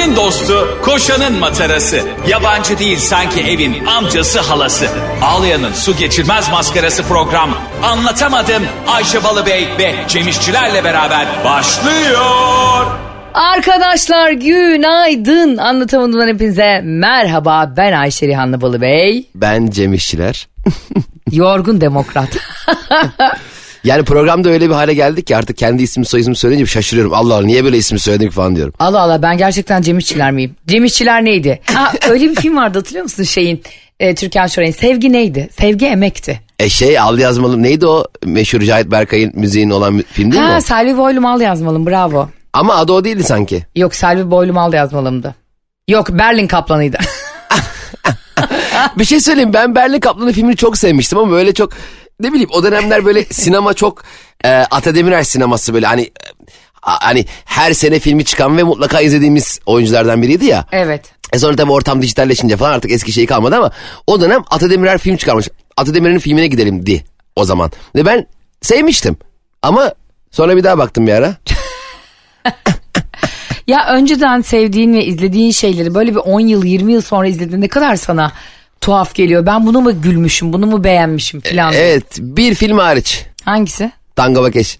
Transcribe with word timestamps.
Ayşe'nin 0.00 0.16
dostu, 0.16 0.78
koşanın 0.82 1.38
matarası. 1.38 2.00
Yabancı 2.28 2.78
değil 2.78 2.98
sanki 2.98 3.40
evin 3.40 3.86
amcası 3.86 4.40
halası. 4.40 4.86
Ağlayan'ın 5.22 5.72
su 5.72 5.96
geçirmez 5.96 6.50
maskarası 6.50 7.02
program. 7.02 7.50
Anlatamadım 7.82 8.62
Ayşe 8.88 9.24
Balıbey 9.24 9.68
ve 9.78 9.94
Cemişçilerle 10.08 10.84
beraber 10.84 11.26
başlıyor. 11.44 12.86
Arkadaşlar 13.34 14.30
günaydın. 14.30 15.56
Anlatamadığımdan 15.56 16.28
hepinize 16.28 16.80
merhaba. 16.84 17.74
Ben 17.76 17.92
Ayşe 17.92 18.26
Rihanlı 18.26 18.60
Balıbey. 18.60 19.28
Ben 19.34 19.70
Cem 19.70 19.94
İşçiler. 19.94 20.48
Yorgun 21.30 21.80
demokrat. 21.80 22.28
Yani 23.84 24.04
programda 24.04 24.50
öyle 24.50 24.68
bir 24.68 24.74
hale 24.74 24.94
geldik 24.94 25.26
ki 25.26 25.36
artık 25.36 25.56
kendi 25.56 25.82
ismi 25.82 26.04
soy 26.06 26.20
ismi 26.20 26.36
söyleyince 26.36 26.66
şaşırıyorum. 26.66 27.14
Allah 27.14 27.34
Allah 27.34 27.46
niye 27.46 27.64
böyle 27.64 27.76
ismi 27.76 27.98
söyledik 27.98 28.32
falan 28.32 28.56
diyorum. 28.56 28.74
Allah 28.78 29.00
Allah 29.00 29.22
ben 29.22 29.38
gerçekten 29.38 29.82
Cem 29.82 29.98
İşçiler 29.98 30.30
miyim? 30.30 30.56
Cem 30.66 30.84
İşçiler 30.84 31.24
neydi? 31.24 31.60
Ha, 31.74 31.92
öyle 32.10 32.30
bir 32.30 32.34
film 32.34 32.56
vardı 32.56 32.78
hatırlıyor 32.78 33.02
musun 33.02 33.22
şeyin? 33.22 33.62
E, 34.00 34.14
Türkan 34.14 34.46
Şoray'ın 34.46 34.72
Sevgi 34.72 35.12
neydi? 35.12 35.48
Sevgi 35.58 35.86
emekti. 35.86 36.40
E 36.58 36.68
şey 36.68 36.98
al 36.98 37.18
yazmalım 37.18 37.62
neydi 37.62 37.86
o 37.86 38.04
meşhur 38.24 38.60
Cahit 38.60 38.90
Berkay'ın 38.90 39.32
müziğin 39.34 39.70
olan 39.70 40.04
film 40.12 40.32
değil 40.32 40.42
mi 40.42 40.48
Ha? 40.48 40.60
Selvi 40.60 40.96
Boylum 40.96 41.26
al 41.26 41.40
yazmalım 41.40 41.86
bravo. 41.86 42.28
Ama 42.52 42.74
adı 42.74 42.92
o 42.92 43.04
değildi 43.04 43.22
sanki. 43.22 43.66
Yok 43.76 43.94
Selvi 43.94 44.30
Boylum 44.30 44.58
al 44.58 44.72
yazmalımdı. 44.72 45.34
Yok 45.88 46.08
Berlin 46.10 46.46
Kaplanı'ydı. 46.46 46.98
Bir 48.98 49.04
şey 49.04 49.20
söyleyeyim 49.20 49.52
ben 49.52 49.74
Berlin 49.74 50.00
Kaplanı 50.00 50.32
filmini 50.32 50.56
çok 50.56 50.78
sevmiştim 50.78 51.18
ama 51.18 51.32
böyle 51.32 51.54
çok 51.54 51.72
ne 52.20 52.32
bileyim 52.32 52.50
o 52.52 52.62
dönemler 52.62 53.04
böyle 53.04 53.24
sinema 53.30 53.74
çok 53.74 54.04
e, 54.44 54.48
Ata 54.48 54.94
Demirer 54.94 55.22
sineması 55.22 55.74
böyle 55.74 55.86
hani 55.86 56.10
hani 56.80 57.26
her 57.44 57.72
sene 57.72 57.98
filmi 57.98 58.24
çıkan 58.24 58.56
ve 58.56 58.62
mutlaka 58.62 59.00
izlediğimiz 59.00 59.60
oyunculardan 59.66 60.22
biriydi 60.22 60.44
ya. 60.44 60.64
evet. 60.72 61.12
E 61.32 61.38
sonra 61.38 61.56
tabii 61.56 61.72
ortam 61.72 62.02
dijitalleşince 62.02 62.56
falan 62.56 62.72
artık 62.72 62.90
eski 62.90 63.12
şey 63.12 63.26
kalmadı 63.26 63.56
ama 63.56 63.70
o 64.06 64.20
dönem 64.20 64.42
Atademirer 64.50 64.98
film 64.98 65.16
çıkarmış. 65.16 65.48
Atademir'in 65.76 66.18
filmine 66.18 66.46
gidelim 66.46 66.86
di 66.86 67.04
o 67.36 67.44
zaman. 67.44 67.70
Ve 67.94 68.06
ben 68.06 68.26
sevmiştim. 68.62 69.16
Ama 69.62 69.94
sonra 70.30 70.56
bir 70.56 70.64
daha 70.64 70.78
baktım 70.78 71.06
bir 71.06 71.12
ara. 71.12 71.36
Ya 73.66 73.88
önceden 73.88 74.40
sevdiğin 74.40 74.94
ve 74.94 75.04
izlediğin 75.04 75.50
şeyleri 75.50 75.94
böyle 75.94 76.10
bir 76.10 76.20
10 76.20 76.40
yıl 76.40 76.64
20 76.64 76.92
yıl 76.92 77.00
sonra 77.00 77.26
izlediğinde 77.26 77.60
ne 77.60 77.68
kadar 77.68 77.96
sana 77.96 78.32
tuhaf 78.80 79.14
geliyor. 79.14 79.46
Ben 79.46 79.66
bunu 79.66 79.80
mu 79.80 80.02
gülmüşüm 80.02 80.52
bunu 80.52 80.66
mu 80.66 80.84
beğenmişim 80.84 81.40
filan. 81.40 81.72
Evet 81.72 82.04
bir 82.18 82.54
film 82.54 82.78
hariç. 82.78 83.24
Hangisi? 83.44 83.92
Tango 84.16 84.42
Vakeş. 84.42 84.78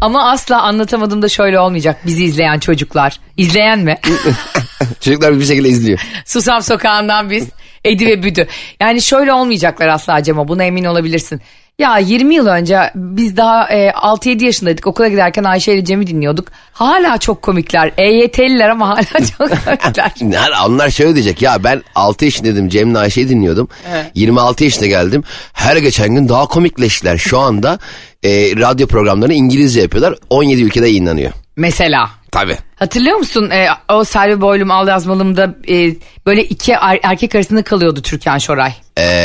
Ama 0.00 0.30
asla 0.30 0.62
anlatamadığımda 0.62 1.28
şöyle 1.28 1.60
olmayacak 1.60 2.06
bizi 2.06 2.24
izleyen 2.24 2.58
çocuklar. 2.58 3.20
İzleyen 3.36 3.78
mi? 3.78 3.98
Çocuklar 5.00 5.38
bir 5.40 5.44
şekilde 5.44 5.68
izliyor. 5.68 6.00
Susam 6.26 6.62
Sokağı'ndan 6.62 7.30
biz 7.30 7.48
Edi 7.84 8.06
ve 8.06 8.22
Büdü. 8.22 8.46
Yani 8.80 9.02
şöyle 9.02 9.32
olmayacaklar 9.32 9.88
asla 9.88 10.22
Cema 10.22 10.48
buna 10.48 10.64
emin 10.64 10.84
olabilirsin. 10.84 11.40
Ya 11.78 11.98
20 11.98 12.34
yıl 12.34 12.46
önce 12.46 12.90
biz 12.94 13.36
daha 13.36 13.68
e, 13.68 13.90
6-7 13.90 14.44
yaşındaydık 14.44 14.86
okula 14.86 15.08
giderken 15.08 15.44
Ayşe 15.44 15.72
ile 15.72 15.84
Cem'i 15.84 16.06
dinliyorduk. 16.06 16.48
Hala 16.72 17.18
çok 17.18 17.42
komikler. 17.42 17.92
EYT'liler 17.98 18.68
ama 18.68 18.88
hala 18.88 19.02
çok 19.38 19.48
komikler. 19.64 20.12
Onlar 20.66 20.90
şöyle 20.90 21.14
diyecek 21.14 21.42
ya 21.42 21.64
ben 21.64 21.82
6 21.94 22.24
yaşındaydım 22.24 22.68
Cem'le 22.68 22.94
Ayşe'yi 22.94 23.28
dinliyordum. 23.28 23.68
26 24.14 24.64
yaşına 24.64 24.86
geldim. 24.86 25.24
Her 25.52 25.76
geçen 25.76 26.14
gün 26.14 26.28
daha 26.28 26.46
komikleştiler. 26.46 27.18
Şu 27.18 27.38
anda 27.38 27.78
e, 28.22 28.30
radyo 28.56 28.86
programlarını 28.86 29.34
İngilizce 29.34 29.80
yapıyorlar. 29.80 30.14
17 30.30 30.62
ülkede 30.62 30.86
yayınlanıyor. 30.86 31.32
Mesela. 31.56 32.10
Tabii. 32.32 32.56
Hatırlıyor 32.76 33.16
musun 33.16 33.50
e, 33.50 33.68
o 33.88 34.04
Selvi 34.04 34.40
Boylum 34.40 34.70
Al 34.70 34.88
Yazmalım'da 34.88 35.54
e, 35.68 35.94
böyle 36.26 36.44
iki 36.44 36.72
er- 36.72 37.00
erkek 37.02 37.34
arasında 37.34 37.62
kalıyordu 37.62 38.02
Türkan 38.02 38.38
Şoray. 38.38 38.72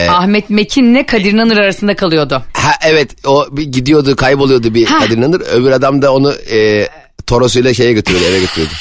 Ahmet 0.09 0.49
Mekin'le 0.49 1.03
Kadir 1.03 1.31
İnanır 1.33 1.57
arasında 1.57 1.95
kalıyordu. 1.95 2.43
Ha 2.53 2.71
evet 2.85 3.25
o 3.27 3.45
bir 3.51 3.63
gidiyordu 3.63 4.15
kayboluyordu 4.15 4.73
bir 4.73 4.85
Ha. 4.85 4.99
Kadir 4.99 5.17
İnanır. 5.17 5.41
Öbür 5.53 5.71
adam 5.71 6.01
da 6.01 6.13
onu 6.13 6.33
e, 6.51 6.87
torosuyla 7.27 7.73
şeye 7.73 7.93
götürüyordu 7.93 8.27
eve 8.29 8.39
götürüyordu. 8.39 8.73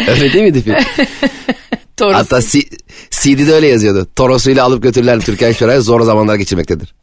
Öyle 0.08 0.32
değil 0.32 0.44
miydi 0.44 0.62
film? 0.62 0.74
Doğru. 2.00 2.14
Hatta 2.14 2.40
C- 2.42 2.68
CD'de 3.10 3.52
öyle 3.54 3.66
yazıyordu. 3.66 4.08
Torosuyla 4.16 4.64
alıp 4.64 4.82
götürürler 4.82 5.20
Türkan 5.20 5.52
Şoray 5.52 5.80
zor 5.80 6.00
zamanlar 6.00 6.34
geçirmektedir. 6.34 6.94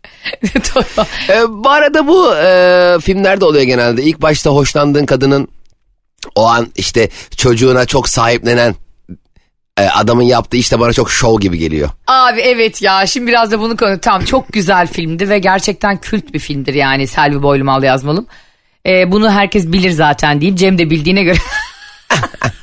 Doğru. 0.43 1.05
E, 1.29 1.63
bu 1.63 1.69
arada 1.69 2.07
bu 2.07 2.35
e, 2.35 2.97
filmlerde 3.01 3.45
oluyor 3.45 3.63
genelde. 3.63 4.03
İlk 4.03 4.21
başta 4.21 4.49
hoşlandığın 4.49 5.05
kadının 5.05 5.47
o 6.35 6.47
an 6.47 6.67
işte 6.75 7.09
çocuğuna 7.37 7.85
çok 7.85 8.09
sahiplenen 8.09 8.75
e, 9.77 9.83
adamın 9.83 10.23
yaptığı 10.23 10.57
işte 10.57 10.79
bana 10.79 10.93
çok 10.93 11.11
şov 11.11 11.39
gibi 11.39 11.57
geliyor. 11.57 11.89
Abi 12.07 12.41
evet 12.41 12.81
ya 12.81 13.07
şimdi 13.07 13.27
biraz 13.27 13.51
da 13.51 13.59
bunu 13.59 13.77
konu. 13.77 13.99
Tamam 13.99 14.25
çok 14.25 14.53
güzel 14.53 14.87
filmdi 14.87 15.29
ve 15.29 15.39
gerçekten 15.39 15.97
kült 15.97 16.33
bir 16.33 16.39
filmdir 16.39 16.73
yani 16.73 17.07
Selvi 17.07 17.41
Boylum 17.41 17.69
Al 17.69 17.83
Yazmalım. 17.83 18.27
Ee, 18.85 19.11
bunu 19.11 19.31
herkes 19.31 19.67
bilir 19.67 19.91
zaten 19.91 20.41
diyeyim. 20.41 20.55
Cem 20.55 20.77
de 20.77 20.89
bildiğine 20.89 21.23
göre. 21.23 21.37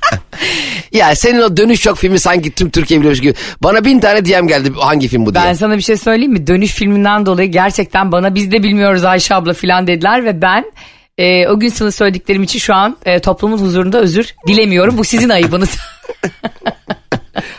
Ya 0.94 1.14
senin 1.14 1.40
o 1.40 1.56
dönüş 1.56 1.86
yok 1.86 1.98
filmi 1.98 2.18
sanki 2.18 2.50
tüm 2.50 2.70
Türkiye 2.70 3.00
biliyormuş 3.00 3.20
gibi. 3.20 3.34
Bana 3.62 3.84
bin 3.84 4.00
tane 4.00 4.24
DM 4.24 4.46
geldi 4.46 4.72
hangi 4.78 5.08
film 5.08 5.26
bu 5.26 5.34
diye. 5.34 5.44
ben 5.44 5.52
sana 5.52 5.76
bir 5.76 5.82
şey 5.82 5.96
söyleyeyim 5.96 6.32
mi? 6.32 6.46
Dönüş 6.46 6.72
filminden 6.74 7.26
dolayı 7.26 7.50
gerçekten 7.50 8.12
bana 8.12 8.34
biz 8.34 8.52
de 8.52 8.62
bilmiyoruz 8.62 9.04
Ayşe 9.04 9.34
abla 9.34 9.54
falan 9.54 9.86
dediler 9.86 10.24
ve 10.24 10.42
ben 10.42 10.72
e, 11.18 11.48
o 11.48 11.60
gün 11.60 11.68
sana 11.68 11.90
söylediklerim 11.90 12.42
için 12.42 12.58
şu 12.58 12.74
an 12.74 12.96
e, 13.04 13.20
toplumun 13.20 13.58
huzurunda 13.58 13.98
özür 14.00 14.34
dilemiyorum. 14.48 14.98
Bu 14.98 15.04
sizin 15.04 15.28
ayıbınız. 15.28 15.76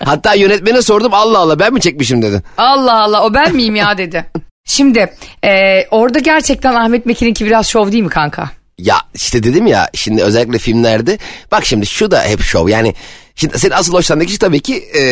Hatta 0.06 0.34
yönetmene 0.34 0.82
sordum 0.82 1.14
Allah 1.14 1.40
Allah 1.40 1.60
ben 1.60 1.74
mi 1.74 1.82
çekmişim 1.82 2.22
dedi. 2.22 2.42
Allah 2.58 3.02
Allah 3.02 3.24
o 3.26 3.34
ben 3.34 3.56
miyim 3.56 3.76
ya 3.76 3.98
dedi. 3.98 4.26
Şimdi 4.66 5.14
e, 5.44 5.82
orada 5.92 6.20
gerçekten 6.20 6.74
Ahmet 6.74 7.06
Mekin'inki 7.06 7.46
biraz 7.46 7.68
şov 7.68 7.92
değil 7.92 8.04
mi 8.04 8.10
kanka? 8.10 8.50
Ya 8.78 8.98
işte 9.14 9.44
dedim 9.44 9.68
ya 9.68 9.90
şimdi 9.94 10.24
özellikle 10.24 10.58
filmlerde 10.58 11.18
bak 11.52 11.66
şimdi 11.66 11.86
şu 11.86 12.12
da 12.12 12.24
hep 12.24 12.42
şov 12.42 12.68
yani 12.70 12.94
şimdi 13.36 13.60
senin 13.60 13.74
asıl 13.74 13.94
hoşlandığın 13.94 14.26
kişi 14.26 14.40
tabii 14.40 14.60
ki 14.60 14.76
e, 14.76 15.04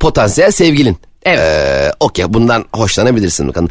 potansiyel 0.00 0.50
sevgilin. 0.50 0.96
Evet. 1.22 1.38
E, 1.38 1.92
Okey 2.00 2.24
bundan 2.28 2.64
hoşlanabilirsin 2.72 3.48
bakalım. 3.48 3.68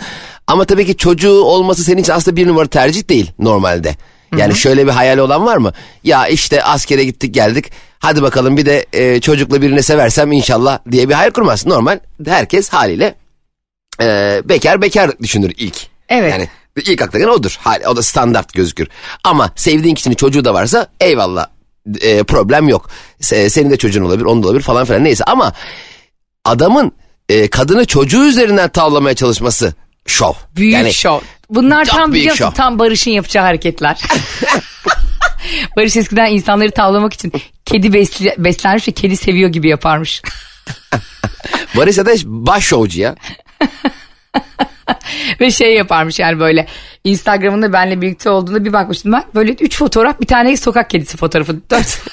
Ama 0.48 0.66
tabii 0.66 0.86
ki 0.86 0.98
çocuğu 0.98 1.42
olması 1.42 1.84
senin 1.84 2.02
için 2.02 2.14
aslında 2.14 2.38
bir 2.38 2.48
numara 2.48 2.68
tercih 2.68 3.10
değil 3.10 3.32
normalde. 3.40 3.96
Yani 4.38 4.56
şöyle 4.56 4.88
bir 4.88 4.92
hayali 4.92 5.22
olan 5.22 5.46
var 5.46 5.58
mı? 5.58 5.74
Ya 6.04 6.28
işte 6.28 6.64
askere 6.64 7.04
gittik 7.04 7.34
geldik. 7.34 7.72
Hadi 8.00 8.22
bakalım 8.22 8.58
bir 8.58 8.66
de 8.66 8.86
e, 8.94 9.22
çocukla 9.22 9.62
birini 9.62 9.84
seversem 9.84 10.32
inşallah 10.32 10.80
diye 10.92 11.10
bir 11.10 11.14
hayal 11.14 11.32
kurmaz. 11.32 11.66
Normal 11.66 12.00
herkes 12.28 12.70
haliyle 12.70 13.16
e, 14.02 14.42
bekar 14.46 14.82
bekar 14.82 15.20
düşünür 15.20 15.54
ilk. 15.58 15.76
Evet. 16.10 16.32
Yani 16.32 16.48
ilk 16.82 17.02
akla 17.02 17.20
gelen 17.20 17.30
odur. 17.32 17.58
Hali, 17.62 17.88
o 17.88 17.96
da 17.96 18.02
standart 18.04 18.54
gözükür. 18.54 18.88
Ama 19.24 19.52
sevdiğin 19.56 19.96
kişinin 19.96 20.16
çocuğu 20.16 20.46
da 20.46 20.54
varsa 20.54 20.88
eyvallah 21.02 21.48
e, 22.02 22.24
problem 22.24 22.70
yok. 22.70 22.90
Se- 23.22 23.50
senin 23.50 23.70
de 23.70 23.78
çocuğun 23.78 24.04
olabilir, 24.04 24.26
onun 24.26 24.44
da 24.44 24.48
olabilir 24.48 24.64
falan 24.64 24.86
filan 24.86 25.04
neyse. 25.04 25.24
Ama 25.24 25.54
adamın 26.46 26.92
e, 27.30 27.48
kadını 27.48 27.86
çocuğu 27.86 28.26
üzerinden 28.26 28.70
tavlamaya 28.70 29.16
çalışması 29.16 29.74
şov. 30.08 30.34
Büyük 30.56 30.74
Yani 30.74 30.94
şov. 30.94 31.20
Bunlar 31.50 31.86
tam 31.86 32.14
biliyorsun 32.14 32.46
şov. 32.46 32.52
tam 32.52 32.80
Barış'ın 32.80 33.12
yapacağı 33.12 33.44
hareketler. 33.44 34.02
Barış 35.78 35.98
eskiden 35.98 36.32
insanları 36.32 36.72
tavlamak 36.72 37.14
için 37.14 37.34
kedi 37.66 37.94
besli, 37.94 38.36
beslenmiş 38.38 38.88
ve 38.88 38.92
kedi 38.92 39.18
seviyor 39.18 39.50
gibi 39.50 39.68
yaparmış. 39.70 40.22
Barış 41.78 42.00
Ateş 42.00 42.26
baş 42.26 42.64
şovcu 42.64 43.02
ya. 43.02 43.16
ve 45.42 45.52
şey 45.52 45.76
yaparmış 45.76 46.20
yani 46.20 46.40
böyle 46.40 46.68
Instagram'ında 47.04 47.74
benle 47.74 48.02
birlikte 48.02 48.30
olduğunda 48.30 48.66
bir 48.66 48.74
bakmıştım 48.74 49.12
ben. 49.12 49.24
Böyle 49.36 49.52
üç 49.52 49.78
fotoğraf 49.78 50.22
bir 50.22 50.28
tane 50.28 50.58
sokak 50.58 50.90
kedisi 50.90 51.18
fotoğrafı. 51.18 51.70
Dört. 51.70 52.02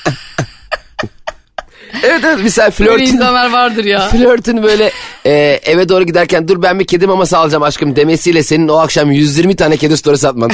Evet 2.02 2.20
evet 2.24 2.38
mesela 2.42 2.70
Böyle 2.78 2.90
flörtün, 2.90 3.04
insanlar 3.04 3.50
vardır 3.50 3.84
ya. 3.84 4.08
flörtün 4.08 4.62
böyle 4.62 4.90
e, 5.26 5.30
eve 5.64 5.88
doğru 5.88 6.04
giderken 6.04 6.48
dur 6.48 6.62
ben 6.62 6.80
bir 6.80 6.84
kedi 6.86 7.06
maması 7.06 7.38
alacağım 7.38 7.62
aşkım 7.62 7.96
demesiyle 7.96 8.42
senin 8.42 8.68
o 8.68 8.76
akşam 8.76 9.12
120 9.12 9.56
tane 9.56 9.76
kedi 9.76 9.96
storysi 9.96 10.28
atman. 10.28 10.50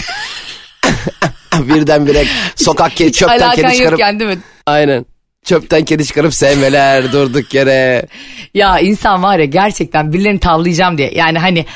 Birdenbire 1.59 2.25
sokak 2.57 2.97
kedi 2.97 3.13
çöpten 3.13 3.39
Alakan 3.39 3.55
kedi 3.55 3.73
çıkarıp. 3.77 3.93
yokken 3.93 4.21
değil 4.21 4.31
mi? 4.31 4.39
Aynen. 4.67 5.07
Çöpten 5.45 5.85
kedi 5.85 6.05
çıkarıp 6.07 6.35
sevmeler 6.35 7.13
durduk 7.13 7.55
yere. 7.55 8.07
Ya 8.55 8.79
insan 8.79 9.23
var 9.23 9.39
ya 9.39 9.45
gerçekten 9.45 10.13
birilerini 10.13 10.41
tavlayacağım 10.41 10.99
diye. 10.99 11.11
Yani 11.15 11.39
hani 11.39 11.67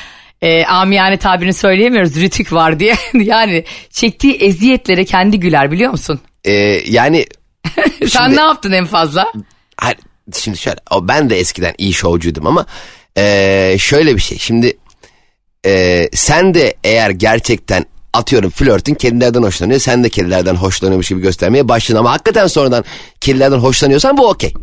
e, 0.43 0.65
amiyane 0.65 1.17
tabirini 1.17 1.53
söyleyemiyoruz 1.53 2.15
rütük 2.15 2.53
var 2.53 2.79
diye. 2.79 2.95
yani 3.13 3.65
çektiği 3.89 4.33
eziyetlere 4.33 5.05
kendi 5.05 5.39
güler 5.39 5.71
biliyor 5.71 5.91
musun? 5.91 6.19
Ee, 6.45 6.51
yani 6.87 7.25
Sen 8.07 8.07
Şimdi- 8.07 8.37
ne 8.37 8.41
yaptın 8.41 8.71
en 8.71 8.85
fazla? 8.85 9.33
hayır, 9.77 9.97
şimdi 10.39 10.57
şöyle 10.57 10.77
o 10.91 11.07
ben 11.07 11.29
de 11.29 11.39
eskiden 11.39 11.73
iyi 11.77 11.93
şovcuydum 11.93 12.47
ama 12.47 12.65
ee, 13.17 13.75
şöyle 13.79 14.15
bir 14.15 14.21
şey. 14.21 14.37
Şimdi 14.37 14.77
ee, 15.65 16.09
sen 16.13 16.53
de 16.53 16.73
eğer 16.83 17.09
gerçekten 17.09 17.85
atıyorum 18.13 18.49
flörtün 18.49 18.93
kedilerden 18.95 19.43
hoşlanıyor. 19.43 19.79
Sen 19.79 20.03
de 20.03 20.09
kedilerden 20.09 20.55
hoşlanıyormuş 20.55 21.09
gibi 21.09 21.21
göstermeye 21.21 21.67
başladın. 21.69 21.99
Ama 21.99 22.11
hakikaten 22.11 22.47
sonradan 22.47 22.83
kedilerden 23.21 23.57
hoşlanıyorsan 23.57 24.17
bu 24.17 24.29
okey. 24.29 24.53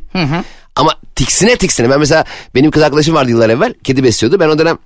Ama 0.77 0.95
tiksine 1.15 1.57
tiksine. 1.57 1.91
Ben 1.91 1.99
mesela 1.99 2.25
benim 2.55 2.71
kız 2.71 2.83
arkadaşım 2.83 3.15
vardı 3.15 3.31
yıllar 3.31 3.51
evvel. 3.51 3.75
Kedi 3.85 4.05
besliyordu. 4.05 4.41
Ben 4.41 4.49
o 4.49 4.59
dönem 4.59 4.79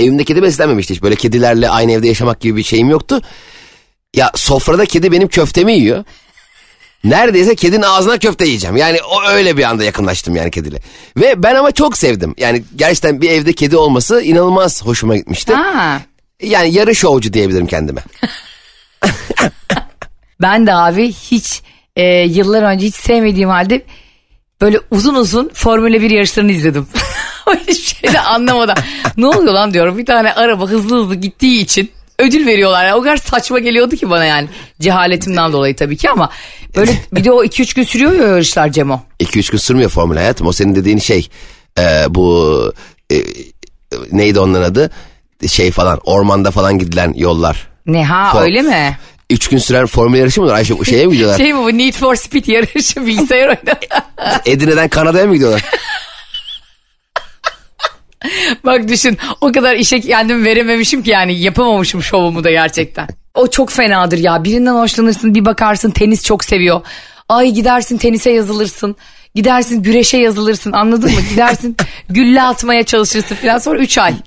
evimde 0.00 0.24
kedi 0.24 0.42
beslenmemişti 0.42 0.94
hiç. 0.94 1.02
Böyle 1.02 1.16
kedilerle 1.16 1.70
aynı 1.70 1.92
evde 1.92 2.08
yaşamak 2.08 2.40
gibi 2.40 2.56
bir 2.56 2.62
şeyim 2.62 2.90
yoktu. 2.90 3.20
Ya 4.14 4.30
sofrada 4.34 4.86
kedi 4.86 5.12
benim 5.12 5.28
köftemi 5.28 5.72
yiyor. 5.72 6.04
Neredeyse 7.04 7.54
kedinin 7.54 7.82
ağzına 7.82 8.18
köfte 8.18 8.44
yiyeceğim. 8.46 8.76
Yani 8.76 8.98
o 9.02 9.22
öyle 9.28 9.56
bir 9.56 9.62
anda 9.62 9.84
yakınlaştım 9.84 10.36
yani 10.36 10.50
kediyle. 10.50 10.78
Ve 11.16 11.42
ben 11.42 11.54
ama 11.54 11.70
çok 11.72 11.98
sevdim. 11.98 12.34
Yani 12.38 12.64
gerçekten 12.76 13.20
bir 13.20 13.30
evde 13.30 13.52
kedi 13.52 13.76
olması 13.76 14.22
inanılmaz 14.22 14.84
hoşuma 14.84 15.16
gitmişti. 15.16 15.54
Ha. 15.54 16.00
Yani 16.42 16.72
yarı 16.72 16.94
şovcu 16.94 17.32
diyebilirim 17.32 17.66
kendime. 17.66 18.00
Ben 20.42 20.66
de 20.66 20.74
abi 20.74 21.12
hiç 21.12 21.62
e, 21.96 22.04
yıllar 22.04 22.62
önce 22.62 22.86
hiç 22.86 22.94
sevmediğim 22.94 23.48
halde 23.48 23.82
böyle 24.60 24.78
uzun 24.90 25.14
uzun 25.14 25.50
Formula 25.54 26.02
1 26.02 26.10
yarışlarını 26.10 26.52
izledim. 26.52 26.86
Hiçbir 27.68 27.96
şey 28.06 28.12
de 28.12 28.20
anlamadan. 28.20 28.76
ne 29.16 29.26
oluyor 29.26 29.52
lan 29.54 29.74
diyorum 29.74 29.98
bir 29.98 30.06
tane 30.06 30.32
araba 30.32 30.66
hızlı 30.68 31.02
hızlı 31.02 31.14
gittiği 31.14 31.60
için 31.62 31.90
ödül 32.18 32.46
veriyorlar. 32.46 32.86
Yani 32.86 32.94
o 32.94 33.02
kadar 33.02 33.16
saçma 33.16 33.58
geliyordu 33.58 33.96
ki 33.96 34.10
bana 34.10 34.24
yani. 34.24 34.48
Cehaletimden 34.80 35.52
dolayı 35.52 35.76
tabii 35.76 35.96
ki 35.96 36.10
ama 36.10 36.30
böyle 36.76 36.92
bir 37.12 37.24
de 37.24 37.32
o 37.32 37.44
2-3 37.44 37.76
gün 37.76 37.82
sürüyor 37.82 38.12
ya 38.12 38.26
yarışlar 38.26 38.68
Cemo. 38.72 39.02
2-3 39.20 39.50
gün 39.52 39.58
sürmüyor 39.58 39.90
formül 39.90 40.16
hayatım. 40.16 40.46
O 40.46 40.52
senin 40.52 40.74
dediğin 40.74 40.98
şey 40.98 41.28
e, 41.78 42.04
bu 42.08 42.72
e, 43.12 43.16
neydi 44.12 44.40
onların 44.40 44.70
adı? 44.70 44.90
Şey 45.48 45.70
falan 45.70 46.00
ormanda 46.04 46.50
falan 46.50 46.78
gidilen 46.78 47.12
yollar. 47.16 47.68
Ne 47.86 48.04
ha 48.04 48.32
For- 48.34 48.42
öyle 48.42 48.62
mi? 48.62 48.98
3 49.30 49.48
gün 49.48 49.58
süren 49.58 49.86
formül 49.86 50.18
yarışı 50.18 50.40
mıdır? 50.40 50.52
Ayşe 50.52 50.74
şeye 50.84 51.06
mi 51.06 51.12
gidiyorlar? 51.12 51.38
Şey 51.38 51.52
mi 51.52 51.58
bu 51.58 51.78
Need 51.78 51.94
for 51.94 52.14
Speed 52.14 52.46
yarışı 52.46 53.06
bilgisayar 53.06 53.48
oyunu. 53.48 53.78
Edirne'den 54.46 54.88
Kanada'ya 54.88 55.26
mı 55.26 55.34
gidiyorlar? 55.34 55.62
Bak 58.64 58.88
düşün 58.88 59.18
o 59.40 59.52
kadar 59.52 59.76
işe 59.76 60.00
kendimi 60.00 60.44
verememişim 60.44 61.02
ki 61.02 61.10
yani 61.10 61.40
yapamamışım 61.40 62.02
şovumu 62.02 62.44
da 62.44 62.50
gerçekten. 62.50 63.08
O 63.34 63.46
çok 63.46 63.70
fenadır 63.70 64.18
ya 64.18 64.44
birinden 64.44 64.74
hoşlanırsın 64.74 65.34
bir 65.34 65.44
bakarsın 65.44 65.90
tenis 65.90 66.24
çok 66.24 66.44
seviyor. 66.44 66.80
Ay 67.28 67.50
gidersin 67.50 67.98
tenise 67.98 68.30
yazılırsın. 68.30 68.96
Gidersin 69.34 69.82
güreşe 69.82 70.16
yazılırsın 70.16 70.72
anladın 70.72 71.12
mı? 71.14 71.20
Gidersin 71.30 71.76
gülle 72.08 72.42
atmaya 72.42 72.82
çalışırsın 72.82 73.34
falan 73.34 73.58
sonra 73.58 73.78
3 73.78 73.98
ay. 73.98 74.14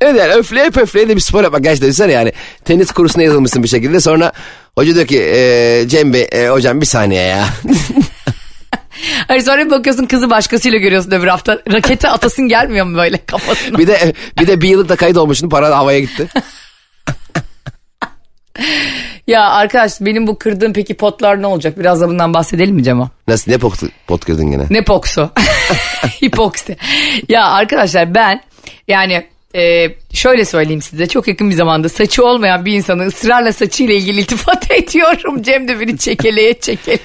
Evet 0.00 0.20
yani 0.20 0.32
öfleye 0.32 0.70
pöfleye 0.70 1.08
de 1.08 1.16
bir 1.16 1.20
spor 1.20 1.42
yapmak 1.42 1.64
gerçekten 1.64 1.88
düşünsene 1.88 2.12
yani. 2.12 2.32
Tenis 2.64 2.90
kursuna 2.90 3.22
yazılmışsın 3.22 3.62
bir 3.62 3.68
şekilde 3.68 4.00
sonra 4.00 4.32
hoca 4.78 4.94
diyor 4.94 5.06
ki 5.06 5.22
e, 5.22 5.84
Cem 5.88 6.12
Bey 6.12 6.28
e, 6.32 6.48
hocam 6.48 6.80
bir 6.80 6.86
saniye 6.86 7.22
ya. 7.22 7.48
Hani 9.28 9.42
sonra 9.42 9.70
bakıyorsun 9.70 10.06
kızı 10.06 10.30
başkasıyla 10.30 10.78
görüyorsun 10.78 11.10
öbür 11.10 11.26
hafta. 11.26 11.60
Rakete 11.72 12.08
atasın 12.08 12.48
gelmiyor 12.48 12.86
mu 12.86 12.96
böyle 12.96 13.24
kafasına? 13.26 13.78
bir 13.78 13.86
de 13.86 14.12
bir 14.40 14.46
de 14.46 14.60
bir 14.60 14.68
yıllık 14.68 14.88
da 14.88 14.96
kayıt 14.96 15.16
olmuşsun 15.16 15.48
para 15.48 15.76
havaya 15.78 16.00
gitti. 16.00 16.28
Ya 19.26 19.42
arkadaş 19.50 20.00
benim 20.00 20.26
bu 20.26 20.38
kırdığım 20.38 20.72
peki 20.72 20.94
potlar 20.94 21.42
ne 21.42 21.46
olacak? 21.46 21.78
Biraz 21.78 22.00
da 22.00 22.08
bundan 22.08 22.34
bahsedelim 22.34 22.74
mi 22.74 22.84
Cemo? 22.84 23.08
Nasıl 23.28 23.50
ne 23.50 23.58
pot, 23.58 23.74
pot 24.06 24.24
kırdın 24.24 24.50
gene? 24.50 24.66
Ne 24.70 24.84
poksu? 24.84 25.30
Hipoksi. 26.22 26.76
Ya 27.28 27.44
arkadaşlar 27.44 28.14
ben 28.14 28.40
yani 28.88 29.26
e, 29.56 29.86
şöyle 30.12 30.44
söyleyeyim 30.44 30.82
size 30.82 31.06
çok 31.06 31.28
yakın 31.28 31.50
bir 31.50 31.54
zamanda 31.54 31.88
saçı 31.88 32.24
olmayan 32.24 32.64
bir 32.64 32.72
insanı 32.72 33.06
ısrarla 33.06 33.52
saçıyla 33.52 33.94
ilgili 33.94 34.20
iltifat 34.20 34.70
ediyorum. 34.70 35.42
Cem 35.42 35.68
de 35.68 35.80
beni 35.80 35.98
çekeleye 35.98 36.60
çekeleye. 36.60 36.98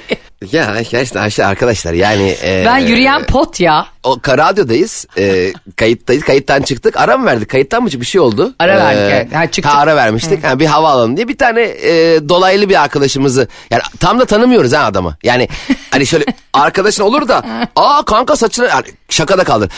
Ya 0.51 0.75
gerçekten 0.91 1.21
Ayşe 1.21 1.45
arkadaşlar 1.45 1.93
yani. 1.93 2.35
e, 2.43 2.63
Ben 2.65 2.77
yürüyen 2.77 3.23
pot 3.23 3.59
ya. 3.59 3.87
O 4.03 4.17
radyodayız. 4.27 5.05
E, 5.17 5.53
kayıttayız. 5.75 6.23
Kayıttan 6.23 6.61
çıktık. 6.61 6.97
Ara 6.97 7.17
mı 7.17 7.25
verdik? 7.25 7.49
Kayıttan 7.49 7.83
mı 7.83 7.89
çık- 7.89 8.01
bir 8.01 8.05
şey 8.05 8.21
oldu? 8.21 8.53
Ara 8.59 8.77
verdik, 8.77 9.13
evet. 9.15 9.35
Ha, 9.35 9.51
çıktık. 9.51 9.73
Ha, 9.73 9.79
ara 9.79 9.95
vermiştik. 9.95 10.43
Ha, 10.43 10.59
bir 10.59 10.65
hava 10.65 10.89
alalım 10.89 11.17
diye 11.17 11.27
bir 11.27 11.37
tane 11.37 11.61
e, 11.61 12.19
dolaylı 12.29 12.69
bir 12.69 12.81
arkadaşımızı 12.83 13.47
yani 13.71 13.81
tam 13.99 14.19
da 14.19 14.25
tanımıyoruz 14.25 14.73
ha 14.73 14.83
adamı. 14.83 15.17
Yani 15.23 15.47
hani 15.91 16.05
şöyle 16.07 16.25
arkadaşın 16.53 17.03
olur 17.03 17.27
da 17.27 17.45
aa 17.75 18.03
kanka 18.05 18.35
saçını 18.35 18.65
yani 18.67 18.85
şakada 19.09 19.43
kaldır. 19.43 19.69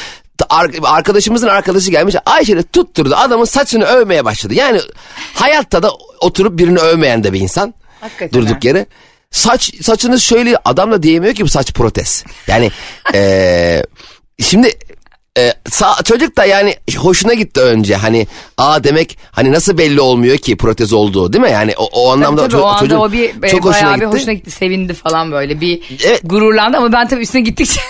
Arkadaşımızın 0.84 1.48
arkadaşı 1.48 1.92
gelmiş 1.92 2.16
Ayşe'yle 2.26 2.64
tutturdu 2.64 3.16
adamın 3.16 3.46
saçını 3.46 3.86
övmeye 3.86 4.26
başladı. 4.26 4.54
Yani 4.54 4.82
hayatta 5.34 5.84
da 5.84 5.92
oturup 6.20 6.60
birini 6.60 6.80
övmeyen 6.80 7.24
de 7.24 7.34
bir 7.34 7.40
insan. 7.40 7.74
Hakikaten 8.02 8.42
Durduk 8.42 8.64
yere. 8.64 8.86
Saç 9.32 9.72
saçını 9.84 10.20
şöyle 10.20 10.58
adam 10.66 10.92
da 10.92 11.04
diyemiyor 11.04 11.34
ki 11.34 11.44
bu 11.44 11.50
saç 11.50 11.74
protez. 11.74 12.24
Yani 12.48 12.72
eee 13.14 13.84
şimdi 14.44 14.72
e, 15.38 15.54
sa- 15.70 16.04
çocuk 16.04 16.38
da 16.38 16.46
yani 16.46 16.76
hoşuna 16.98 17.34
gitti 17.34 17.60
önce 17.62 17.96
hani 17.96 18.28
aa 18.58 18.84
demek 18.84 19.18
hani 19.32 19.52
nasıl 19.52 19.78
belli 19.78 20.02
olmuyor 20.02 20.38
ki 20.38 20.58
protez 20.58 20.94
olduğu 20.94 21.34
değil 21.34 21.44
mi 21.44 21.52
yani 21.52 21.74
o, 21.78 21.86
o 21.86 22.12
anlamda 22.12 22.42
Tabii, 22.42 22.52
tabii, 22.52 22.62
o 22.62 22.66
anda 22.66 22.80
çocuğun 22.80 22.96
o 23.00 23.12
bir 23.12 23.32
çok 23.50 23.64
bayağı 23.66 23.74
hoşuna 23.74 23.96
bir 23.96 24.06
gitti. 24.06 24.18
hoşuna 24.18 24.34
gitti. 24.34 24.52
Sevindi 24.52 24.94
falan 24.94 25.32
böyle 25.32 25.62
bir 25.62 25.82
Evet. 26.06 26.22
gururlandı 26.24 26.78
ama 26.78 26.92
ben 26.92 27.08
tabii 27.08 27.22
üstüne 27.22 27.42
gittikçe 27.42 27.82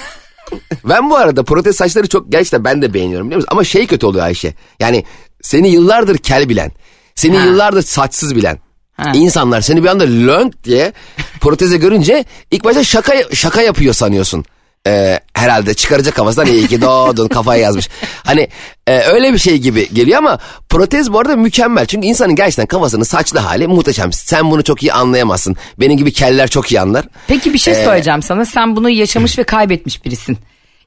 Ben 0.89 1.09
bu 1.09 1.15
arada 1.17 1.43
protez 1.43 1.75
saçları 1.75 2.07
çok 2.09 2.31
gerçekten 2.31 2.63
ben 2.63 2.81
de 2.81 2.93
beğeniyorum 2.93 3.27
biliyor 3.27 3.37
musun? 3.37 3.49
Ama 3.51 3.63
şey 3.63 3.87
kötü 3.87 4.05
oluyor 4.05 4.25
Ayşe. 4.25 4.53
Yani 4.79 5.03
seni 5.41 5.69
yıllardır 5.69 6.17
kel 6.17 6.49
bilen, 6.49 6.71
seni 7.15 7.37
Ha. 7.37 7.45
yıllardır 7.45 7.81
saçsız 7.81 8.35
bilen 8.35 8.59
Ha. 8.93 9.11
insanlar 9.15 9.61
seni 9.61 9.83
bir 9.83 9.87
anda 9.87 10.03
lönk 10.03 10.63
diye 10.63 10.93
proteze 11.41 11.77
görünce 11.77 12.25
ilk 12.51 12.63
başta 12.63 12.83
şaka 12.83 13.13
şaka 13.33 13.61
yapıyor 13.61 13.93
sanıyorsun. 13.93 14.45
Ee, 14.87 15.19
herhalde 15.33 15.73
çıkaracak 15.73 16.15
kafasından 16.15 16.47
iyi 16.47 16.67
ki 16.67 16.81
doğdun 16.81 17.27
kafaya 17.37 17.61
yazmış. 17.61 17.89
Hani 18.25 18.47
e, 18.87 18.99
öyle 18.99 19.33
bir 19.33 19.37
şey 19.37 19.57
gibi 19.57 19.89
geliyor 19.93 20.17
ama 20.17 20.39
protez 20.69 21.13
bu 21.13 21.19
arada 21.19 21.35
mükemmel. 21.35 21.85
Çünkü 21.85 22.07
insanın 22.07 22.35
gerçekten 22.35 22.65
kafasının 22.65 23.03
saçlı 23.03 23.39
hali 23.39 23.67
muhteşem. 23.67 24.13
Sen 24.13 24.51
bunu 24.51 24.63
çok 24.63 24.83
iyi 24.83 24.93
anlayamazsın. 24.93 25.55
Benim 25.79 25.97
gibi 25.97 26.13
keller 26.13 26.47
çok 26.47 26.71
iyi 26.71 26.81
anlar. 26.81 27.05
Peki 27.27 27.53
bir 27.53 27.57
şey 27.59 27.73
Ee, 27.73 27.83
söyleyeceğim 27.85 28.21
sana. 28.21 28.45
Sen 28.45 28.75
bunu 28.75 28.89
yaşamış 28.89 29.39
ve 29.39 29.43
kaybetmiş 29.43 30.05
birisin. 30.05 30.37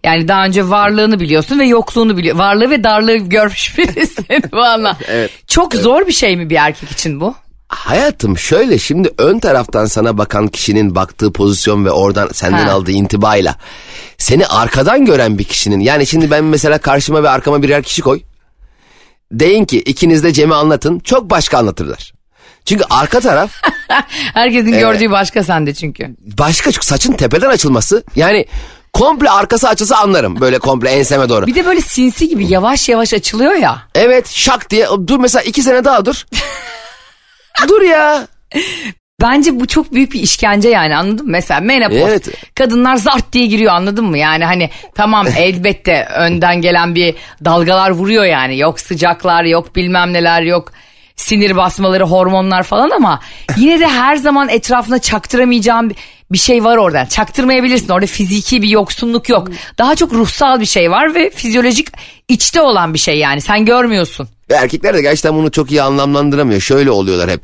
Yani 0.04 0.28
daha 0.28 0.44
önce 0.44 0.68
varlığını 0.68 1.20
biliyorsun 1.20 1.58
ve 1.58 1.66
yokluğunu 1.66 2.16
biliyor. 2.16 2.36
Varlığı 2.36 2.70
ve 2.70 2.84
darlığı 2.84 3.16
görmüş 3.16 3.78
birisin 3.78 4.26
valla. 4.52 4.96
Evet. 5.08 5.30
Çok 5.46 5.74
zor 5.74 6.06
bir 6.06 6.12
şey 6.12 6.36
mi 6.36 6.50
bir 6.50 6.56
erkek 6.56 6.90
için 6.90 7.20
bu? 7.20 7.34
Hayatım 7.74 8.38
şöyle 8.38 8.78
şimdi 8.78 9.11
ön 9.18 9.38
taraftan 9.38 9.87
sana 9.87 10.18
bakan 10.18 10.49
kişinin 10.49 10.94
baktığı 10.94 11.32
pozisyon 11.32 11.85
ve 11.85 11.90
oradan 11.90 12.28
senden 12.32 12.66
Ha. 12.66 12.73
aldığı 12.73 12.90
intibayla 12.90 13.56
seni 14.18 14.47
arkadan 14.47 15.04
gören 15.04 15.38
bir 15.38 15.44
kişinin 15.44 15.80
yani 15.80 16.06
şimdi 16.06 16.30
ben 16.30 16.44
mesela 16.44 16.78
karşıma 16.78 17.23
ve 17.23 17.28
arkama 17.30 17.62
birer 17.62 17.82
kişi 17.82 18.02
koy. 18.02 18.20
Deyin 19.32 19.64
ki 19.64 19.78
ikiniz 19.80 20.25
de 20.25 20.32
Cem'i 20.32 20.54
anlatın 20.54 20.99
çok 20.99 21.30
başka 21.30 21.58
anlatırlar. 21.58 22.12
Çünkü 22.64 22.85
arka 22.90 23.20
taraf 23.20 23.50
Herkesin 24.35 24.73
gördüğü 24.73 25.11
başka 25.11 25.42
sende 25.42 25.75
çünkü. 25.75 26.16
başka 26.38 26.73
çünkü 26.73 26.87
saçın 26.87 27.12
tepeden 27.12 27.49
açılması 27.50 28.04
yani 28.16 28.47
komple 28.92 29.30
arkası 29.30 29.68
açılsa 29.68 29.97
anlarım 29.97 30.40
böyle 30.40 30.58
komple 30.58 30.90
enseme 30.90 31.28
doğru. 31.28 31.47
Bir 31.47 31.54
de 31.54 31.66
böyle 31.66 31.80
sinsi 31.80 32.28
gibi 32.28 32.47
yavaş 32.47 32.88
yavaş 32.88 33.14
açılıyor 33.14 33.52
ya. 33.54 33.82
Evet 33.94 34.28
şak 34.30 34.70
diye 34.70 34.87
dur 35.06 35.18
mesela 35.20 35.42
iki 35.42 35.62
sene 35.62 35.85
daha 35.85 36.04
dur. 36.06 36.25
dur 37.68 37.82
ya. 37.82 38.26
Bence 39.21 39.61
bu 39.61 39.66
çok 39.66 39.92
büyük 39.92 40.12
bir 40.12 40.21
işkence 40.21 40.68
yani 40.68 40.97
anladın 40.97 41.26
mı? 41.26 41.32
Mesela 41.32 41.61
menopoz. 41.61 41.97
Evet. 41.97 42.28
Kadınlar 42.54 42.97
zart 42.97 43.32
diye 43.32 43.47
giriyor 43.47 43.73
anladın 43.73 44.04
mı? 44.04 44.18
Yani 44.18 44.44
hani 44.44 44.71
tamam 44.94 45.26
elbette 45.37 46.09
önden 46.16 46.61
gelen 46.61 46.94
bir 46.94 47.14
dalgalar 47.44 47.90
vuruyor 47.90 48.25
yani. 48.25 48.59
Yok 48.59 48.80
sıcaklar 48.80 49.44
yok 49.44 49.76
bilmem 49.76 50.12
neler 50.12 50.42
yok. 50.42 50.73
Sinir 51.16 51.57
basmaları 51.57 52.04
hormonlar 52.04 52.62
falan 52.62 52.90
ama 52.90 53.21
yine 53.57 53.81
de 53.81 53.87
her 53.87 54.16
zaman 54.16 54.49
etrafına 54.49 54.99
çaktıramayacağım 54.99 55.90
bir- 56.31 56.38
şey 56.38 56.64
var 56.64 56.76
orada. 56.76 57.09
Çaktırmayabilirsin 57.09 57.88
orada 57.88 58.07
fiziki 58.07 58.62
bir 58.62 58.69
yoksunluk 58.69 59.28
yok. 59.28 59.49
Daha 59.78 59.97
çok 59.97 60.12
ruhsal 60.12 60.61
bir 60.61 60.66
şey 60.66 60.90
var 60.90 61.14
ve 61.14 61.31
fizyolojik 61.31 61.88
içte 62.28 62.61
olan 62.61 62.95
bir 62.95 62.99
şey 62.99 63.19
yani 63.19 63.40
sen 63.40 63.64
görmüyorsun. 63.64 64.28
Ve 64.50 64.54
erkekler 64.54 64.95
de 64.95 65.02
gerçekten 65.02 65.35
bunu 65.35 65.50
çok 65.50 65.71
iyi 65.71 65.83
anlamlandıramıyor. 65.83 66.61
Şöyle 66.61 66.90
oluyorlar 66.90 67.31
hep. 67.31 67.40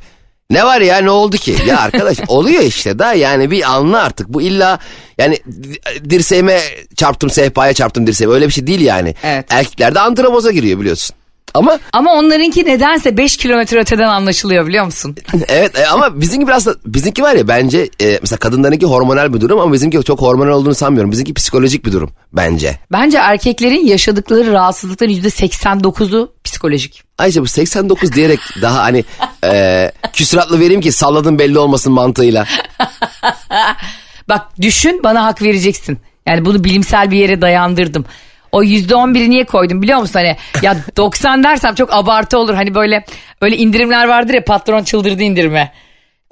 Ne 0.50 0.64
var 0.64 0.80
ya 0.80 0.98
ne 0.98 1.10
oldu 1.10 1.36
ki? 1.36 1.56
Ya 1.66 1.80
arkadaş 1.80 2.18
oluyor 2.28 2.62
işte 2.62 2.98
da 2.98 3.12
yani 3.12 3.50
bir 3.50 3.72
anla 3.72 4.02
artık. 4.02 4.28
Bu 4.28 4.42
illa 4.42 4.78
yani 5.18 5.38
di- 5.62 6.10
dirseğime 6.10 6.60
çarptım 6.96 7.30
sehpaya 7.30 7.72
çarptım 7.74 8.06
dirseğime 8.06 8.34
öyle 8.34 8.46
bir 8.46 8.52
şey 8.52 8.66
değil 8.66 8.80
yani. 8.80 9.14
Evet. 9.24 9.46
Erkekler 9.50 9.94
de 9.94 10.00
antraboza 10.00 10.50
giriyor 10.52 10.80
biliyorsun. 10.80 11.16
Ama 11.54 11.78
Ama 11.92 12.12
onlarınki 12.14 12.64
nedense 12.66 13.16
5 13.16 13.36
kilometre 13.36 13.78
öteden 13.78 14.08
anlaşılıyor 14.08 14.66
biliyor 14.66 14.84
musun? 14.84 15.16
evet 15.48 15.78
e, 15.78 15.86
ama 15.86 16.20
bizimki 16.20 16.46
biraz 16.48 16.66
da 16.66 16.74
bizimki 16.86 17.22
var 17.22 17.34
ya 17.34 17.48
bence 17.48 17.88
e, 18.02 18.18
mesela 18.22 18.38
kadınlarınki 18.38 18.86
hormonal 18.86 19.34
bir 19.34 19.40
durum 19.40 19.60
ama 19.60 19.72
bizimki 19.72 20.02
çok 20.02 20.20
hormonal 20.20 20.52
olduğunu 20.52 20.74
sanmıyorum. 20.74 21.12
Bizimki 21.12 21.34
psikolojik 21.34 21.86
bir 21.86 21.92
durum 21.92 22.10
bence. 22.32 22.78
Bence 22.92 23.18
erkeklerin 23.18 23.86
yaşadıkları 23.86 24.52
rahatsızlıkların 24.52 25.10
%89'u 25.12 26.32
psikolojik. 26.44 27.02
Ayrıca 27.18 27.42
bu 27.42 27.46
89 27.46 28.12
diyerek 28.12 28.40
daha 28.62 28.78
hani 28.82 29.04
e, 29.44 29.90
küsuratlı 30.12 30.60
vereyim 30.60 30.80
ki 30.80 30.92
salladım 30.92 31.38
belli 31.38 31.58
olmasın 31.58 31.92
mantığıyla. 31.92 32.46
Bak 34.28 34.46
düşün 34.60 35.00
bana 35.04 35.24
hak 35.24 35.42
vereceksin. 35.42 35.98
Yani 36.26 36.44
bunu 36.44 36.64
bilimsel 36.64 37.10
bir 37.10 37.16
yere 37.16 37.40
dayandırdım. 37.40 38.04
O 38.52 38.62
yüzde 38.62 38.94
on 38.94 39.14
biri 39.14 39.30
niye 39.30 39.44
koydum 39.44 39.82
biliyor 39.82 39.98
musun? 39.98 40.14
Hani 40.14 40.36
ya 40.62 40.76
90 40.96 41.44
dersem 41.44 41.74
çok 41.74 41.94
abartı 41.94 42.38
olur. 42.38 42.54
Hani 42.54 42.74
böyle 42.74 43.04
öyle 43.40 43.56
indirimler 43.56 44.08
vardır 44.08 44.34
ya 44.34 44.44
patron 44.44 44.84
çıldırdı 44.84 45.22
indirime. 45.22 45.72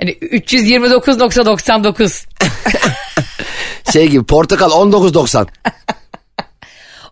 Hani 0.01 0.11
329.99. 0.11 2.27
Şey 3.93 4.09
gibi 4.09 4.25
portakal 4.25 4.71
19.90. 4.71 5.47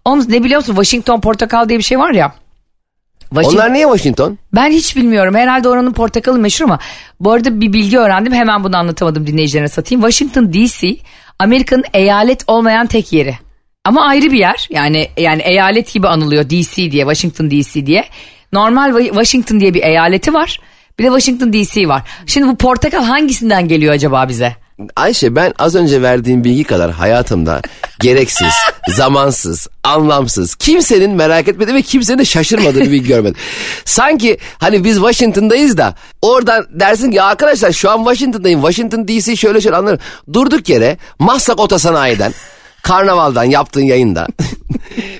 Oğlum 0.05 0.25
ne 0.29 0.45
biliyor 0.45 0.61
musun? 0.61 0.75
Washington 0.75 1.21
portakal 1.21 1.69
diye 1.69 1.79
bir 1.79 1.85
şey 1.85 1.99
var 1.99 2.11
ya. 2.11 2.33
Washington- 3.35 3.55
Onlar 3.55 3.73
niye 3.73 3.85
Washington? 3.85 4.39
Ben 4.55 4.71
hiç 4.71 4.97
bilmiyorum. 4.97 5.35
Herhalde 5.35 5.69
oranın 5.69 5.93
portakalı 5.93 6.39
meşhur 6.39 6.65
ama 6.65 6.79
bu 7.21 7.33
arada 7.33 7.61
bir 7.61 7.73
bilgi 7.73 7.99
öğrendim. 7.99 8.33
Hemen 8.33 8.65
bunu 8.65 8.77
anlatamadım 8.77 9.27
dinleyicilerine 9.27 9.69
satayım. 9.69 10.03
Washington 10.03 10.53
DC 10.53 10.97
Amerika'nın 11.39 11.85
eyalet 11.95 12.45
olmayan 12.47 12.87
tek 12.87 13.13
yeri. 13.13 13.39
Ama 13.85 14.07
ayrı 14.07 14.33
bir 14.33 14.39
yer. 14.39 14.67
Yani 14.71 15.09
yani 15.17 15.43
eyalet 15.43 15.93
gibi 15.93 16.09
anılıyor 16.09 16.45
DC 16.51 16.77
diye, 16.91 17.03
Washington 17.05 17.51
DC 17.51 17.87
diye. 17.87 18.05
Normal 18.53 18.91
Wa- 18.91 19.09
Washington 19.09 19.61
diye 19.61 19.75
bir 19.75 19.83
eyaleti 19.83 20.35
var. 20.35 20.61
Bir 20.99 21.05
de 21.05 21.09
Washington 21.09 21.53
DC 21.53 21.89
var. 21.89 22.03
Şimdi 22.27 22.47
bu 22.49 22.57
portakal 22.57 23.05
hangisinden 23.05 23.69
geliyor 23.69 23.95
acaba 23.95 24.29
bize? 24.29 24.57
Ayşe 24.97 25.37
ben 25.37 25.55
az 25.59 25.75
önce 25.75 26.03
verdiğim 26.03 26.45
bilgi 26.45 26.65
kadar 26.65 26.91
hayatımda 26.93 27.61
gereksiz, 28.01 28.55
zamansız, 28.89 29.69
anlamsız, 29.85 30.55
kimsenin 30.55 31.11
merak 31.11 31.49
etmediği 31.49 31.77
ve 31.77 31.83
kimsenin 31.83 32.19
de 32.19 32.25
şaşırmadığı 32.25 32.81
bir 32.81 32.91
bilgi 32.91 33.09
görmedim. 33.09 33.37
Sanki 33.85 34.39
hani 34.59 34.85
biz 34.85 34.97
Washington'dayız 34.97 35.79
da 35.79 35.95
oradan 36.23 36.67
dersin 36.71 37.11
ki 37.11 37.17
"Ya 37.17 37.25
arkadaşlar 37.25 37.73
şu 37.73 37.91
an 37.91 37.99
Washington'dayım, 37.99 38.61
Washington 38.61 39.09
DC 39.09 39.37
şöyle 39.37 39.61
şöyle 39.61 39.77
anlarım. 39.77 39.99
Durduk 40.33 40.69
yere 40.69 40.97
Maslak 41.19 41.61
Otosanayi'den 41.61 42.33
Karnaval'dan 42.85 43.45
yaptığın 43.45 43.81
yayında. 43.85 44.27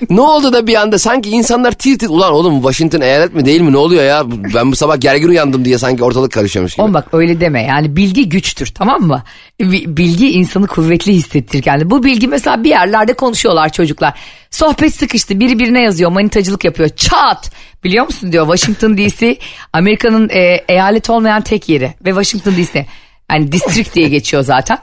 ne 0.09 0.21
oldu 0.21 0.53
da 0.53 0.67
bir 0.67 0.75
anda 0.75 0.99
sanki 0.99 1.29
insanlar 1.29 1.71
tir 1.71 1.99
tir 1.99 2.09
ulan 2.09 2.33
oğlum 2.33 2.55
Washington 2.61 3.01
eyalet 3.01 3.33
mi 3.33 3.45
değil 3.45 3.61
mi 3.61 3.71
ne 3.71 3.77
oluyor 3.77 4.03
ya 4.03 4.23
ben 4.55 4.71
bu 4.71 4.75
sabah 4.75 4.99
gergin 4.99 5.27
uyandım 5.27 5.65
diye 5.65 5.77
sanki 5.77 6.03
ortalık 6.03 6.31
karışıyormuş 6.31 6.73
gibi. 6.73 6.81
Oğlum 6.81 6.93
bak 6.93 7.07
öyle 7.13 7.41
deme 7.41 7.63
yani 7.63 7.95
bilgi 7.95 8.29
güçtür 8.29 8.67
tamam 8.75 9.01
mı? 9.01 9.23
Bi- 9.61 9.97
Bilgi 9.97 10.31
insanı 10.31 10.67
kuvvetli 10.67 11.13
hissettirir 11.13 11.61
kendini. 11.61 11.89
Bu 11.89 12.03
bilgi 12.03 12.27
mesela 12.27 12.63
bir 12.63 12.69
yerlerde 12.69 13.13
konuşuyorlar 13.13 13.69
çocuklar. 13.69 14.13
Sohbet 14.51 14.95
sıkıştı 14.95 15.39
biri 15.39 15.59
birine 15.59 15.81
yazıyor 15.81 16.11
manitacılık 16.11 16.63
yapıyor 16.63 16.89
çat 16.89 17.51
biliyor 17.83 18.05
musun 18.05 18.31
diyor 18.31 18.57
Washington 18.57 18.97
DC 18.97 19.37
Amerika'nın 19.73 20.29
e, 20.29 20.63
eyalet 20.69 21.09
olmayan 21.09 21.41
tek 21.41 21.69
yeri 21.69 21.93
ve 22.05 22.09
Washington 22.09 22.53
DC 22.63 22.85
yani 23.31 23.51
district 23.51 23.95
diye 23.95 24.09
geçiyor 24.09 24.43
zaten. 24.43 24.77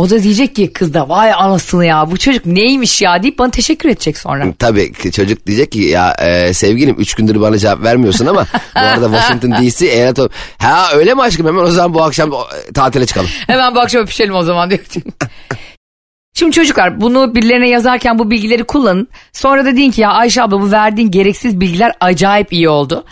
O 0.00 0.10
da 0.10 0.22
diyecek 0.22 0.56
ki 0.56 0.72
kız 0.72 0.94
da 0.94 1.08
vay 1.08 1.32
anasını 1.32 1.86
ya 1.86 2.10
bu 2.10 2.16
çocuk 2.16 2.46
neymiş 2.46 3.02
ya 3.02 3.22
deyip 3.22 3.38
bana 3.38 3.50
teşekkür 3.50 3.88
edecek 3.88 4.18
sonra. 4.18 4.44
Tabii 4.58 4.92
ki 4.92 5.12
çocuk 5.12 5.46
diyecek 5.46 5.72
ki 5.72 5.78
ya 5.80 6.12
e, 6.18 6.52
sevgilim 6.54 6.96
3 6.98 7.14
gündür 7.14 7.40
bana 7.40 7.58
cevap 7.58 7.82
vermiyorsun 7.82 8.26
ama 8.26 8.46
bu 8.74 8.80
arada 8.80 9.04
Washington 9.16 9.50
DC 9.52 9.86
eyalet 9.86 10.18
ol- 10.18 10.28
Ha 10.58 10.88
öyle 10.94 11.14
mi 11.14 11.22
aşkım 11.22 11.46
hemen 11.46 11.62
o 11.62 11.66
zaman 11.70 11.94
bu 11.94 12.02
akşam 12.02 12.30
tatile 12.74 13.06
çıkalım. 13.06 13.28
Hemen 13.46 13.74
bu 13.74 13.80
akşam 13.80 14.02
öpüşelim 14.02 14.34
o 14.34 14.42
zaman 14.42 14.70
diyor. 14.70 14.80
Şimdi 16.34 16.52
çocuklar 16.52 17.00
bunu 17.00 17.34
birilerine 17.34 17.68
yazarken 17.68 18.18
bu 18.18 18.30
bilgileri 18.30 18.64
kullanın. 18.64 19.08
Sonra 19.32 19.64
da 19.64 19.76
deyin 19.76 19.90
ki 19.90 20.00
ya 20.00 20.10
Ayşe 20.10 20.42
abla 20.42 20.60
bu 20.60 20.70
verdiğin 20.70 21.10
gereksiz 21.10 21.60
bilgiler 21.60 21.92
acayip 22.00 22.52
iyi 22.52 22.68
oldu. 22.68 23.04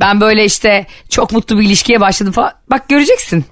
Ben 0.00 0.20
böyle 0.20 0.44
işte 0.44 0.86
çok 1.10 1.32
mutlu 1.32 1.58
bir 1.58 1.64
ilişkiye 1.64 2.00
başladım 2.00 2.32
falan. 2.32 2.52
Bak 2.70 2.88
göreceksin. 2.88 3.44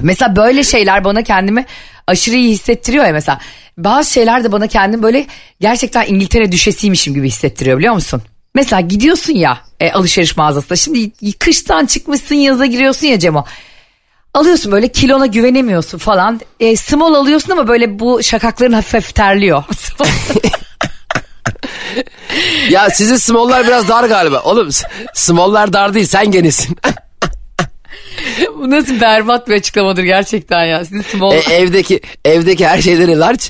Mesela 0.00 0.36
böyle 0.36 0.64
şeyler 0.64 1.04
bana 1.04 1.22
kendimi 1.22 1.66
aşırı 2.06 2.36
iyi 2.36 2.50
hissettiriyor 2.50 3.04
ya 3.04 3.12
mesela. 3.12 3.40
Bazı 3.78 4.12
şeyler 4.12 4.44
de 4.44 4.52
bana 4.52 4.66
kendimi 4.66 5.02
böyle 5.02 5.26
gerçekten 5.60 6.06
İngiltere 6.06 6.52
düşesiymişim 6.52 7.14
gibi 7.14 7.26
hissettiriyor 7.26 7.78
biliyor 7.78 7.94
musun? 7.94 8.22
Mesela 8.54 8.80
gidiyorsun 8.80 9.32
ya 9.32 9.58
e, 9.80 9.92
alışveriş 9.92 10.36
mağazasına. 10.36 10.76
Şimdi 10.76 11.32
kıştan 11.38 11.86
çıkmışsın 11.86 12.34
yaza 12.34 12.66
giriyorsun 12.66 13.06
ya 13.06 13.18
Cemo. 13.18 13.44
Alıyorsun 14.34 14.72
böyle 14.72 14.88
kilona 14.88 15.26
güvenemiyorsun 15.26 15.98
falan. 15.98 16.40
E, 16.60 16.76
small 16.76 17.14
alıyorsun 17.14 17.50
ama 17.50 17.68
böyle 17.68 17.98
bu 17.98 18.22
şakakların 18.22 18.72
hafif 18.72 18.94
hafif 18.94 19.14
terliyor. 19.14 19.64
Ya 22.70 22.90
sizin 22.90 23.16
small'lar 23.16 23.66
biraz 23.66 23.88
dar 23.88 24.04
galiba. 24.04 24.40
Oğlum 24.40 24.68
small'lar 25.14 25.72
dar 25.72 25.94
değil 25.94 26.06
sen 26.06 26.30
genisin. 26.30 26.76
bu 28.58 28.70
nasıl 28.70 29.00
berbat 29.00 29.48
bir 29.48 29.54
açıklamadır 29.54 30.02
gerçekten 30.02 30.64
ya. 30.64 30.84
Sizin 30.84 31.02
small... 31.02 31.32
E, 31.32 31.38
evdeki 31.38 32.00
evdeki 32.24 32.66
her 32.66 32.82
şeyleri 32.82 33.18
large. 33.18 33.44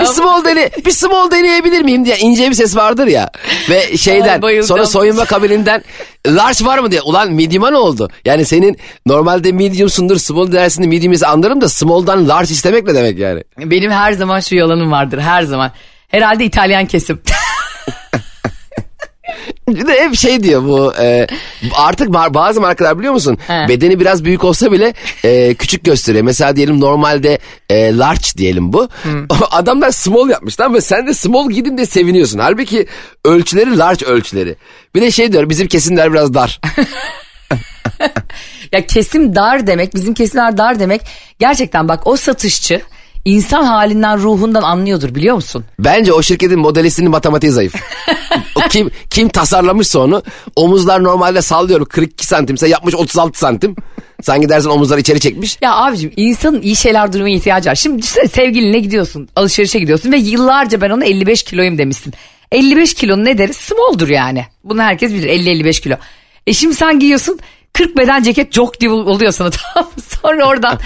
bir 0.00 0.04
small 0.04 0.44
dene, 0.44 0.70
bir 0.86 0.90
small 0.90 1.30
deneyebilir 1.30 1.82
miyim 1.82 2.04
diye 2.04 2.18
ince 2.18 2.50
bir 2.50 2.54
ses 2.54 2.76
vardır 2.76 3.06
ya. 3.06 3.30
Ve 3.70 3.96
şeyden 3.96 4.42
Ay, 4.42 4.62
sonra 4.62 4.86
soyunma 4.86 5.24
kabininden 5.24 5.82
large 6.26 6.64
var 6.64 6.78
mı 6.78 6.90
diye. 6.90 7.02
Ulan 7.02 7.32
medium'a 7.32 7.70
ne 7.70 7.76
oldu? 7.76 8.10
Yani 8.24 8.44
senin 8.44 8.76
normalde 9.06 9.52
mediumsundur 9.52 10.16
small 10.16 10.52
dersinde 10.52 10.86
medium'ı 10.86 11.26
anlarım 11.26 11.60
da 11.60 11.68
small'dan 11.68 12.28
large 12.28 12.52
istemek 12.52 12.84
ne 12.86 12.94
demek 12.94 13.18
yani? 13.18 13.44
Benim 13.58 13.90
her 13.90 14.12
zaman 14.12 14.40
şu 14.40 14.54
yalanım 14.54 14.90
vardır 14.90 15.18
her 15.18 15.42
zaman. 15.42 15.72
Herhalde 16.08 16.44
İtalyan 16.44 16.86
kesim. 16.86 17.20
Bir 19.68 19.86
de 19.86 20.00
hep 20.00 20.14
şey 20.16 20.42
diyor 20.42 20.64
bu 20.64 20.94
e, 21.00 21.26
artık 21.74 22.08
ba- 22.08 22.34
bazı 22.34 22.60
markalar 22.60 22.98
biliyor 22.98 23.12
musun 23.12 23.38
He. 23.46 23.68
bedeni 23.68 24.00
biraz 24.00 24.24
büyük 24.24 24.44
olsa 24.44 24.72
bile 24.72 24.94
e, 25.24 25.54
küçük 25.54 25.84
gösteriyor. 25.84 26.24
Mesela 26.24 26.56
diyelim 26.56 26.80
normalde 26.80 27.38
e, 27.70 27.96
large 27.98 28.26
diyelim 28.36 28.72
bu. 28.72 28.88
Adamlar 29.50 29.90
small 29.90 30.28
yapmışlar 30.28 30.74
ve 30.74 30.80
sen 30.80 31.06
de 31.06 31.14
small 31.14 31.50
gidin 31.50 31.78
de 31.78 31.86
seviniyorsun. 31.86 32.38
Halbuki 32.38 32.86
ölçüleri 33.24 33.78
large 33.78 34.06
ölçüleri. 34.06 34.56
Bir 34.94 35.02
de 35.02 35.10
şey 35.10 35.32
diyor 35.32 35.48
bizim 35.48 35.68
kesimler 35.68 36.12
biraz 36.12 36.34
dar. 36.34 36.60
ya 38.72 38.86
kesim 38.86 39.34
dar 39.34 39.66
demek 39.66 39.94
bizim 39.94 40.14
kesimler 40.14 40.56
dar 40.56 40.80
demek. 40.80 41.00
Gerçekten 41.38 41.88
bak 41.88 42.06
o 42.06 42.16
satışçı 42.16 42.82
insan 43.24 43.64
halinden 43.64 44.18
ruhundan 44.18 44.62
anlıyordur 44.62 45.14
biliyor 45.14 45.34
musun? 45.34 45.64
Bence 45.78 46.12
o 46.12 46.22
şirketin 46.22 46.58
modelistinin 46.58 47.10
matematiği 47.10 47.52
zayıf. 47.52 47.74
kim 48.68 48.90
kim 49.10 49.28
tasarlamışsa 49.28 49.98
onu 49.98 50.22
omuzlar 50.56 51.04
normalde 51.04 51.42
sallıyorum 51.42 51.86
42 51.86 52.26
santimse 52.26 52.68
yapmış 52.68 52.94
36 52.94 53.38
santim. 53.38 53.76
Sanki 54.22 54.48
dersin 54.48 54.70
omuzlar 54.70 54.98
içeri 54.98 55.20
çekmiş. 55.20 55.58
Ya 55.62 55.76
abicim 55.76 56.12
insanın 56.16 56.62
iyi 56.62 56.76
şeyler 56.76 57.12
duymaya 57.12 57.36
ihtiyacı 57.36 57.70
var. 57.70 57.74
Şimdi 57.74 58.02
düşünsene 58.02 58.28
sevgilinle 58.28 58.78
gidiyorsun 58.78 59.28
alışverişe 59.36 59.78
gidiyorsun 59.78 60.12
ve 60.12 60.16
yıllarca 60.16 60.80
ben 60.80 60.90
ona 60.90 61.04
55 61.04 61.42
kiloyum 61.42 61.78
demişsin. 61.78 62.14
55 62.52 62.94
kilonun 62.94 63.24
ne 63.24 63.38
deriz? 63.38 63.56
Small'dur 63.56 64.08
yani. 64.08 64.44
Bunu 64.64 64.82
herkes 64.82 65.12
bilir 65.12 65.28
50-55 65.28 65.82
kilo. 65.82 65.94
E 66.46 66.52
şimdi 66.52 66.74
sen 66.74 66.98
giyiyorsun 66.98 67.38
40 67.72 67.96
beden 67.96 68.22
ceket 68.22 68.52
çok 68.52 68.80
diye 68.80 68.90
oluyor 68.90 69.32
sana 69.32 69.50
tamam? 69.74 69.90
Sonra 70.22 70.48
oradan 70.48 70.78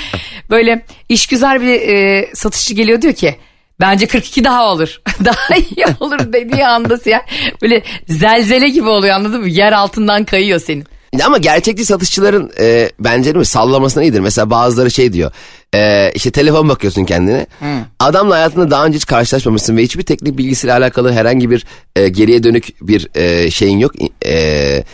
böyle 0.50 0.84
işgüzar 1.08 1.60
bir 1.60 1.80
e, 1.80 2.30
satışçı 2.34 2.74
geliyor 2.74 3.02
diyor 3.02 3.14
ki 3.14 3.36
bence 3.80 4.06
42 4.06 4.44
daha 4.44 4.72
olur. 4.72 5.00
daha 5.24 5.56
iyi 5.56 5.86
olur 6.00 6.32
dediği 6.32 6.66
anda 6.66 6.98
ya 7.04 7.22
böyle 7.62 7.82
zelzele 8.08 8.68
gibi 8.68 8.88
oluyor 8.88 9.14
anladın 9.14 9.40
mı? 9.40 9.48
Yer 9.48 9.72
altından 9.72 10.24
kayıyor 10.24 10.60
senin. 10.60 10.84
Ama 11.26 11.38
gerçekçi 11.38 11.84
satışçıların 11.84 12.50
e, 12.60 12.90
bence 13.00 13.32
mi 13.32 13.44
sallamasına 13.44 14.02
iyidir. 14.02 14.20
Mesela 14.20 14.50
bazıları 14.50 14.90
şey 14.90 15.12
diyor. 15.12 15.32
E, 15.74 16.12
işte 16.14 16.30
telefon 16.30 16.68
bakıyorsun 16.68 17.04
kendine. 17.04 17.46
Adamla 17.98 18.34
hayatında 18.34 18.70
daha 18.70 18.86
önce 18.86 18.96
hiç 18.96 19.06
karşılaşmamışsın 19.06 19.76
ve 19.76 19.82
hiçbir 19.82 20.02
teknik 20.02 20.38
bilgisiyle 20.38 20.72
alakalı 20.72 21.12
herhangi 21.12 21.50
bir 21.50 21.66
e, 21.96 22.08
geriye 22.08 22.42
dönük 22.42 22.68
bir 22.80 23.08
e, 23.14 23.50
şeyin 23.50 23.78
yok. 23.78 23.92
E, 24.26 24.84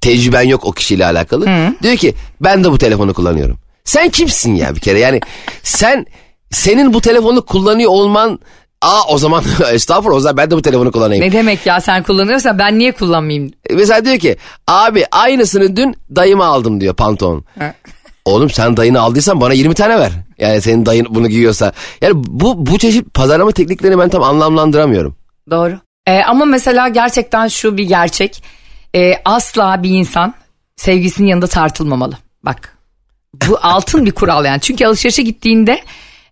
tecrüben 0.00 0.42
yok 0.42 0.64
o 0.64 0.72
kişiyle 0.72 1.06
alakalı. 1.06 1.46
Diyor 1.82 1.96
ki 1.96 2.14
ben 2.40 2.64
de 2.64 2.70
bu 2.70 2.78
telefonu 2.78 3.14
kullanıyorum. 3.14 3.58
Sen 3.84 4.08
kimsin 4.08 4.54
ya 4.54 4.74
bir 4.74 4.80
kere? 4.80 4.98
Yani 4.98 5.20
sen 5.62 6.06
senin 6.50 6.94
bu 6.94 7.00
telefonu 7.00 7.44
kullanıyor 7.44 7.90
olman 7.90 8.38
Aa 8.82 9.02
o 9.08 9.18
zaman 9.18 9.44
estağfurullah 9.72 10.16
o 10.16 10.20
zaman 10.20 10.36
ben 10.36 10.50
de 10.50 10.56
bu 10.56 10.62
telefonu 10.62 10.92
kullanayım. 10.92 11.24
Ne 11.24 11.32
demek 11.32 11.66
ya 11.66 11.80
sen 11.80 12.02
kullanıyorsan 12.02 12.58
ben 12.58 12.78
niye 12.78 12.92
kullanmayayım? 12.92 13.50
Mesela 13.70 14.04
diyor 14.04 14.18
ki 14.18 14.36
abi 14.66 15.04
aynısını 15.10 15.76
dün 15.76 15.96
dayıma 16.16 16.44
aldım 16.44 16.80
diyor 16.80 16.94
pantolon. 16.94 17.44
Oğlum 18.24 18.50
sen 18.50 18.76
dayını 18.76 19.00
aldıysan 19.00 19.40
bana 19.40 19.52
20 19.52 19.74
tane 19.74 19.98
ver. 19.98 20.12
Yani 20.38 20.60
senin 20.60 20.86
dayın 20.86 21.06
bunu 21.10 21.28
giyiyorsa. 21.28 21.72
Yani 22.00 22.12
bu 22.16 22.66
bu 22.66 22.78
çeşit 22.78 23.14
pazarlama 23.14 23.52
tekniklerini 23.52 23.98
ben 23.98 24.08
tam 24.08 24.22
anlamlandıramıyorum. 24.22 25.16
Doğru. 25.50 25.78
Ee, 26.06 26.22
ama 26.22 26.44
mesela 26.44 26.88
gerçekten 26.88 27.48
şu 27.48 27.76
bir 27.76 27.84
gerçek. 27.84 28.42
Ee, 28.94 29.14
asla 29.24 29.82
bir 29.82 29.90
insan 29.90 30.34
sevgisinin 30.76 31.28
yanında 31.28 31.46
tartılmamalı. 31.46 32.14
Bak 32.42 32.76
bu 33.34 33.58
altın 33.62 34.06
bir 34.06 34.12
kural 34.12 34.44
yani. 34.44 34.60
Çünkü 34.60 34.86
alışverişe 34.86 35.22
gittiğinde 35.22 35.80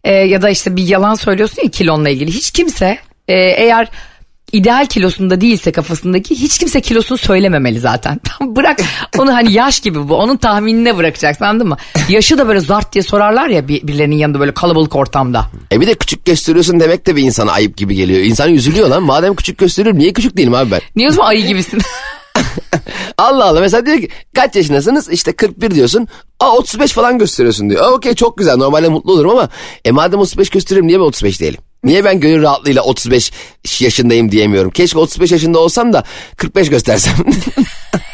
e, 0.04 0.12
ya 0.12 0.42
da 0.42 0.50
işte 0.50 0.76
bir 0.76 0.88
yalan 0.88 1.14
söylüyorsun 1.14 1.62
ya 1.62 1.70
kilonla 1.70 2.08
ilgili. 2.08 2.30
Hiç 2.30 2.50
kimse 2.50 2.98
e, 3.28 3.34
eğer 3.34 3.88
ideal 4.52 4.86
kilosunda 4.86 5.40
değilse 5.40 5.72
kafasındaki 5.72 6.34
hiç 6.34 6.58
kimse 6.58 6.80
kilosunu 6.80 7.18
söylememeli 7.18 7.80
zaten. 7.80 8.20
Bırak 8.40 8.78
onu 9.18 9.34
hani 9.34 9.52
yaş 9.52 9.80
gibi 9.80 10.08
bu 10.08 10.16
onun 10.16 10.36
tahminine 10.36 10.96
bırakacaksın 10.96 11.44
anladın 11.44 11.68
mı? 11.68 11.76
Yaşı 12.08 12.38
da 12.38 12.48
böyle 12.48 12.60
zart 12.60 12.92
diye 12.92 13.02
sorarlar 13.02 13.48
ya 13.48 13.68
bir- 13.68 13.86
birilerinin 13.86 14.16
yanında 14.16 14.40
böyle 14.40 14.54
kalabalık 14.54 14.96
ortamda. 14.96 15.44
E 15.72 15.80
bir 15.80 15.86
de 15.86 15.94
küçük 15.94 16.24
gösteriyorsun 16.24 16.80
demek 16.80 17.06
de 17.06 17.16
bir 17.16 17.22
insana 17.22 17.52
ayıp 17.52 17.76
gibi 17.76 17.94
geliyor. 17.94 18.20
İnsan 18.20 18.54
üzülüyor 18.54 18.88
lan. 18.88 19.02
Madem 19.02 19.34
küçük 19.34 19.58
gösteriyorum 19.58 19.98
niye 20.00 20.12
küçük 20.12 20.36
değilim 20.36 20.54
abi 20.54 20.70
ben? 20.70 20.80
Niye 20.96 21.08
o 21.08 21.12
zaman 21.12 21.28
ayı 21.28 21.46
gibisin? 21.46 21.80
Allah 23.18 23.44
Allah 23.44 23.60
mesela 23.60 23.86
diyor 23.86 23.98
ki 23.98 24.08
kaç 24.34 24.56
yaşındasınız? 24.56 25.10
İşte 25.10 25.32
41 25.32 25.70
diyorsun. 25.70 26.08
Aa 26.40 26.56
35 26.56 26.92
falan 26.92 27.18
gösteriyorsun 27.18 27.70
diyor. 27.70 27.92
Okey 27.92 28.14
çok 28.14 28.38
güzel 28.38 28.56
normalde 28.56 28.88
mutlu 28.88 29.12
olurum 29.12 29.30
ama 29.30 29.48
e 29.84 29.90
madem 29.90 30.20
35 30.20 30.50
gösteriyorum 30.50 30.88
niye 30.88 31.00
ben 31.00 31.04
35 31.04 31.40
değilim? 31.40 31.60
Niye 31.84 32.04
ben 32.04 32.20
gönül 32.20 32.42
rahatlığıyla 32.42 32.82
35 32.82 33.32
yaşındayım 33.80 34.32
diyemiyorum? 34.32 34.70
Keşke 34.70 34.98
35 34.98 35.32
yaşında 35.32 35.58
olsam 35.58 35.92
da 35.92 36.04
45 36.36 36.70
göstersem. 36.70 37.14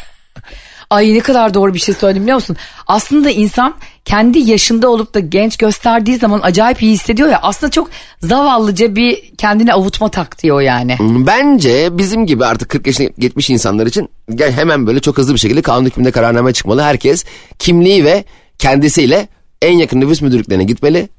Ay 0.91 1.13
ne 1.13 1.19
kadar 1.19 1.53
doğru 1.53 1.73
bir 1.73 1.79
şey 1.79 1.95
söyledim 1.95 2.23
biliyor 2.23 2.35
musun? 2.35 2.57
Aslında 2.87 3.29
insan 3.29 3.75
kendi 4.05 4.39
yaşında 4.39 4.89
olup 4.89 5.13
da 5.13 5.19
genç 5.19 5.57
gösterdiği 5.57 6.17
zaman 6.17 6.39
acayip 6.43 6.83
iyi 6.83 6.93
hissediyor 6.93 7.29
ya. 7.29 7.39
Aslında 7.41 7.71
çok 7.71 7.89
zavallıca 8.21 8.95
bir 8.95 9.31
kendini 9.37 9.73
avutma 9.73 10.09
taktiği 10.09 10.53
o 10.53 10.59
yani. 10.59 10.97
Bence 10.99 11.97
bizim 11.97 12.25
gibi 12.25 12.45
artık 12.45 12.69
40 12.69 12.87
yaşına 12.87 13.09
geçmiş 13.19 13.49
insanlar 13.49 13.85
için 13.85 14.09
hemen 14.37 14.87
böyle 14.87 14.99
çok 14.99 15.17
hızlı 15.17 15.33
bir 15.33 15.39
şekilde 15.39 15.61
kanun 15.61 15.85
hükmünde 15.85 16.11
kararname 16.11 16.53
çıkmalı. 16.53 16.81
Herkes 16.81 17.25
kimliği 17.59 18.05
ve 18.05 18.23
kendisiyle 18.57 19.27
en 19.61 19.77
yakın 19.77 20.01
nüfus 20.01 20.21
müdürlüklerine 20.21 20.63
gitmeli. 20.63 21.09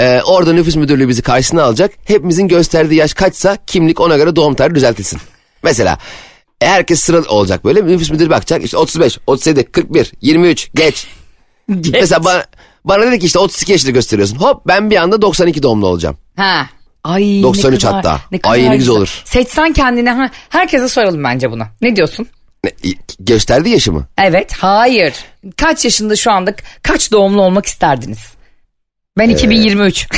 Ee, 0.00 0.20
orada 0.26 0.52
nüfus 0.52 0.76
müdürlüğü 0.76 1.08
bizi 1.08 1.22
karşısına 1.22 1.62
alacak. 1.62 1.92
Hepimizin 2.04 2.48
gösterdiği 2.48 2.94
yaş 2.94 3.14
kaçsa 3.14 3.56
kimlik 3.66 4.00
ona 4.00 4.16
göre 4.16 4.36
doğum 4.36 4.54
tarihi 4.54 4.74
düzeltilsin. 4.74 5.20
Mesela 5.62 5.98
herkes 6.66 7.00
sıra 7.00 7.22
olacak 7.28 7.64
böyle 7.64 7.86
nüfus 7.86 8.10
müdürü 8.10 8.30
bakacak 8.30 8.64
işte 8.64 8.76
35, 8.76 9.18
37, 9.26 9.64
41, 9.64 10.12
23 10.20 10.70
geç. 10.74 11.06
Mesela 11.68 12.24
bana, 12.24 12.44
bana 12.84 13.06
dedi 13.06 13.18
ki 13.18 13.26
işte 13.26 13.38
32 13.38 13.72
yaşında 13.72 13.90
gösteriyorsun. 13.90 14.36
Hop 14.36 14.66
ben 14.66 14.90
bir 14.90 14.96
anda 14.96 15.22
92 15.22 15.62
doğumlu 15.62 15.86
olacağım. 15.86 16.16
Ha. 16.36 16.66
Ay 17.04 17.42
93 17.42 17.84
ne 17.84 17.88
kadar, 17.88 17.94
hatta. 17.94 18.20
Ne 18.32 18.38
kadar 18.38 18.54
Ay, 18.54 18.70
ne 18.70 18.76
güzel 18.76 18.94
olur. 18.94 19.22
Seçsen 19.24 19.72
kendine 19.72 20.12
ha, 20.12 20.30
herkese 20.48 20.88
soralım 20.88 21.24
bence 21.24 21.50
bunu. 21.50 21.62
Ne 21.80 21.96
diyorsun? 21.96 22.26
Ne, 22.64 22.70
gösterdiği 23.20 23.70
yaşı 23.70 23.92
mı? 23.92 24.06
Evet, 24.18 24.52
hayır. 24.52 25.14
Kaç 25.56 25.84
yaşında 25.84 26.16
şu 26.16 26.32
anda 26.32 26.54
kaç 26.82 27.12
doğumlu 27.12 27.42
olmak 27.42 27.66
isterdiniz? 27.66 28.18
Ben 29.18 29.28
2023. 29.28 30.06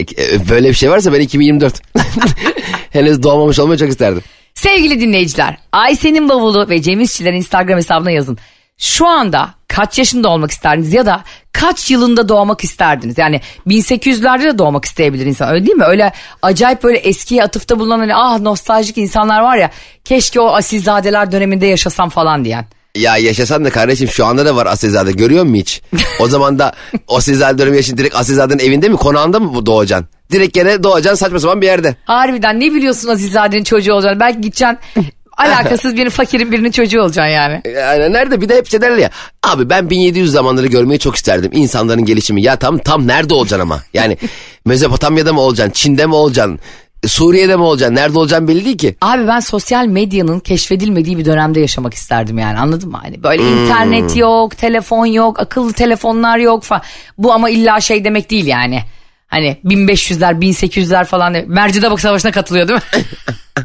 E, 0.00 0.48
Böyle 0.48 0.68
bir 0.68 0.74
şey 0.74 0.90
varsa 0.90 1.12
ben 1.12 1.20
2024. 1.20 1.82
Henüz 2.90 3.22
doğmamış 3.22 3.58
olmayı 3.58 3.78
çok 3.78 3.88
isterdim. 3.88 4.22
Sevgili 4.54 5.00
dinleyiciler, 5.00 5.56
Ayşe'nin 5.72 6.28
bavulu 6.28 6.68
ve 6.68 6.82
Cem 6.82 7.00
İşçilerin 7.00 7.36
Instagram 7.36 7.76
hesabına 7.78 8.10
yazın. 8.10 8.38
Şu 8.78 9.06
anda 9.06 9.54
kaç 9.68 9.98
yaşında 9.98 10.28
olmak 10.28 10.50
isterdiniz 10.50 10.92
ya 10.92 11.06
da 11.06 11.22
kaç 11.52 11.90
yılında 11.90 12.28
doğmak 12.28 12.64
isterdiniz? 12.64 13.18
Yani 13.18 13.40
1800'lerde 13.66 14.44
de 14.44 14.58
doğmak 14.58 14.84
isteyebilir 14.84 15.26
insan 15.26 15.48
öyle 15.50 15.66
değil 15.66 15.76
mi? 15.76 15.84
Öyle 15.84 16.12
acayip 16.42 16.82
böyle 16.82 16.98
eskiye 16.98 17.42
atıfta 17.42 17.78
bulunan 17.78 17.98
hani 17.98 18.14
ah 18.14 18.40
nostaljik 18.40 18.98
insanlar 18.98 19.40
var 19.40 19.56
ya 19.56 19.70
keşke 20.04 20.40
o 20.40 20.48
asilzadeler 20.48 21.32
döneminde 21.32 21.66
yaşasam 21.66 22.08
falan 22.08 22.44
diyen. 22.44 22.66
Ya 22.98 23.16
yaşasan 23.16 23.64
da 23.64 23.70
kardeşim 23.70 24.08
şu 24.08 24.26
anda 24.26 24.46
da 24.46 24.56
var 24.56 24.66
Asilzade 24.66 25.12
görüyor 25.12 25.44
musun 25.44 25.54
hiç? 25.54 25.82
O 26.20 26.28
zaman 26.28 26.58
da 26.58 26.72
o 27.08 27.16
Asilzade 27.16 27.58
dönemi 27.58 27.76
yaşın 27.76 27.96
direkt 27.98 28.16
Asilzade'nin 28.16 28.58
evinde 28.58 28.88
mi 28.88 28.96
konağında 28.96 29.40
mı 29.40 29.54
bu 29.54 29.66
doğacaksın? 29.66 30.08
Direkt 30.32 30.54
gene 30.54 30.82
doğacaksın 30.82 31.24
saçma 31.24 31.38
sapan 31.38 31.60
bir 31.60 31.66
yerde. 31.66 31.96
Harbiden 32.04 32.60
ne 32.60 32.74
biliyorsun 32.74 33.08
Azizade'nin 33.08 33.64
çocuğu 33.64 33.94
olacağını? 33.94 34.20
Belki 34.20 34.40
gideceksin 34.40 34.78
alakasız 35.36 35.96
birinin 35.96 36.10
fakirin 36.10 36.52
birinin 36.52 36.70
çocuğu 36.70 37.00
olacaksın 37.02 37.32
yani. 37.32 37.62
Yani 37.76 38.12
nerede 38.12 38.40
bir 38.40 38.48
de 38.48 38.56
hep 38.56 38.68
şey 38.68 38.80
derler 38.80 38.96
ya. 38.96 39.10
Abi 39.42 39.70
ben 39.70 39.90
1700 39.90 40.32
zamanları 40.32 40.66
görmeyi 40.66 40.98
çok 41.00 41.16
isterdim. 41.16 41.50
İnsanların 41.54 42.04
gelişimi. 42.04 42.42
Ya 42.42 42.56
tam 42.56 42.78
tam 42.78 43.06
nerede 43.06 43.34
olacaksın 43.34 43.62
ama? 43.62 43.82
Yani 43.94 44.16
Mezopotamya'da 44.64 45.32
mı 45.32 45.40
olacaksın? 45.40 45.72
Çin'de 45.72 46.06
mi 46.06 46.14
olacaksın? 46.14 46.58
Suriye'de 47.06 47.56
mi 47.56 47.62
olacaksın? 47.62 47.94
Nerede 47.94 48.18
olacaksın 48.18 48.48
belli 48.48 48.64
değil 48.64 48.78
ki. 48.78 48.96
Abi 49.00 49.28
ben 49.28 49.40
sosyal 49.40 49.86
medyanın 49.86 50.40
keşfedilmediği 50.40 51.18
bir 51.18 51.24
dönemde 51.24 51.60
yaşamak 51.60 51.94
isterdim 51.94 52.38
yani 52.38 52.58
anladın 52.58 52.90
mı? 52.90 52.98
Hani 53.02 53.22
böyle 53.22 53.42
internet 53.42 54.16
yok, 54.16 54.58
telefon 54.58 55.06
yok, 55.06 55.40
akıllı 55.40 55.72
telefonlar 55.72 56.38
yok 56.38 56.64
falan. 56.64 56.82
Bu 57.18 57.32
ama 57.32 57.50
illa 57.50 57.80
şey 57.80 58.04
demek 58.04 58.30
değil 58.30 58.46
yani. 58.46 58.82
Hani 59.26 59.56
1500'ler, 59.64 60.40
1800'ler 60.40 61.04
falan. 61.04 61.36
Mercidabak 61.46 62.00
Savaşı'na 62.00 62.30
katılıyor 62.30 62.68
değil 62.68 62.80
mi? 62.94 63.04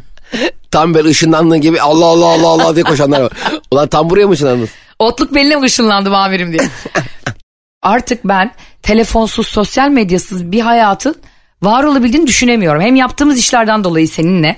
Tam 0.70 0.94
böyle 0.94 1.08
ışınlandığın 1.08 1.60
gibi 1.60 1.80
Allah 1.80 2.04
Allah 2.04 2.26
Allah 2.26 2.48
Allah 2.48 2.74
diye 2.74 2.84
koşanlar 2.84 3.20
var. 3.20 3.32
Ulan 3.70 3.88
tam 3.88 4.10
buraya 4.10 4.26
mı 4.26 4.32
ışınlandın? 4.32 4.68
Otluk 4.98 5.34
beline 5.34 5.56
mi 5.56 5.64
ışınlandım 5.64 6.14
amirim 6.14 6.58
diye. 6.58 6.68
Artık 7.82 8.24
ben 8.24 8.52
telefonsuz, 8.82 9.46
sosyal 9.46 9.88
medyasız 9.88 10.52
bir 10.52 10.60
hayatın 10.60 11.16
var 11.64 11.84
olabildiğini 11.84 12.26
düşünemiyorum. 12.26 12.82
Hem 12.82 12.96
yaptığımız 12.96 13.38
işlerden 13.38 13.84
dolayı 13.84 14.08
seninle. 14.08 14.56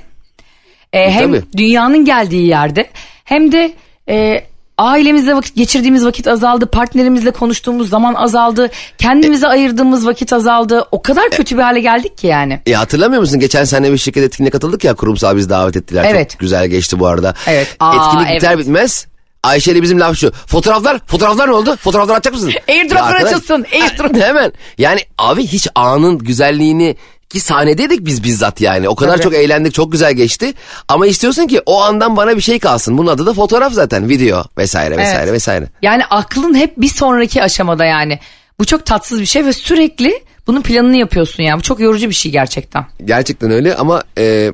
e, 0.92 1.10
hem 1.10 1.32
tabii. 1.32 1.42
dünyanın 1.56 2.04
geldiği 2.04 2.46
yerde 2.46 2.88
hem 3.24 3.52
de 3.52 3.72
e, 4.08 4.44
ailemizle 4.78 5.34
vakit 5.36 5.56
geçirdiğimiz 5.56 6.06
vakit 6.06 6.28
azaldı. 6.28 6.66
Partnerimizle 6.66 7.30
konuştuğumuz 7.30 7.88
zaman 7.88 8.14
azaldı. 8.14 8.70
Kendimize 8.98 9.48
ayırdığımız 9.48 10.06
vakit 10.06 10.32
azaldı. 10.32 10.84
O 10.92 11.02
kadar 11.02 11.30
kötü 11.30 11.56
bir 11.56 11.62
hale 11.62 11.80
geldik 11.80 12.18
ki 12.18 12.26
yani. 12.26 12.60
Ya 12.66 12.80
hatırlamıyor 12.80 13.20
musun? 13.20 13.40
Geçen 13.40 13.64
sene 13.64 13.92
bir 13.92 13.98
şirket 13.98 14.24
etkinliğe 14.24 14.50
katıldık 14.50 14.84
ya 14.84 14.94
kurumsal 14.94 15.36
biz 15.36 15.50
davet 15.50 15.76
ettiler. 15.76 16.06
Evet. 16.10 16.30
Çok 16.30 16.40
güzel 16.40 16.66
geçti 16.68 16.98
bu 16.98 17.06
arada. 17.06 17.34
Evet. 17.46 17.76
Aa, 17.80 17.94
Etkinlik 17.96 18.36
biter 18.36 18.50
evet. 18.50 18.58
bitmez 18.58 19.06
Ayşe 19.46 19.72
ile 19.72 19.82
bizim 19.82 20.00
laf 20.00 20.16
şu. 20.16 20.32
Fotoğraflar, 20.46 20.98
fotoğraflar 21.06 21.48
ne 21.48 21.52
oldu? 21.52 21.76
Fotoğraflar 21.76 22.14
atacak 22.16 22.34
mısın? 22.34 22.52
Airdrop'lar 22.68 23.14
açılsın, 23.14 23.66
airdrop. 23.82 24.16
Hemen. 24.16 24.52
Yani 24.78 25.00
abi 25.18 25.46
hiç 25.46 25.68
anın 25.74 26.18
güzelliğini 26.18 26.96
ki 27.30 27.40
sahnedeydik 27.40 28.06
biz 28.06 28.24
bizzat 28.24 28.60
yani. 28.60 28.88
O 28.88 28.94
kadar 28.96 29.12
Tabii. 29.12 29.22
çok 29.22 29.34
eğlendik, 29.34 29.74
çok 29.74 29.92
güzel 29.92 30.12
geçti. 30.12 30.54
Ama 30.88 31.06
istiyorsun 31.06 31.46
ki 31.46 31.60
o 31.66 31.82
andan 31.82 32.16
bana 32.16 32.36
bir 32.36 32.40
şey 32.42 32.58
kalsın. 32.58 32.98
Bunun 32.98 33.10
adı 33.10 33.26
da 33.26 33.34
fotoğraf 33.34 33.72
zaten, 33.72 34.08
video 34.08 34.44
vesaire 34.58 34.96
vesaire 34.96 35.22
Evet. 35.22 35.32
vesaire. 35.32 35.68
Yani 35.82 36.04
aklın 36.04 36.54
hep 36.54 36.76
bir 36.76 36.88
sonraki 36.88 37.42
aşamada 37.42 37.84
yani. 37.84 38.18
Bu 38.60 38.64
çok 38.64 38.86
tatsız 38.86 39.20
bir 39.20 39.26
şey 39.26 39.44
ve 39.44 39.52
sürekli 39.52 40.24
bunun 40.46 40.62
planını 40.62 40.96
yapıyorsun 40.96 41.42
yani. 41.42 41.58
Bu 41.58 41.62
çok 41.62 41.80
yorucu 41.80 42.08
bir 42.08 42.14
şey 42.14 42.32
gerçekten. 42.32 42.86
Gerçekten 43.04 43.50
öyle 43.50 43.74
ama 43.76 44.02
e, 44.18 44.52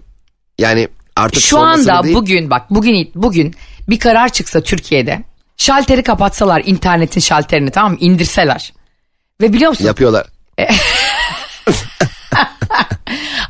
yani 0.59 0.88
artık 1.16 1.42
Şu 1.42 1.59
anda 1.59 2.02
değil- 2.02 2.14
bugün 2.14 2.50
bak 2.50 2.62
bugün 2.70 3.11
bugün 3.14 3.55
bir 3.88 3.99
karar 3.99 4.29
çıksa 4.29 4.61
Türkiye'de 4.61 5.23
şalteri 5.57 6.03
kapatsalar 6.03 6.62
internetin 6.66 7.21
şalterini 7.21 7.71
tamam 7.71 7.92
mı 7.92 7.99
indirseler. 8.01 8.73
Ve 9.40 9.53
biliyor 9.53 9.71
musun 9.71 9.85
yapıyorlar. 9.85 10.27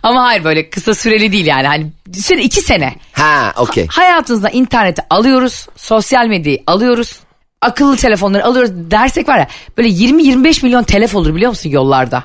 ama 0.02 0.24
hayır 0.24 0.44
böyle 0.44 0.70
kısa 0.70 0.94
süreli 0.94 1.32
değil 1.32 1.46
yani 1.46 1.66
hani 1.66 1.92
süre 2.14 2.42
iki 2.42 2.60
sene. 2.60 2.94
Ha, 3.12 3.52
okey. 3.56 3.86
Hayatınızda 3.86 4.50
interneti 4.50 5.02
alıyoruz 5.10 5.66
sosyal 5.76 6.26
medyayı 6.26 6.62
alıyoruz 6.66 7.20
akıllı 7.62 7.96
telefonları 7.96 8.44
alıyoruz 8.44 8.70
dersek 8.74 9.28
var 9.28 9.38
ya 9.38 9.46
böyle 9.78 9.88
20-25 9.88 10.64
milyon 10.64 10.82
telef 10.82 11.14
olur 11.14 11.34
biliyor 11.34 11.50
musun 11.50 11.70
yollarda. 11.70 12.24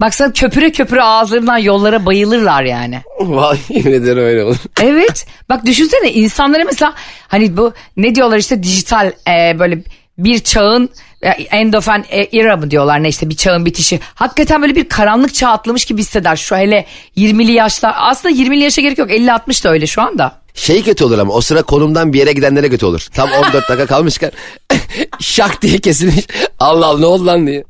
Baksana 0.00 0.32
köpüre 0.32 0.72
köpüre 0.72 1.02
ağızlarından 1.02 1.58
yollara 1.58 2.06
bayılırlar 2.06 2.62
yani. 2.62 3.00
Vallahi 3.20 3.78
ederim 3.78 4.24
öyle 4.24 4.44
olur. 4.44 4.56
Evet. 4.82 5.26
Bak 5.48 5.66
düşünsene 5.66 6.12
insanlara 6.12 6.64
mesela 6.64 6.94
hani 7.28 7.56
bu 7.56 7.72
ne 7.96 8.14
diyorlar 8.14 8.38
işte 8.38 8.62
dijital 8.62 9.12
e, 9.28 9.58
böyle 9.58 9.78
bir 10.18 10.38
çağın 10.38 10.90
e, 11.22 11.28
end 11.28 11.74
of 11.74 11.88
an 11.88 12.04
era 12.32 12.56
mı 12.56 12.70
diyorlar 12.70 13.02
ne 13.02 13.08
işte 13.08 13.28
bir 13.30 13.36
çağın 13.36 13.66
bitişi. 13.66 14.00
Hakikaten 14.14 14.62
böyle 14.62 14.76
bir 14.76 14.88
karanlık 14.88 15.34
çağ 15.34 15.48
atlamış 15.48 15.84
gibi 15.84 16.00
hisseder. 16.00 16.36
Şu 16.36 16.56
hele 16.56 16.86
20'li 17.16 17.52
yaşlar 17.52 17.94
aslında 17.96 18.34
20'li 18.34 18.62
yaşa 18.62 18.82
gerek 18.82 18.98
yok 18.98 19.10
50-60 19.10 19.64
da 19.64 19.70
öyle 19.70 19.86
şu 19.86 20.02
anda. 20.02 20.39
Şey 20.54 20.82
kötü 20.82 21.04
olur 21.04 21.18
ama 21.18 21.32
o 21.32 21.40
sıra 21.40 21.62
konumdan 21.62 22.12
bir 22.12 22.18
yere 22.18 22.32
gidenlere 22.32 22.68
kötü 22.70 22.86
olur. 22.86 23.06
Tam 23.14 23.32
14 23.32 23.54
dakika 23.54 23.86
kalmışken 23.86 24.30
şak 25.20 25.62
diye 25.62 25.78
kesilmiş. 25.78 26.26
Allah 26.58 26.86
Allah 26.86 27.00
ne 27.00 27.06
oldu 27.06 27.26
lan 27.26 27.46
diye. 27.46 27.64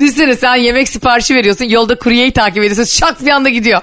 Düşünsene 0.00 0.36
sen 0.36 0.56
yemek 0.56 0.88
siparişi 0.88 1.34
veriyorsun 1.34 1.64
yolda 1.64 1.98
kuryeyi 1.98 2.32
takip 2.32 2.58
ediyorsun 2.62 2.84
şak 2.98 3.24
bir 3.24 3.30
anda 3.30 3.48
gidiyor. 3.48 3.82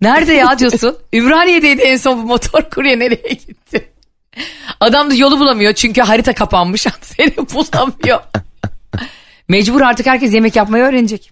Nerede 0.00 0.32
ya 0.32 0.58
diyorsun? 0.58 0.96
Ümraniye'deydi 1.12 1.82
en 1.82 1.96
son 1.96 2.22
bu 2.22 2.26
motor 2.26 2.62
kurye 2.70 2.98
nereye 2.98 3.34
gitti? 3.34 3.90
Adam 4.80 5.10
da 5.10 5.14
yolu 5.14 5.38
bulamıyor 5.38 5.72
çünkü 5.72 6.00
harita 6.00 6.34
kapanmış 6.34 6.86
seni 7.00 7.36
bulamıyor. 7.36 8.20
Mecbur 9.48 9.80
artık 9.80 10.06
herkes 10.06 10.34
yemek 10.34 10.56
yapmayı 10.56 10.84
öğrenecek. 10.84 11.30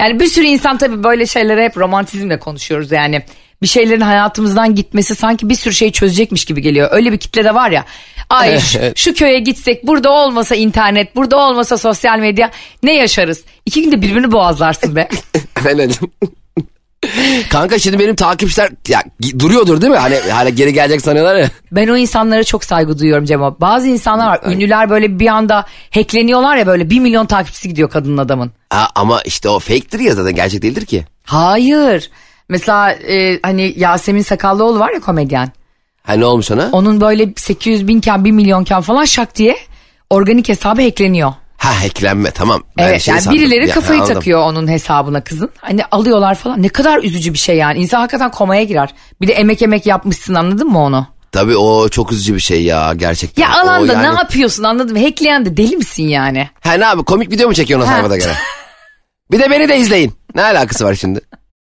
yani 0.00 0.20
bir 0.20 0.26
sürü 0.26 0.44
insan 0.44 0.78
tabii 0.78 1.04
böyle 1.04 1.26
şeylere 1.26 1.64
hep 1.64 1.76
romantizmle 1.76 2.38
konuşuyoruz 2.38 2.92
yani. 2.92 3.22
Bir 3.64 3.68
şeylerin 3.68 4.00
hayatımızdan 4.00 4.74
gitmesi 4.74 5.14
sanki 5.14 5.48
bir 5.48 5.54
sürü 5.54 5.74
şey 5.74 5.92
çözecekmiş 5.92 6.44
gibi 6.44 6.62
geliyor. 6.62 6.88
Öyle 6.92 7.12
bir 7.12 7.18
kitle 7.18 7.44
de 7.44 7.54
var 7.54 7.70
ya. 7.70 7.84
Ay 8.30 8.60
şu, 8.60 8.78
şu 8.96 9.14
köye 9.14 9.38
gitsek 9.38 9.86
burada 9.86 10.10
olmasa 10.10 10.54
internet 10.54 11.16
burada 11.16 11.36
olmasa 11.36 11.78
sosyal 11.78 12.18
medya 12.18 12.50
ne 12.82 12.94
yaşarız? 12.94 13.44
İki 13.66 13.82
günde 13.82 14.02
birbirini 14.02 14.32
boğazlarsın 14.32 14.96
be. 14.96 15.08
Aynen. 15.66 15.90
Kanka 17.50 17.78
şimdi 17.78 17.98
benim 17.98 18.14
takipçiler 18.14 18.70
ya, 18.88 19.02
duruyordur 19.38 19.80
değil 19.80 19.92
mi? 19.92 19.98
Hani 19.98 20.16
hala 20.16 20.48
geri 20.48 20.72
gelecek 20.72 21.00
sanıyorlar 21.00 21.36
ya. 21.36 21.50
Ben 21.72 21.88
o 21.88 21.96
insanlara 21.96 22.44
çok 22.44 22.64
saygı 22.64 22.98
duyuyorum 22.98 23.24
Cemo. 23.24 23.56
Bazı 23.60 23.88
insanlar 23.88 24.26
var 24.26 24.40
ünlüler 24.52 24.90
böyle 24.90 25.18
bir 25.18 25.26
anda 25.26 25.66
hackleniyorlar 25.90 26.56
ya 26.56 26.66
böyle 26.66 26.90
bir 26.90 27.00
milyon 27.00 27.26
takipçisi 27.26 27.68
gidiyor 27.68 27.90
kadının 27.90 28.18
adamın. 28.18 28.52
Ha, 28.70 28.88
ama 28.94 29.22
işte 29.22 29.48
o 29.48 29.58
fake'tir 29.58 30.00
ya 30.00 30.14
zaten 30.14 30.34
gerçek 30.34 30.62
değildir 30.62 30.86
ki. 30.86 31.04
Hayır. 31.24 32.10
Mesela 32.48 32.92
e, 32.92 33.40
hani 33.42 33.74
Yasemin 33.76 34.22
Sakallıoğlu 34.22 34.78
var 34.78 34.90
ya 34.92 35.00
komedyen. 35.00 35.52
Ha 36.02 36.12
ne 36.12 36.24
olmuş 36.24 36.50
ona? 36.50 36.68
Onun 36.72 37.00
böyle 37.00 37.32
800 37.36 37.88
binken 37.88 38.24
1 38.24 38.30
milyonken 38.30 38.80
falan 38.80 39.04
şak 39.04 39.36
diye 39.36 39.56
organik 40.10 40.48
hesabı 40.48 40.82
hackleniyor. 40.82 41.32
Ha 41.56 41.82
hacklenme 41.84 42.30
tamam. 42.30 42.62
Ben 42.78 42.88
Evet 42.88 43.08
yani 43.08 43.20
sandım. 43.20 43.40
birileri 43.40 43.68
Ya, 43.68 43.74
kafayı 43.74 44.00
anladım. 44.00 44.14
takıyor 44.14 44.40
onun 44.40 44.68
hesabına 44.68 45.24
kızın. 45.24 45.50
Hani 45.58 45.84
alıyorlar 45.84 46.34
falan. 46.34 46.62
Ne 46.62 46.68
kadar 46.68 47.02
üzücü 47.02 47.32
bir 47.32 47.38
şey 47.38 47.56
yani. 47.56 47.78
İnsan 47.78 48.00
hakikaten 48.00 48.30
komaya 48.30 48.62
girer. 48.64 48.94
Bir 49.20 49.28
de 49.28 49.32
emek 49.32 49.62
emek 49.62 49.86
yapmışsın 49.86 50.34
anladın 50.34 50.68
mı 50.68 50.78
onu? 50.78 51.06
Tabii 51.32 51.56
o 51.56 51.88
çok 51.88 52.12
üzücü 52.12 52.34
bir 52.34 52.40
şey 52.40 52.62
ya 52.64 52.92
gerçekten. 52.96 53.42
Ya 53.42 53.60
alanda 53.60 53.92
yani- 53.92 54.02
ne 54.02 54.18
yapıyorsun 54.18 54.62
anladın 54.64 54.92
mı? 54.98 55.04
Hackleyen 55.04 55.46
de 55.46 55.56
deli 55.56 55.76
misin 55.76 56.08
yani? 56.08 56.48
Ha 56.60 56.72
ne 56.72 56.86
abi 56.86 57.04
komik 57.04 57.30
video 57.30 57.48
mu 57.48 57.54
çekiyorsun 57.54 57.88
o 57.88 57.90
sayfada 57.90 58.16
göre? 58.16 58.32
bir 59.30 59.38
de 59.40 59.50
beni 59.50 59.68
de 59.68 59.78
izleyin. 59.78 60.12
Ne 60.34 60.42
alakası 60.42 60.84
var 60.84 60.94
şimdi? 60.94 61.20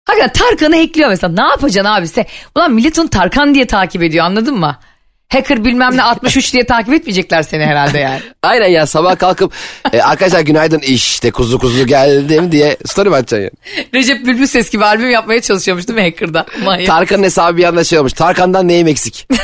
Hakikaten 0.10 0.48
Tarkan'ı 0.48 0.76
hackliyor 0.76 1.10
mesela. 1.10 1.34
Ne 1.34 1.50
yapacaksın 1.50 1.92
abi 1.92 2.08
sen? 2.08 2.26
Ulan 2.56 2.72
millet 2.72 3.00
onu 3.00 3.10
Tarkan 3.10 3.56
diye 3.56 3.68
takip 3.68 4.04
ediyor 4.04 4.26
anladın 4.26 4.56
mı? 4.60 4.78
Hacker 5.30 5.66
bilmem 5.66 5.98
ne 5.98 6.04
63 6.04 6.54
diye 6.54 6.66
takip 6.66 6.94
etmeyecekler 6.94 7.42
seni 7.42 7.66
herhalde 7.66 8.00
yani. 8.00 8.22
Aynen 8.44 8.68
ya 8.68 8.86
sabah 8.88 9.18
kalkıp 9.18 9.54
e, 9.94 10.02
arkadaşlar 10.02 10.40
günaydın 10.40 10.80
işte 10.80 11.32
kuzu 11.32 11.60
kuzu 11.60 11.88
geldim 11.88 12.52
diye 12.52 12.78
story 12.86 13.10
mi 13.10 13.16
atacaksın 13.16 13.58
ya? 13.78 13.84
Recep 13.94 14.26
Bülbül 14.26 14.48
ses 14.48 14.70
gibi 14.70 14.86
albüm 14.86 15.10
yapmaya 15.10 15.42
çalışıyormuş 15.42 15.88
değil 15.88 16.00
mi 16.00 16.04
Hacker'da? 16.04 16.46
Manyak. 16.64 16.88
Tarkan'ın 16.88 17.24
hesabı 17.24 17.58
bir 17.58 17.64
anda 17.64 17.84
şey 17.84 18.00
olmuş. 18.00 18.14
Tarkan'dan 18.14 18.68
neyim 18.68 18.88
eksik? 18.88 19.28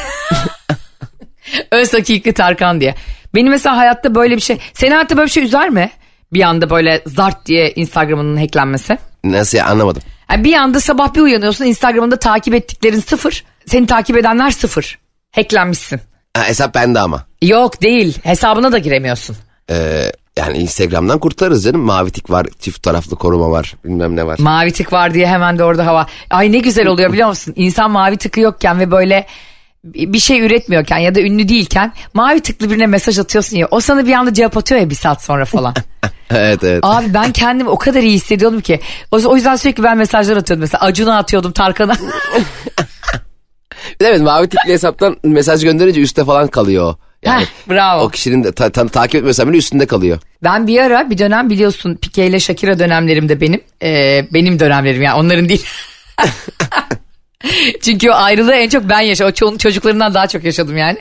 Öz 1.71 1.93
hakiki 1.93 2.33
Tarkan 2.33 2.81
diye. 2.81 2.95
Benim 3.35 3.51
mesela 3.51 3.77
hayatta 3.77 4.15
böyle 4.15 4.35
bir 4.35 4.41
şey. 4.41 4.57
Seni 4.73 4.93
hayatta 4.93 5.17
böyle 5.17 5.27
bir 5.27 5.31
şey 5.31 5.43
üzer 5.43 5.69
mi? 5.69 5.91
Bir 6.33 6.41
anda 6.41 6.69
böyle 6.69 7.01
zart 7.05 7.45
diye 7.45 7.71
Instagram'ının 7.71 8.37
hacklenmesi. 8.37 8.97
Nasıl 9.23 9.57
ya 9.57 9.65
anlamadım. 9.65 10.01
Yani 10.31 10.43
bir 10.43 10.53
anda 10.53 10.79
sabah 10.79 11.13
bir 11.13 11.21
uyanıyorsun 11.21 11.65
Instagram'ında 11.65 12.19
takip 12.19 12.53
ettiklerin 12.53 12.99
sıfır. 12.99 13.43
Seni 13.65 13.85
takip 13.85 14.17
edenler 14.17 14.51
sıfır. 14.51 14.99
Hacklenmişsin. 15.31 15.99
Ha, 16.37 16.47
hesap 16.47 16.75
bende 16.75 16.99
ama. 16.99 17.25
Yok 17.41 17.81
değil 17.81 18.17
hesabına 18.23 18.71
da 18.71 18.77
giremiyorsun. 18.77 19.35
Ee, 19.69 20.11
yani 20.37 20.57
Instagram'dan 20.57 21.19
kurtarırız 21.19 21.63
canım. 21.63 21.81
Mavi 21.81 22.11
tik 22.11 22.29
var, 22.29 22.47
çift 22.59 22.83
taraflı 22.83 23.15
koruma 23.15 23.51
var, 23.51 23.75
bilmem 23.85 24.15
ne 24.15 24.27
var. 24.27 24.39
Mavi 24.39 24.71
tık 24.71 24.93
var 24.93 25.13
diye 25.13 25.27
hemen 25.27 25.59
de 25.59 25.63
orada 25.63 25.85
hava. 25.85 26.07
Ay 26.29 26.51
ne 26.51 26.57
güzel 26.57 26.87
oluyor 26.87 27.13
biliyor 27.13 27.29
musun? 27.29 27.53
İnsan 27.57 27.91
mavi 27.91 28.17
tıkı 28.17 28.39
yokken 28.39 28.79
ve 28.79 28.91
böyle 28.91 29.27
bir 29.85 30.19
şey 30.19 30.39
üretmiyorken 30.45 30.97
ya 30.97 31.15
da 31.15 31.21
ünlü 31.21 31.47
değilken 31.49 31.93
mavi 32.13 32.39
tıklı 32.39 32.69
birine 32.69 32.87
mesaj 32.87 33.19
atıyorsun 33.19 33.57
ya 33.57 33.67
o 33.71 33.79
sana 33.79 34.07
bir 34.07 34.13
anda 34.13 34.33
cevap 34.33 34.57
atıyor 34.57 34.81
ya 34.81 34.89
bir 34.89 34.95
saat 34.95 35.23
sonra 35.23 35.45
falan. 35.45 35.73
evet 36.29 36.63
evet. 36.63 36.79
Abi 36.83 37.13
ben 37.13 37.31
kendimi 37.31 37.69
o 37.69 37.77
kadar 37.77 38.01
iyi 38.01 38.13
hissediyordum 38.15 38.61
ki. 38.61 38.79
O, 39.11 39.35
yüzden 39.35 39.55
sürekli 39.55 39.83
ben 39.83 39.97
mesajlar 39.97 40.37
atıyordum. 40.37 40.61
Mesela 40.61 40.81
Acun'a 40.81 41.17
atıyordum 41.17 41.51
Tarkan'a. 41.51 41.95
Evet 44.01 44.21
mavi 44.21 44.49
tikli 44.49 44.73
hesaptan 44.73 45.17
mesaj 45.23 45.63
gönderince 45.63 46.01
üstte 46.01 46.25
falan 46.25 46.47
kalıyor. 46.47 46.95
Yani 47.23 47.41
Heh, 47.41 47.69
bravo. 47.69 48.03
o 48.03 48.09
kişinin 48.09 48.43
de 48.43 48.51
ta- 48.51 48.69
ta- 48.69 48.87
takip 48.87 49.15
etmiyorsan 49.15 49.49
bile 49.49 49.57
üstünde 49.57 49.85
kalıyor. 49.85 50.19
Ben 50.43 50.67
bir 50.67 50.79
ara 50.79 51.09
bir 51.09 51.17
dönem 51.17 51.49
biliyorsun 51.49 51.95
Pike 51.95 52.27
ile 52.27 52.39
Shakira 52.39 52.79
dönemlerimde 52.79 53.41
benim. 53.41 53.61
Ee, 53.83 54.27
benim 54.33 54.59
dönemlerim 54.59 55.01
yani 55.01 55.19
onların 55.19 55.49
değil. 55.49 55.65
Çünkü 57.81 58.09
o 58.09 58.13
ayrılığı 58.13 58.53
en 58.53 58.69
çok 58.69 58.89
ben 58.89 59.01
yaşadım. 59.01 59.31
O 59.31 59.35
ço- 59.35 59.57
çocuklarından 59.57 60.13
daha 60.13 60.27
çok 60.27 60.43
yaşadım 60.43 60.77
yani. 60.77 60.97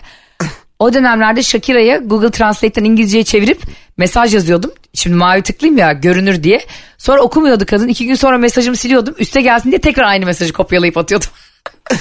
O 0.79 0.95
dönemlerde 0.95 1.43
Shakira'ya 1.43 1.97
Google 1.97 2.31
Translate'ten 2.31 2.85
İngilizceye 2.85 3.25
çevirip 3.25 3.63
mesaj 3.97 4.35
yazıyordum. 4.35 4.73
Şimdi 4.95 5.17
mavi 5.17 5.43
tıklıyım 5.43 5.79
ya 5.79 5.93
görünür 5.93 6.43
diye. 6.43 6.67
Sonra 6.99 7.23
okumuyordu 7.23 7.67
kadın. 7.67 7.89
İki 7.89 8.07
gün 8.07 8.15
sonra 8.15 8.39
mesajımı 8.39 8.77
siliyordum. 8.77 9.15
Üste 9.19 9.41
gelsin 9.41 9.71
diye 9.71 9.81
tekrar 9.81 10.05
aynı 10.05 10.27
mesajı 10.27 10.53
kopyalayıp 10.53 10.97
atıyordum. 10.97 11.29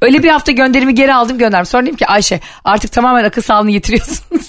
Öyle 0.00 0.22
bir 0.22 0.28
hafta 0.28 0.52
gönderimi 0.52 0.94
geri 0.94 1.14
aldım 1.14 1.38
gönderdim. 1.38 1.66
Sonra 1.66 1.82
dedim 1.82 1.96
ki 1.96 2.06
Ayşe 2.06 2.40
artık 2.64 2.92
tamamen 2.92 3.24
akıl 3.24 3.42
sağlığını 3.42 3.70
yitiriyorsun. 3.70 4.24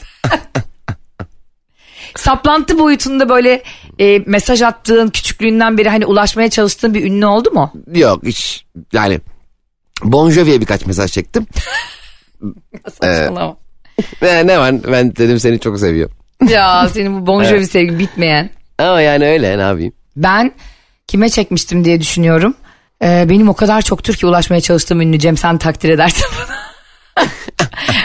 Saplantı 2.15 2.79
boyutunda 2.79 3.29
böyle 3.29 3.63
e, 3.99 4.19
mesaj 4.25 4.61
attığın 4.61 5.09
küçüklüğünden 5.09 5.77
beri 5.77 5.89
hani 5.89 6.05
ulaşmaya 6.05 6.49
çalıştığın 6.49 6.93
bir 6.93 7.05
ünlü 7.05 7.25
oldu 7.25 7.51
mu? 7.51 7.73
Yok 7.93 8.23
hiç 8.23 8.65
yani 8.93 9.19
Bon 10.03 10.29
Jovi'ye 10.31 10.61
birkaç 10.61 10.85
mesaj 10.85 11.11
çektim. 11.11 11.47
Saçmalama. 13.01 13.57
Ve 14.21 14.47
ne 14.47 14.59
var 14.59 14.75
ben 14.91 15.15
dedim 15.15 15.39
seni 15.39 15.59
çok 15.59 15.79
seviyor. 15.79 16.09
Ya 16.49 16.89
senin 16.89 17.21
bu 17.21 17.27
Bon 17.27 17.43
Jovi 17.43 17.67
sevgin 17.67 17.99
bitmeyen. 17.99 18.49
Ama 18.77 19.01
yani 19.01 19.25
öyle 19.25 19.57
ne 19.57 19.61
yapayım. 19.61 19.93
Ben 20.15 20.51
kime 21.07 21.29
çekmiştim 21.29 21.85
diye 21.85 22.01
düşünüyorum. 22.01 22.55
Ee, 23.03 23.25
benim 23.29 23.49
o 23.49 23.53
kadar 23.53 23.81
çoktur 23.81 24.13
ki 24.13 24.25
ulaşmaya 24.25 24.61
çalıştığım 24.61 25.01
ünlü 25.01 25.19
Cem 25.19 25.37
sen 25.37 25.57
takdir 25.57 25.89
edersen 25.89 26.29
bana. 26.39 26.57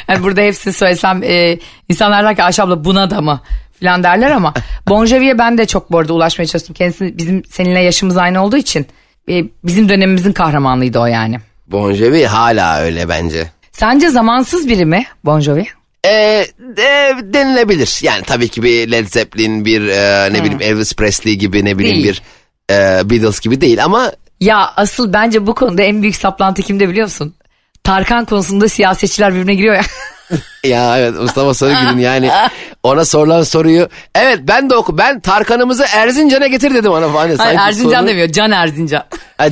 yani 0.09 0.23
burada 0.23 0.41
hepsini 0.41 0.73
söylesem 0.73 1.23
e, 1.23 1.59
insanlar 1.89 2.25
der 2.25 2.37
ki 2.37 2.43
Ayşe 2.43 2.63
abla 2.63 2.85
buna 2.85 3.11
da 3.11 3.21
mı 3.21 3.41
falan 3.83 4.03
derler 4.03 4.31
ama 4.31 4.55
Bon 4.89 5.07
Jovi'ye 5.07 5.39
ben 5.39 5.59
de 5.59 5.67
çok 5.67 5.93
bu 5.93 5.99
arada 5.99 6.13
ulaşmaya 6.13 6.47
çalıştım. 6.47 6.75
Kendisi 6.75 7.19
bizim 7.19 7.45
seninle 7.45 7.81
yaşımız 7.81 8.17
aynı 8.17 8.45
olduğu 8.45 8.57
için 8.57 8.87
e, 9.29 9.45
bizim 9.65 9.89
dönemimizin 9.89 10.33
kahramanlığıydı 10.33 10.99
o 10.99 11.07
yani. 11.07 11.39
Bon 11.67 11.93
Jovi 11.93 12.25
hala 12.27 12.81
öyle 12.81 13.09
bence. 13.09 13.51
Sence 13.73 14.09
zamansız 14.09 14.69
biri 14.69 14.85
mi 14.85 15.05
Bon 15.25 15.41
Jovi? 15.41 15.67
Ee, 16.07 16.47
de, 16.77 17.15
denilebilir. 17.23 17.99
Yani 18.03 18.23
tabii 18.23 18.49
ki 18.49 18.63
bir 18.63 18.91
Led 18.91 19.07
Zeppelin, 19.07 19.65
bir 19.65 19.89
e, 19.89 20.33
ne 20.33 20.39
bileyim 20.45 20.63
Elvis 20.63 20.95
Presley 20.95 21.35
gibi 21.37 21.65
ne 21.65 21.79
bileyim 21.79 22.03
Değil. 22.03 22.21
bir 22.69 22.75
e, 22.75 23.11
Beatles 23.11 23.41
gibi 23.41 23.61
değil 23.61 23.85
ama 23.85 24.13
Ya 24.41 24.73
asıl 24.77 25.13
bence 25.13 25.47
bu 25.47 25.55
konuda 25.55 25.83
en 25.83 26.03
büyük 26.03 26.17
saplantı 26.17 26.63
kimde 26.63 26.89
biliyor 26.89 27.07
musun? 27.07 27.35
Tarkan 27.85 28.25
konusunda 28.25 28.69
siyasetçiler 28.69 29.35
birbirine 29.35 29.55
giriyor 29.55 29.75
ya. 29.75 29.83
ya 30.65 30.99
evet 30.99 31.15
Mustafa 31.21 31.55
Sarıgül'ün 31.55 31.99
yani 31.99 32.31
ona 32.83 33.05
sorulan 33.05 33.43
soruyu 33.43 33.89
evet 34.15 34.39
ben 34.43 34.71
de 34.71 34.75
oku 34.75 34.99
ben 34.99 35.21
Tarkan'ımızı 35.21 35.85
Erzincan'a 35.95 36.47
getir 36.47 36.75
dedim 36.75 36.93
ona 36.93 37.09
falan. 37.09 37.15
Hayır, 37.27 37.37
Sanki 37.37 37.59
Erzincan 37.63 37.99
sorunu- 38.01 38.09
demiyor 38.09 38.29
Can 38.29 38.51
Erzincan. 38.51 39.05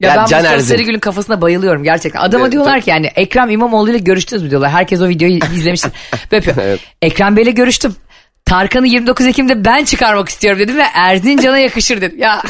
Ya, 0.00 0.08
Ya 0.08 0.16
ben 0.16 0.26
Can 0.26 0.40
Mustafa. 0.40 0.62
Sarıgül'ün 0.62 0.98
kafasına 0.98 1.40
bayılıyorum 1.40 1.84
gerçekten. 1.84 2.20
Adama 2.20 2.42
Evet, 2.44 2.52
diyorlar 2.52 2.80
ki 2.80 2.90
yani 2.90 3.06
Ekrem 3.06 3.50
İmamoğlu 3.50 3.90
ile 3.90 3.98
görüştünüz 3.98 4.42
mü 4.42 4.50
diyorlar. 4.50 4.70
Herkes 4.70 5.00
o 5.00 5.08
videoyu 5.08 5.34
izlemiştir. 5.54 5.92
Böyle. 6.32 6.54
Evet. 6.60 6.80
Ekrem 7.02 7.36
Bey'le 7.36 7.54
görüştüm. 7.54 7.96
Tarkan'ı 8.44 8.86
29 8.86 9.26
Ekim'de 9.26 9.64
ben 9.64 9.84
çıkarmak 9.84 10.28
istiyorum 10.28 10.60
dedim 10.60 10.76
ve 10.76 10.84
Erzincan'a 10.94 11.58
yakışır 11.58 12.00
dedim. 12.00 12.18
Ya 12.18 12.42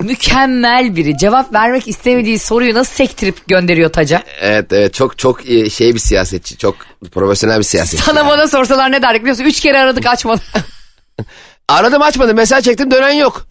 mükemmel 0.00 0.96
biri. 0.96 1.18
Cevap 1.18 1.52
vermek 1.52 1.88
istemediği 1.88 2.38
soruyu 2.38 2.74
nasıl 2.74 2.94
sektirip 2.94 3.46
gönderiyor 3.46 3.92
taca? 3.92 4.22
evet 4.40 4.72
evet 4.72 4.94
çok 4.94 5.18
çok 5.18 5.46
iyi, 5.46 5.70
şey 5.70 5.94
bir 5.94 6.00
siyasetçi 6.00 6.56
çok 6.56 6.76
profesyonel 7.12 7.58
bir 7.58 7.64
siyasetçi. 7.64 8.04
Sana 8.04 8.26
bana 8.28 8.48
sorsalar 8.48 8.92
ne 8.92 9.02
derdik 9.02 9.20
biliyorsun? 9.22 9.44
Üç 9.44 9.60
kere 9.60 9.78
aradık 9.78 10.06
açmadı. 10.06 10.40
Aradım 11.68 12.02
açmadım 12.02 12.36
mesaj 12.36 12.64
çektim 12.64 12.90
dönen 12.90 13.12
yok. 13.12 13.46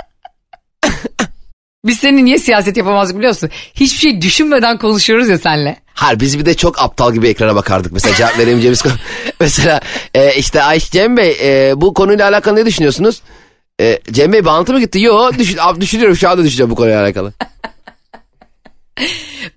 Biz 1.86 2.00
seninle 2.00 2.26
niye 2.26 2.40
siyaset 2.40 2.78
yapamazdık 2.78 3.18
biliyor 3.18 3.34
musun? 3.34 3.50
Hiçbir 3.74 4.00
şey 4.00 4.22
düşünmeden 4.22 4.78
konuşuyoruz 4.78 5.30
ya 5.30 5.38
senle. 5.38 5.78
Hayır 5.94 6.20
biz 6.20 6.40
bir 6.40 6.46
de 6.46 6.54
çok 6.54 6.82
aptal 6.82 7.14
gibi 7.14 7.28
ekrana 7.28 7.56
bakardık. 7.56 7.92
Mesela 7.92 8.16
cevap 8.16 8.38
veremeyeceğimiz 8.38 8.82
konu. 8.82 8.94
Mesela 9.40 9.82
e, 10.14 10.36
işte 10.36 10.64
Ayşe 10.64 10.92
Cem 10.92 11.18
Bey 11.18 11.38
e, 11.42 11.82
bu 11.82 11.94
konuyla 11.94 12.30
alakalı 12.30 12.56
ne 12.56 12.66
düşünüyorsunuz? 12.66 13.22
E, 13.80 14.00
Cem 14.12 14.34
Bey 14.34 14.46
bağlantı 14.46 14.74
mı 14.74 14.80
gitti? 14.80 15.02
Yo 15.02 15.32
düşün, 15.38 15.60
düşünüyorum 15.82 16.16
şu 16.16 16.30
anda 16.30 16.44
düşünüyorum 16.44 16.72
bu 16.72 16.76
konuyla 16.76 17.04
alakalı. 17.04 17.34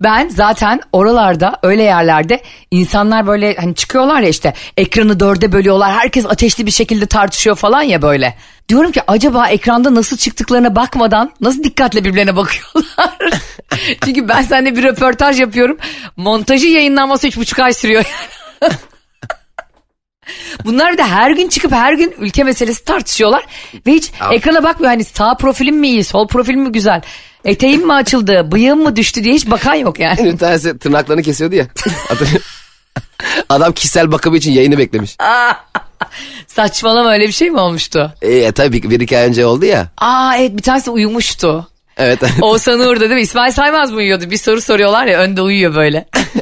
Ben 0.00 0.28
zaten 0.28 0.80
oralarda 0.92 1.58
öyle 1.62 1.82
yerlerde 1.82 2.42
insanlar 2.70 3.26
böyle 3.26 3.54
hani 3.54 3.74
çıkıyorlar 3.74 4.20
ya 4.20 4.28
işte 4.28 4.54
ekranı 4.76 5.20
dörde 5.20 5.52
bölüyorlar. 5.52 5.92
Herkes 5.92 6.26
ateşli 6.26 6.66
bir 6.66 6.70
şekilde 6.70 7.06
tartışıyor 7.06 7.56
falan 7.56 7.82
ya 7.82 8.02
böyle. 8.02 8.36
Diyorum 8.68 8.92
ki 8.92 9.00
acaba 9.06 9.48
ekranda 9.48 9.94
nasıl 9.94 10.16
çıktıklarına 10.16 10.76
bakmadan 10.76 11.32
nasıl 11.40 11.64
dikkatle 11.64 12.04
birbirlerine 12.04 12.36
bakıyorlar. 12.36 13.18
Çünkü 14.04 14.28
ben 14.28 14.42
seninle 14.42 14.76
bir 14.76 14.82
röportaj 14.82 15.40
yapıyorum. 15.40 15.78
Montajı 16.16 16.66
yayınlanması 16.66 17.28
üç 17.28 17.36
buçuk 17.36 17.58
ay 17.58 17.72
sürüyor. 17.72 18.04
Bunlar 20.64 20.92
bir 20.92 20.98
de 20.98 21.02
her 21.02 21.30
gün 21.30 21.48
çıkıp 21.48 21.72
her 21.72 21.92
gün 21.92 22.14
ülke 22.18 22.44
meselesi 22.44 22.84
tartışıyorlar. 22.84 23.46
Ve 23.86 23.92
hiç 23.92 24.10
ekrana 24.32 24.62
bakmıyor. 24.62 24.92
Hani 24.92 25.04
sağ 25.04 25.34
profilim 25.34 25.76
mi 25.76 25.88
iyi, 25.88 26.04
sol 26.04 26.28
profilim 26.28 26.60
mi 26.60 26.72
güzel? 26.72 27.00
Eteğim 27.44 27.86
mi 27.86 27.92
açıldı, 27.92 28.52
bıyığım 28.52 28.82
mı 28.82 28.96
düştü 28.96 29.24
diye 29.24 29.34
hiç 29.34 29.50
bakan 29.50 29.74
yok 29.74 29.98
yani. 29.98 30.24
Bir 30.24 30.38
tanesi 30.38 30.78
tırnaklarını 30.78 31.22
kesiyordu 31.22 31.54
ya. 31.54 31.66
Adam 33.48 33.72
kişisel 33.72 34.12
bakımı 34.12 34.36
için 34.36 34.52
yayını 34.52 34.78
beklemiş. 34.78 35.16
Saçmalama 36.46 37.12
öyle 37.12 37.26
bir 37.26 37.32
şey 37.32 37.50
mi 37.50 37.60
olmuştu? 37.60 38.14
E, 38.22 38.52
tabii 38.52 38.82
bir 38.82 39.00
iki 39.00 39.18
ay 39.18 39.26
önce 39.28 39.46
oldu 39.46 39.64
ya. 39.64 39.86
Aa 39.98 40.36
evet 40.36 40.56
bir 40.56 40.62
tanesi 40.62 40.90
uyumuştu. 40.90 41.68
Evet. 41.96 42.18
Oğuzhan 42.40 42.80
Uğur'da 42.80 43.00
değil 43.00 43.12
mi? 43.12 43.20
İsmail 43.20 43.52
Saymaz 43.52 43.90
mı 43.90 43.96
uyuyordu? 43.96 44.30
Bir 44.30 44.36
soru 44.36 44.60
soruyorlar 44.60 45.06
ya 45.06 45.18
önde 45.20 45.42
uyuyor 45.42 45.74
böyle. 45.74 46.08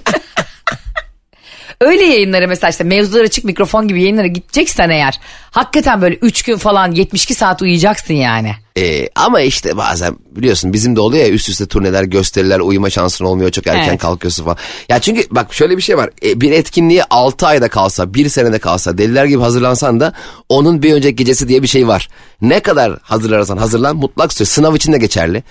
Öyle 1.80 2.04
yayınlara 2.04 2.46
mesela 2.46 2.70
işte 2.70 2.84
mevzular 2.84 3.24
açık 3.24 3.44
mikrofon 3.44 3.88
gibi 3.88 4.02
yayınlara 4.02 4.26
gideceksen 4.26 4.90
eğer 4.90 5.20
hakikaten 5.50 6.02
böyle 6.02 6.14
3 6.14 6.42
gün 6.42 6.56
falan 6.56 6.92
72 6.92 7.34
saat 7.34 7.62
uyuyacaksın 7.62 8.14
yani. 8.14 8.52
E, 8.78 9.08
ama 9.14 9.40
işte 9.40 9.76
bazen 9.76 10.16
biliyorsun 10.30 10.72
bizim 10.72 10.96
de 10.96 11.00
oluyor 11.00 11.24
ya 11.24 11.30
üst 11.30 11.48
üste 11.48 11.66
turneler 11.66 12.02
gösteriler 12.04 12.60
uyuma 12.60 12.90
şansın 12.90 13.24
olmuyor 13.24 13.50
çok 13.50 13.66
erken 13.66 13.88
Evet. 13.88 14.00
kalkıyorsun 14.00 14.44
falan. 14.44 14.56
Ya 14.88 14.98
çünkü 14.98 15.24
bak 15.30 15.54
şöyle 15.54 15.76
bir 15.76 15.82
şey 15.82 15.96
var 15.96 16.10
E, 16.24 16.40
bir 16.40 16.52
etkinliğe 16.52 17.04
6 17.10 17.46
ayda 17.46 17.68
kalsa 17.68 18.14
bir 18.14 18.28
senede 18.28 18.58
kalsa 18.58 18.98
deliler 18.98 19.24
gibi 19.24 19.42
hazırlansan 19.42 20.00
da 20.00 20.12
onun 20.48 20.82
bir 20.82 20.92
önceki 20.94 21.16
gecesi 21.16 21.48
diye 21.48 21.62
bir 21.62 21.68
şey 21.68 21.88
var. 21.88 22.08
Ne 22.40 22.60
kadar 22.60 22.98
hazırlarsan 23.02 23.56
hazırlan 23.56 23.96
mutlak 23.96 24.32
süre 24.32 24.46
sınav 24.46 24.74
için 24.74 24.92
de 24.92 24.98
geçerli. 24.98 25.42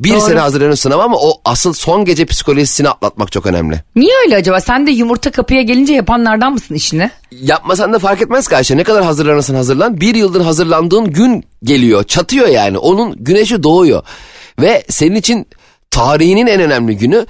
Bir 0.00 0.10
Doğru. 0.12 0.20
sene 0.20 0.38
hazırlanıyorsun 0.40 0.82
sınava 0.82 1.02
ama 1.04 1.16
o 1.16 1.40
asıl 1.44 1.72
son 1.72 2.04
gece 2.04 2.24
psikolojisini 2.26 2.88
atlatmak 2.88 3.32
çok 3.32 3.46
önemli. 3.46 3.82
Niye 3.96 4.12
öyle 4.24 4.36
acaba? 4.36 4.60
Sen 4.60 4.86
de 4.86 4.90
yumurta 4.90 5.30
kapıya 5.30 5.62
gelince 5.62 5.92
yapanlardan 5.94 6.52
mısın 6.52 6.74
işini? 6.74 7.10
Yapmasan 7.30 7.92
da 7.92 7.98
fark 7.98 8.22
etmez 8.22 8.48
karşı. 8.48 8.76
Ne 8.76 8.84
kadar 8.84 9.04
hazırlanırsan 9.04 9.54
hazırlan. 9.54 10.00
Bir 10.00 10.14
yıldır 10.14 10.40
hazırlandığın 10.40 11.04
gün 11.04 11.44
geliyor. 11.64 12.04
Çatıyor 12.04 12.48
yani. 12.48 12.78
Onun 12.78 13.16
güneşi 13.24 13.62
doğuyor. 13.62 14.02
Ve 14.60 14.84
senin 14.88 15.14
için 15.14 15.46
tarihinin 15.90 16.46
en 16.46 16.60
önemli 16.60 16.96
günü. 16.96 17.26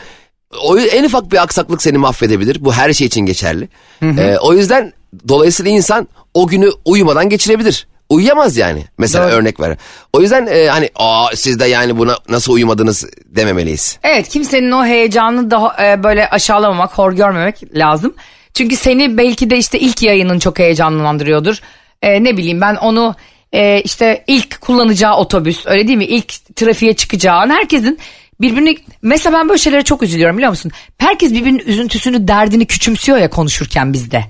O 0.64 0.78
en 0.78 1.04
ufak 1.04 1.32
bir 1.32 1.42
aksaklık 1.42 1.82
seni 1.82 1.98
mahvedebilir. 1.98 2.64
Bu 2.64 2.72
her 2.72 2.92
şey 2.92 3.06
için 3.06 3.20
geçerli. 3.20 3.68
Ee, 4.02 4.36
o 4.40 4.54
yüzden 4.54 4.92
dolayısıyla 5.28 5.72
insan 5.72 6.08
o 6.34 6.46
günü 6.46 6.70
uyumadan 6.84 7.28
geçirebilir. 7.28 7.86
Uyuyamaz 8.10 8.56
yani. 8.56 8.84
Mesela 8.98 9.28
Doğru. 9.28 9.36
örnek 9.36 9.60
ver. 9.60 9.76
O 10.12 10.20
yüzden 10.20 10.46
e, 10.46 10.66
hani 10.66 10.90
Aa, 10.94 11.26
siz 11.34 11.60
de 11.60 11.66
yani 11.66 11.98
buna 11.98 12.18
nasıl 12.28 12.52
uyumadınız 12.52 13.06
dememeliyiz. 13.26 13.98
Evet 14.02 14.28
kimsenin 14.28 14.70
o 14.70 14.84
heyecanını 14.84 15.50
da 15.50 15.76
e, 15.82 16.02
böyle 16.02 16.28
aşağılamamak, 16.28 16.98
hor 16.98 17.12
görmemek 17.12 17.76
lazım. 17.76 18.14
Çünkü 18.54 18.76
seni 18.76 19.18
belki 19.18 19.50
de 19.50 19.56
işte 19.58 19.78
ilk 19.78 20.02
yayının 20.02 20.38
çok 20.38 20.58
heyecanlandırıyordur. 20.58 21.58
E, 22.02 22.24
ne 22.24 22.36
bileyim 22.36 22.60
ben 22.60 22.74
onu 22.74 23.14
e, 23.52 23.80
işte 23.80 24.24
ilk 24.26 24.60
kullanacağı 24.60 25.16
otobüs 25.16 25.66
öyle 25.66 25.88
değil 25.88 25.98
mi? 25.98 26.04
İlk 26.04 26.56
trafiğe 26.56 26.96
çıkacağı 26.96 27.36
an 27.36 27.50
herkesin 27.50 27.98
birbirini 28.40 28.76
mesela 29.02 29.38
ben 29.38 29.48
böyle 29.48 29.58
şeylere 29.58 29.82
çok 29.82 30.02
üzülüyorum 30.02 30.36
biliyor 30.36 30.50
musun? 30.50 30.72
Herkes 30.98 31.32
birbirinin 31.32 31.58
üzüntüsünü 31.58 32.28
derdini 32.28 32.66
küçümsüyor 32.66 33.18
ya 33.18 33.30
konuşurken 33.30 33.92
bizde. 33.92 34.24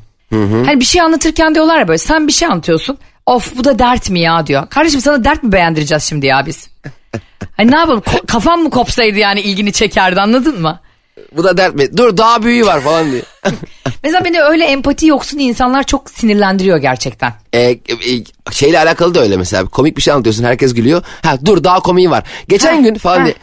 Hani 0.67 0.81
bir 0.81 0.85
şey 0.85 1.01
anlatırken 1.01 1.55
diyorlar 1.55 1.79
ya 1.79 1.89
böyle 1.89 1.99
sen 1.99 2.27
bir 2.27 2.33
şey 2.33 2.49
anlatıyorsun. 2.49 2.99
Of 3.29 3.57
bu 3.57 3.65
da 3.65 3.79
dert 3.79 4.11
mi 4.11 4.21
ya 4.21 4.47
diyor. 4.47 4.69
Kardeşim 4.69 5.01
sana 5.01 5.25
dert 5.25 5.43
mi 5.43 5.53
beğendireceğiz 5.53 6.03
şimdi 6.05 6.27
ya 6.27 6.47
biz? 6.47 6.69
Hani 7.57 7.71
ne 7.71 7.77
yapalım 7.77 8.01
ko- 8.01 8.27
kafam 8.27 8.61
mı 8.61 8.71
kopsaydı 8.71 9.19
yani 9.19 9.41
ilgini 9.41 9.73
çekerdi 9.73 10.21
anladın 10.21 10.61
mı? 10.63 10.81
Bu 11.37 11.45
da 11.45 11.57
dert 11.57 11.75
mi? 11.75 11.97
Dur 11.97 12.17
daha 12.17 12.43
büyüğü 12.43 12.67
var 12.67 12.81
falan 12.81 13.13
diye. 13.13 13.23
Mesela 14.05 14.25
beni 14.25 14.41
öyle 14.43 14.65
empati 14.65 15.07
yoksun 15.07 15.39
insanlar 15.39 15.83
çok 15.83 16.11
sinirlendiriyor 16.11 16.79
gerçekten. 16.79 17.33
E, 17.53 17.61
e, 17.61 17.79
şeyle 18.53 18.79
alakalı 18.79 19.15
da 19.15 19.21
öyle 19.21 19.37
mesela 19.37 19.65
komik 19.65 19.97
bir 19.97 20.03
şey 20.03 20.13
anlatıyorsun 20.15 20.45
herkes 20.45 20.75
gülüyor. 20.75 21.03
Ha 21.23 21.37
dur 21.45 21.65
daha 21.65 21.81
komiği 21.81 22.11
var. 22.11 22.25
Geçen 22.49 22.75
Ha, 22.75 22.81
gün 22.81 22.95
falan 22.95 23.19
ha. 23.19 23.25
diye. 23.25 23.35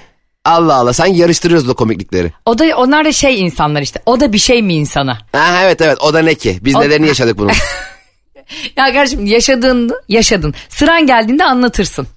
Allah 0.45 0.76
Allah 0.76 0.93
sen 0.93 1.06
yarıştırıyoruz 1.06 1.67
da 1.67 1.74
komiklikleri. 1.74 2.32
O 2.45 2.60
da 2.60 2.65
onlar 2.78 3.06
da 3.06 3.12
şey 3.12 3.41
insanlar 3.41 3.82
işte. 3.82 4.02
O 4.06 4.19
da 4.19 4.34
bir 4.34 4.38
şey 4.38 4.62
mi 4.62 4.74
insana? 4.74 5.17
Ha 5.32 5.60
evet 5.63 5.82
evet 5.82 5.98
o 6.02 6.13
da 6.13 6.19
ne 6.21 6.36
ki? 6.36 6.60
Biz 6.62 6.76
O- 6.76 6.82
nelerini 6.82 7.08
yaşadık 7.08 7.38
bunun. 7.38 7.52
Ya 8.77 8.93
kardeşim 8.93 9.25
yaşadığını 9.25 9.93
yaşadın. 10.10 10.53
Sıran 10.69 11.08
geldiğinde 11.08 11.43
anlatırsın. 11.43 12.08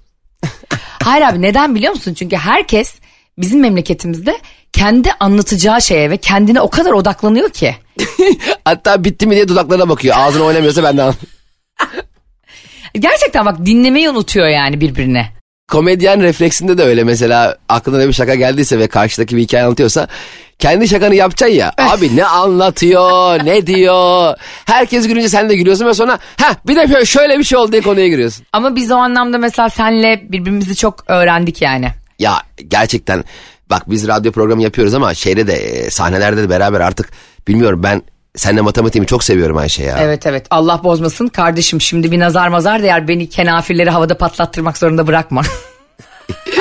Hayır 1.03 1.25
abi 1.25 1.41
neden 1.41 1.75
biliyor 1.75 1.93
musun? 1.93 2.13
Çünkü 2.13 2.35
herkes 2.35 2.95
bizim 3.37 3.59
memleketimizde 3.59 4.39
kendi 4.73 5.11
anlatacağı 5.19 5.81
şeye 5.81 6.09
ve 6.09 6.17
kendine 6.17 6.61
o 6.61 6.69
kadar 6.69 6.91
odaklanıyor 6.91 7.49
ki. 7.49 7.75
Hatta 8.65 9.03
bitti 9.03 9.27
mi 9.27 9.35
diye 9.35 9.47
dudaklarına 9.47 9.89
bakıyor. 9.89 10.15
Ağzını 10.17 10.43
oynamıyorsa 10.43 10.83
ben 10.83 10.97
de 10.97 11.01
anlarım. 11.01 11.19
Gerçekten 12.93 13.45
bak 13.45 13.65
dinlemeyi 13.65 14.09
unutuyor 14.09 14.47
yani 14.47 14.81
birbirine. 14.81 15.29
Komedyen 15.67 16.21
refleksinde 16.21 16.77
de 16.77 16.83
öyle 16.83 17.03
mesela 17.03 17.57
aklına 17.69 18.07
bir 18.07 18.13
şaka 18.13 18.35
geldiyse 18.35 18.79
ve 18.79 18.87
karşıdaki 18.87 19.37
bir 19.37 19.41
hikaye 19.41 19.63
anlatıyorsa 19.63 20.07
kendi 20.59 20.87
şakanı 20.87 21.15
yapacaksın 21.15 21.55
ya. 21.55 21.73
Abi 21.77 22.15
ne 22.15 22.25
anlatıyor 22.25 23.45
ne 23.45 23.67
diyor. 23.67 24.35
Herkes 24.65 25.07
gülünce 25.07 25.29
sen 25.29 25.49
de 25.49 25.55
gülüyorsun 25.55 25.85
ve 25.85 25.93
sonra 25.93 26.19
ha 26.41 26.55
bir 26.67 26.75
de 26.75 27.05
şöyle- 27.05 27.39
bir 27.39 27.43
şey 27.43 27.57
oldu 27.57 27.71
diye 27.71 27.81
konuya 27.81 28.07
giriyorsun. 28.07 28.45
Ama 28.53 28.75
biz 28.75 28.91
o 28.91 28.95
anlamda 28.95 29.37
mesela 29.37 29.69
senle 29.69 30.21
birbirimizi 30.31 30.75
çok 30.75 31.03
öğrendik 31.07 31.61
yani. 31.61 31.87
Ya 32.19 32.41
gerçekten 32.67 33.23
bak 33.69 33.89
biz 33.89 34.07
radyo 34.07 34.31
programı 34.31 34.61
yapıyoruz 34.63 34.93
ama 34.93 35.13
şeyde 35.13 35.47
de 35.47 35.53
e, 35.53 35.89
sahnelerde 35.89 36.43
de 36.43 36.49
beraber 36.49 36.81
artık 36.81 37.09
bilmiyorum 37.47 37.83
ben 37.83 38.01
seninle 38.35 38.61
matematiğimi 38.61 39.07
çok 39.07 39.23
seviyorum 39.23 39.57
Ayşe 39.57 39.83
ya. 39.83 39.97
Evet 39.99 40.25
evet 40.25 40.45
Allah 40.49 40.81
bozmasın 40.83 41.27
kardeşim 41.27 41.81
şimdi 41.81 42.11
bir 42.11 42.19
nazar 42.19 42.47
mazar 42.47 42.83
değer 42.83 43.07
beni 43.07 43.29
kenafirleri 43.29 43.89
havada 43.89 44.17
patlattırmak 44.17 44.77
zorunda 44.77 45.07
bırakma. 45.07 45.41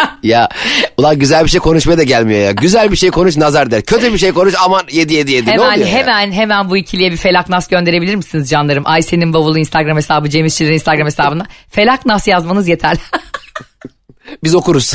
Ya 0.23 0.49
ulan 0.97 1.19
güzel 1.19 1.45
bir 1.45 1.49
şey 1.49 1.61
konuşmaya 1.61 1.99
da 1.99 2.03
gelmiyor 2.03 2.41
ya. 2.41 2.53
Güzel 2.53 2.91
bir 2.91 2.97
şey 2.97 3.11
konuş 3.11 3.37
nazar 3.37 3.71
der. 3.71 3.83
Kötü 3.83 4.13
bir 4.13 4.19
şey 4.19 4.33
konuş 4.33 4.55
aman 4.65 4.83
yedi 4.93 5.15
yedi 5.15 5.33
yedi. 5.33 5.47
ne 5.47 5.53
hemen 5.53 5.65
oluyor 5.65 5.87
ya? 5.87 5.99
hemen 5.99 6.33
hemen 6.33 6.71
bu 6.71 6.77
ikiliye 6.77 7.13
bir 7.13 7.17
felak 7.17 7.49
nas 7.49 7.69
gönderebilir 7.69 8.15
misiniz 8.15 8.51
canlarım? 8.51 8.83
Ayşe'nin 8.87 9.33
bavulu 9.33 9.59
Instagram 9.59 9.97
hesabı 9.97 10.31
Cem 10.31 10.47
İşçilerin 10.47 10.75
Instagram 10.75 11.07
hesabına. 11.07 11.47
Felak 11.71 12.07
nas 12.07 12.29
yazmanız 12.29 12.69
yeterli. 12.69 13.01
Biz 14.45 14.55
okuruz. 14.55 14.95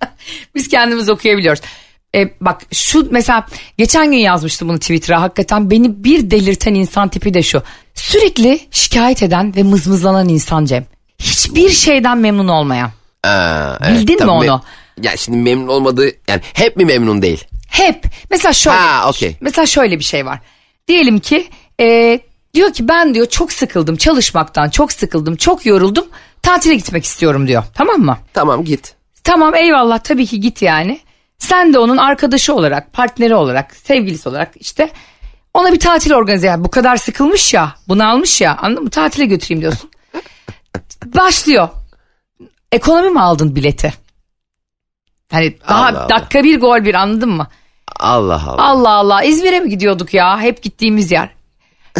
Biz 0.54 0.68
kendimiz 0.68 1.08
okuyabiliyoruz. 1.08 1.60
E, 2.14 2.30
bak 2.40 2.62
şu 2.72 3.08
mesela 3.10 3.46
geçen 3.78 4.10
gün 4.10 4.18
yazmıştım 4.18 4.68
bunu 4.68 4.78
Twitter'a 4.78 5.22
hakikaten 5.22 5.70
beni 5.70 6.04
bir 6.04 6.30
delirten 6.30 6.74
insan 6.74 7.08
tipi 7.08 7.34
de 7.34 7.42
şu. 7.42 7.62
Sürekli 7.94 8.60
şikayet 8.70 9.22
eden 9.22 9.56
ve 9.56 9.62
mızmızlanan 9.62 10.28
insan 10.28 10.64
Cem. 10.64 10.86
Hiçbir 11.18 11.70
şeyden 11.70 12.18
memnun 12.18 12.48
olmayan. 12.48 12.90
Aa, 13.24 13.78
Bildin 13.90 14.14
mi 14.14 14.18
tabii 14.18 14.30
onu? 14.30 14.44
me- 14.44 14.60
Ya 15.02 15.16
şimdi 15.16 15.38
memnun 15.38 15.68
olmadığı 15.68 16.10
yani 16.28 16.40
hep 16.54 16.76
mi 16.76 16.84
memnun 16.84 17.22
değil? 17.22 17.44
Hep. 17.68 18.04
Mesela 18.30 18.52
şöyle. 18.52 18.76
Ha, 18.78 19.08
okey. 19.08 19.36
Mesela 19.40 19.66
şöyle 19.66 19.98
bir 19.98 20.04
şey 20.04 20.26
var. 20.26 20.38
Diyelim 20.88 21.18
ki 21.18 21.48
e, 21.80 22.20
diyor 22.54 22.72
ki 22.72 22.88
ben 22.88 23.14
diyor 23.14 23.26
çok 23.26 23.52
sıkıldım 23.52 23.96
çalışmaktan 23.96 24.70
çok 24.70 24.92
sıkıldım 24.92 25.36
çok 25.36 25.66
yoruldum 25.66 26.06
tatile 26.42 26.74
gitmek 26.74 27.04
istiyorum 27.04 27.48
diyor. 27.48 27.64
Tamam 27.74 28.00
mı? 28.00 28.18
Tamam 28.34 28.64
git. 28.64 28.94
Tamam 29.24 29.54
eyvallah 29.54 29.98
tabii 29.98 30.26
ki 30.26 30.40
git 30.40 30.62
yani. 30.62 31.00
Sen 31.38 31.74
de 31.74 31.78
onun 31.78 31.96
arkadaşı 31.96 32.54
olarak, 32.54 32.92
partneri 32.92 33.34
olarak, 33.34 33.76
sevgilisi 33.76 34.28
olarak 34.28 34.50
işte 34.60 34.90
ona 35.54 35.72
bir 35.72 35.78
tatil 35.80 36.12
organize 36.12 36.46
yani 36.46 36.64
bu 36.64 36.70
kadar 36.70 36.96
sıkılmış 36.96 37.54
ya, 37.54 37.74
bunu 37.88 38.08
almış 38.08 38.40
ya 38.40 38.56
anladın 38.56 38.84
mı? 38.84 38.90
Tatile 38.90 39.24
götüreyim 39.26 39.60
diyorsun. 39.60 39.90
Başlıyor. 41.06 41.68
Ekonomi 42.74 43.10
mi 43.10 43.20
aldın 43.20 43.56
bileti? 43.56 43.94
Hani 45.30 45.56
daha 45.68 45.86
Allah 45.86 45.98
Allah. 46.00 46.08
dakika 46.08 46.44
bir 46.44 46.60
gol 46.60 46.84
bir 46.84 46.94
anladın 46.94 47.28
mı? 47.28 47.48
Allah 48.00 48.42
Allah. 48.48 48.62
Allah 48.62 48.90
Allah 48.90 49.22
İzmir'e 49.22 49.60
mi 49.60 49.70
gidiyorduk 49.70 50.14
ya? 50.14 50.40
Hep 50.40 50.62
gittiğimiz 50.62 51.10
yer. 51.10 51.28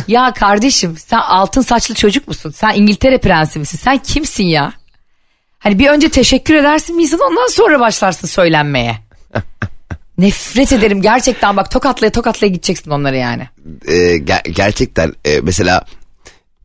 Ya 0.09 0.33
kardeşim 0.33 0.97
sen 0.97 1.19
altın 1.19 1.61
saçlı 1.63 1.95
çocuk 1.95 2.29
musun? 2.29 2.51
Sen 2.51 2.75
İngiltere 2.75 3.19
prensi 3.19 3.59
misin? 3.59 3.79
Sen 3.79 3.99
kimsin 3.99 4.45
ya? 4.45 4.73
Hani 5.59 5.79
bir 5.79 5.89
önce 5.89 6.09
teşekkür 6.09 6.55
edersin 6.55 6.99
insan 6.99 7.21
ondan 7.21 7.47
sonra 7.51 7.81
başlarsın 7.81 8.29
söylenmeye. 8.29 8.97
Nefret 10.19 10.73
ederim 10.73 11.03
gerçekten 11.03 11.57
bak 11.57 11.71
tokatlaya 11.71 12.13
tokatlaya 12.13 12.53
gideceksin 12.53 12.91
onları 12.91 13.17
yani. 13.17 13.49
Ee, 13.87 13.93
ger- 14.17 14.51
gerçekten 14.51 15.13
e, 15.25 15.41
mesela 15.41 15.85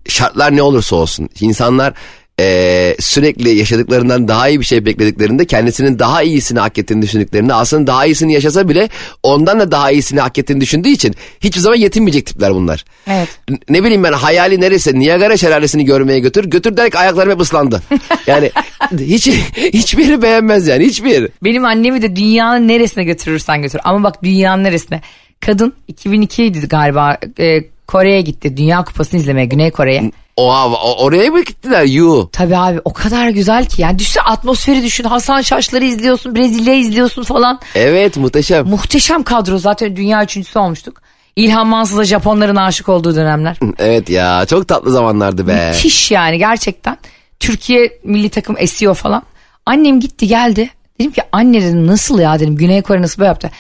şartlar 0.07 0.55
ne 0.55 0.61
olursa 0.61 0.95
olsun 0.95 1.29
insanlar 1.39 1.93
e, 2.39 2.95
sürekli 2.99 3.49
yaşadıklarından 3.49 4.28
daha 4.28 4.49
iyi 4.49 4.60
bir 4.60 4.65
şey 4.65 4.86
beklediklerinde 4.86 5.45
kendisinin 5.45 5.99
daha 5.99 6.23
iyisini 6.23 6.60
hak 6.60 6.78
ettiğini 6.78 7.02
düşündüklerinde 7.02 7.54
aslında 7.54 7.88
daha 7.88 8.06
iyisini 8.06 8.34
yaşasa 8.34 8.69
bile 8.69 8.89
ondan 9.23 9.60
da 9.60 9.71
daha 9.71 9.91
iyisini 9.91 10.19
hak 10.19 10.38
ettiğini 10.38 10.62
düşündüğü 10.62 10.89
için 10.89 11.15
hiçbir 11.39 11.60
zaman 11.62 11.75
yetinmeyecek 11.75 12.25
tipler 12.25 12.54
bunlar. 12.54 12.86
Evet. 13.08 13.30
N- 13.49 13.58
Ne 13.69 13.84
bileyim 13.84 14.04
ben 14.04 14.13
hayali 14.13 14.62
neresi 14.62 14.99
Niagara 14.99 15.38
şelalesini 15.38 15.86
görmeye 15.86 16.19
götür 16.19 16.45
götür 16.45 16.78
der 16.78 16.89
ki 16.89 16.97
ayaklarım 16.97 17.32
hep 17.32 17.41
ıslandı. 17.41 17.82
Yani 18.28 18.52
hiç 18.99 19.28
hiçbiri 19.73 20.21
beğenmez 20.21 20.67
yani 20.67 20.86
hiçbir. 20.86 21.30
Benim 21.43 21.65
annemi 21.65 22.02
de 22.02 22.15
dünyanın 22.15 22.67
neresine 22.67 23.04
götürürsen 23.04 23.62
götür. 23.62 23.82
Ama 23.84 24.04
bak 24.04 24.23
dünyanın 24.23 24.63
neresine. 24.63 25.02
Kadın 25.39 25.73
2002'ydi 25.93 26.67
galiba 26.67 27.17
e, 27.39 27.63
Kore'ye 27.88 28.21
gitti. 28.21 28.58
Dünya 28.58 28.84
Kupası'nı 28.84 29.19
izlemeye 29.19 29.45
Güney 29.45 29.71
Kore'ye. 29.71 30.12
Oha, 30.39 30.67
oraya 30.97 31.32
mı 31.32 31.43
gittiler? 31.43 31.84
Yu. 31.84 32.30
Tabii 32.32 32.58
abi 32.58 32.80
o 32.86 32.93
kadar 32.93 33.30
güzel 33.30 33.65
ki. 33.65 33.82
Yani 33.82 33.99
düşse 33.99 34.21
atmosferi 34.21 34.84
düşün. 34.84 35.04
Hasan 35.04 35.41
Şaşlar'ı 35.41 35.86
izliyorsun. 35.86 36.36
Brezilya 36.36 36.75
izliyorsun 36.75 37.23
falan. 37.23 37.60
Evet 37.75 38.17
muhteşem. 38.17 38.67
Muhteşem 38.67 39.23
kadro. 39.23 39.58
Zaten 39.58 39.95
dünya 39.95 40.23
üçüncüsü 40.23 40.60
olmuştuk. 40.60 41.02
İlhan 41.36 41.67
Mansız'a 41.67 42.04
Japonların 42.04 42.56
aşık 42.56 42.89
olduğu 42.89 43.15
dönemler. 43.15 43.58
Evet 43.80 44.10
ya 44.10 44.45
çok 44.49 44.67
tatlı 44.67 44.91
zamanlardı 44.91 45.47
be. 45.47 45.67
Müthiş 45.69 46.12
yani 46.12 46.38
gerçekten. 46.38 46.97
Türkiye 47.39 47.99
milli 48.04 48.30
takım 48.30 48.56
esiyor 48.60 48.95
falan. 48.95 49.23
Annem 49.65 49.99
gitti 49.99 50.28
geldi. 50.28 50.69
Dedim 50.99 51.12
ki 51.12 51.21
anne 51.32 51.62
dedim 51.62 51.88
nasıl 51.88 52.19
ya 52.19 52.39
dedim 52.39 52.56
Güney 52.56 52.82
Kore 52.82 53.02
nasıl 53.02 53.19
böyle 53.19 53.28
yaptı. 53.28 53.52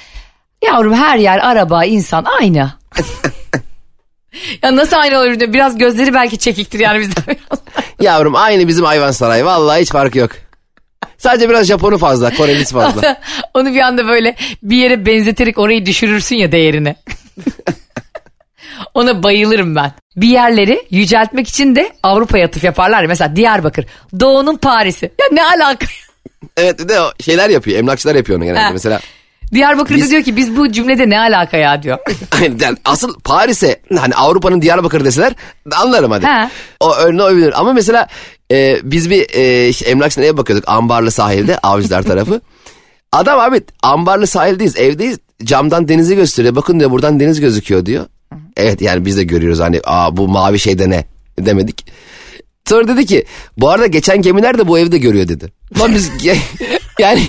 Yavrum 0.65 0.93
her 0.93 1.17
yer 1.17 1.37
araba 1.39 1.85
insan 1.85 2.25
aynı. 2.39 2.71
ya 4.63 4.75
nasıl 4.75 4.97
aynı 4.97 5.19
olur 5.19 5.39
diyor. 5.39 5.53
Biraz 5.53 5.77
gözleri 5.77 6.13
belki 6.13 6.37
çekiktir 6.37 6.79
yani 6.79 6.99
bizden 6.99 7.23
biraz. 7.27 7.59
Yavrum 8.01 8.35
aynı 8.35 8.67
bizim 8.67 8.85
Ayvansaray. 8.85 9.45
Vallahi 9.45 9.81
hiç 9.81 9.89
farkı 9.91 10.17
yok. 10.17 10.31
Sadece 11.17 11.49
biraz 11.49 11.67
Japonu 11.67 11.97
fazla, 11.97 12.35
Korelisi 12.35 12.73
fazla. 12.73 13.21
Onu 13.53 13.73
bir 13.73 13.79
anda 13.79 14.07
böyle 14.07 14.35
bir 14.63 14.77
yere 14.77 15.05
benzeterek 15.05 15.57
orayı 15.57 15.85
düşürürsün 15.85 16.35
ya 16.35 16.51
değerini. 16.51 16.95
Ona 18.93 19.23
bayılırım 19.23 19.75
ben. 19.75 19.91
Bir 20.15 20.27
yerleri 20.27 20.81
yüceltmek 20.91 21.47
için 21.47 21.75
de 21.75 21.91
Avrupa'ya 22.03 22.45
atıf 22.45 22.63
yaparlar. 22.63 23.01
ya. 23.01 23.07
Mesela 23.07 23.35
Diyarbakır. 23.35 23.85
Doğu'nun 24.19 24.57
Paris'i. 24.57 25.05
Ya 25.21 25.25
ne 25.31 25.45
alaka? 25.45 25.85
evet 26.57 26.89
de 26.89 26.99
şeyler 27.23 27.49
yapıyor, 27.49 27.79
emlakçılar 27.79 28.15
yapıyor 28.15 28.37
onu 28.37 28.45
genelde. 28.45 28.59
Ha. 28.61 28.69
Mesela 28.73 28.99
Diyarbakır'da 29.53 29.97
Biz- 29.97 30.11
diyor 30.11 30.23
ki 30.23 30.35
biz 30.37 30.57
bu 30.57 30.71
cümlede 30.71 31.09
ne 31.09 31.19
alaka 31.19 31.57
ya 31.57 31.83
diyor. 31.83 31.97
yani 32.41 32.77
asıl 32.85 33.19
Paris'e 33.19 33.81
hani 33.97 34.15
Avrupa'nın 34.15 34.61
Diyarbakır 34.61 35.05
deseler 35.05 35.33
anlarım 35.75 36.11
hadi. 36.11 36.25
Ha. 36.25 36.51
O 36.79 36.95
örneği 36.95 37.27
övülür. 37.27 37.53
Ama 37.55 37.73
mesela 37.73 38.07
e, 38.51 38.77
biz 38.83 39.09
bir 39.09 39.27
e, 39.33 39.67
işte 39.69 39.89
emlakçı 39.89 40.21
neye 40.21 40.37
bakıyorduk? 40.37 40.69
Ambarlı 40.69 41.11
sahilde 41.11 41.57
avcılar 41.63 42.03
tarafı. 42.03 42.41
Adam 43.11 43.39
abi 43.39 43.61
ambarlı 43.83 44.27
sahildeyiz 44.27 44.77
evdeyiz 44.77 45.17
camdan 45.43 45.87
denizi 45.87 46.15
gösteriyor. 46.15 46.55
Bakın 46.55 46.79
diyor 46.79 46.91
buradan 46.91 47.19
deniz 47.19 47.39
gözüküyor 47.39 47.85
diyor. 47.85 48.05
Evet 48.57 48.81
yani 48.81 49.05
biz 49.05 49.17
de 49.17 49.23
görüyoruz 49.23 49.59
hani 49.59 49.81
aa 49.83 50.17
bu 50.17 50.27
mavi 50.27 50.59
şeyde 50.59 50.89
ne 50.89 51.05
demedik. 51.39 51.85
Sonra 52.67 52.87
dedi 52.87 53.05
ki 53.05 53.25
bu 53.57 53.69
arada 53.69 53.87
geçen 53.87 54.21
gemiler 54.21 54.57
de 54.57 54.67
bu 54.67 54.79
evde 54.79 54.97
görüyor 54.97 55.27
dedi. 55.27 55.51
Lan 55.79 55.95
biz 55.95 56.11
yani 56.99 57.21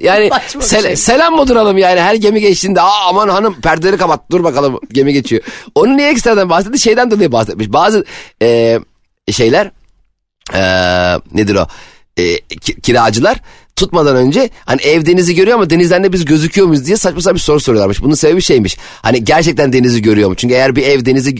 yani 0.00 0.30
sel- 0.60 0.82
şey. 0.82 0.96
selam 0.96 1.34
mı 1.34 1.48
duralım 1.48 1.78
yani 1.78 2.00
her 2.00 2.14
gemi 2.14 2.40
geçtiğinde 2.40 2.80
aa 2.80 3.08
aman 3.08 3.28
hanım 3.28 3.60
perdeleri 3.60 3.96
kapat 3.96 4.20
dur 4.30 4.44
bakalım 4.44 4.80
gemi 4.92 5.12
geçiyor. 5.12 5.42
Onu 5.74 5.96
niye 5.96 6.10
ekstradan 6.10 6.50
bahsetti 6.50 6.78
şeyden 6.78 7.10
dolayı 7.10 7.32
bahsetmiş. 7.32 7.72
Bazı 7.72 8.04
e, 8.42 8.78
şeyler 9.30 9.70
e, 10.54 10.60
nedir 11.32 11.54
o 11.54 11.66
E, 12.16 12.38
ki- 12.40 12.80
kiracılar 12.80 13.36
tutmadan 13.76 14.16
önce 14.16 14.50
hani 14.64 14.82
ev 14.82 15.06
denizi 15.06 15.34
görüyor 15.34 15.56
ama 15.56 15.70
denizden 15.70 16.04
de 16.04 16.12
biz 16.12 16.24
gözüküyor 16.24 16.66
muyuz 16.66 16.86
diye 16.86 16.96
saçma 16.96 17.20
sapan 17.20 17.34
bir 17.34 17.40
soru 17.40 17.60
soruyorlarmış. 17.60 18.02
Bunun 18.02 18.14
sebebi 18.14 18.42
şeymiş 18.42 18.76
hani 19.02 19.24
gerçekten 19.24 19.72
denizi 19.72 20.02
görüyor 20.02 20.28
mu? 20.28 20.34
Çünkü 20.34 20.54
eğer 20.54 20.76
bir 20.76 20.82
ev 20.82 21.04
denizi 21.04 21.34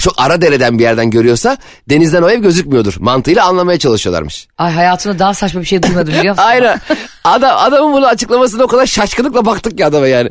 çok 0.00 0.14
ara 0.16 0.42
dereden 0.42 0.78
bir 0.78 0.82
yerden 0.82 1.10
görüyorsa 1.10 1.56
denizden 1.90 2.22
o 2.22 2.30
ev 2.30 2.38
gözükmüyordur 2.40 2.94
mantığıyla 3.00 3.44
anlamaya 3.46 3.78
çalışıyorlarmış. 3.78 4.46
Ay 4.58 4.72
hayatımda 4.72 5.18
daha 5.18 5.34
saçma 5.34 5.60
bir 5.60 5.66
şey 5.66 5.82
duymadım 5.82 6.14
biliyor 6.14 6.34
musun? 6.34 6.42
Aynen. 6.48 6.80
Adam, 7.24 7.56
adamın 7.58 7.92
bunu 7.92 8.06
açıklamasına 8.06 8.62
o 8.64 8.66
kadar 8.66 8.86
şaşkınlıkla 8.86 9.46
baktık 9.46 9.78
ki 9.78 9.86
adama 9.86 10.06
yani. 10.06 10.30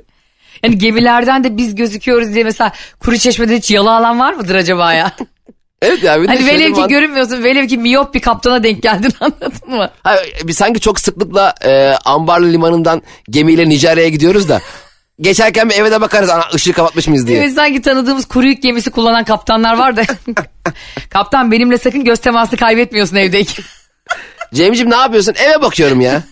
Yani 0.64 0.78
gemilerden 0.78 1.44
de 1.44 1.58
biz 1.58 1.76
gözüküyoruz 1.76 2.34
diye 2.34 2.44
mesela 2.44 2.72
kuru 3.00 3.18
çeşmede 3.18 3.58
hiç 3.58 3.72
yalı 3.72 3.96
alan 3.96 4.20
var 4.20 4.34
mıdır 4.34 4.56
acaba 4.56 4.94
ya? 4.94 5.12
Evet 5.82 6.04
ya. 6.04 6.22
Bir 6.22 6.28
de 6.28 6.32
Hani 6.32 6.46
velev 6.46 6.74
ki 6.74 6.82
görünmüyorsun 6.88 7.44
velev 7.44 7.68
ki 7.68 7.78
miyop 7.78 8.14
bir 8.14 8.20
kaptana 8.20 8.64
denk 8.64 8.84
geldin 8.84 9.14
anladın 9.20 9.78
mı? 9.78 9.90
Hayır, 10.04 10.36
biz 10.44 10.58
sanki 10.58 10.80
çok 10.80 11.00
sıklıkla 11.00 11.56
e, 11.66 11.94
Ambarlı 12.06 12.54
Limanı'ndan 12.54 13.02
gemiyle 13.30 13.70
Nijerya'ya 13.70 14.10
gidiyoruz 14.10 14.50
da. 14.50 14.62
Geçerken 15.22 15.70
bir 15.70 15.76
eve 15.76 15.92
de 15.92 16.02
bakarız 16.02 16.30
ana 16.30 16.44
ışığı 16.54 16.74
kapatmış 16.74 17.08
mıyız 17.08 17.28
diye. 17.28 17.40
Evet 17.40 17.54
sanki 17.54 17.82
tanıdığımız 17.82 18.26
kuru 18.26 18.48
yük 18.48 18.64
gemisi 18.64 18.92
kullanan 18.92 19.24
kaptanlar 19.24 19.78
var 19.78 19.98
da. 19.98 20.04
Kaptan 21.10 21.52
benimle 21.52 21.78
sakın 21.78 22.04
göz 22.04 22.20
teması 22.20 22.58
kaybetmiyorsun 22.58 23.16
evdeyken. 23.16 23.66
Cemciğim 24.54 24.92
ne 24.92 24.96
yapıyorsun? 24.96 25.34
Eve 25.46 25.62
bakıyorum 25.62 26.02
ya. 26.02 26.24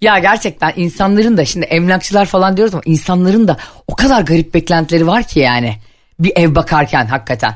Ya 0.00 0.18
gerçekten 0.18 0.72
insanların 0.76 1.36
da 1.36 1.44
şimdi 1.44 1.66
emlakçılar 1.66 2.26
falan 2.26 2.56
diyoruz 2.56 2.74
ama 2.74 2.82
insanların 2.86 3.48
da 3.48 3.56
o 3.88 3.96
kadar 3.96 4.22
garip 4.22 4.54
beklentileri 4.54 5.06
var 5.06 5.22
ki 5.22 5.40
yani. 5.40 5.76
Bir 6.22 6.32
ev 6.36 6.54
bakarken 6.54 7.06
hakikaten. 7.06 7.54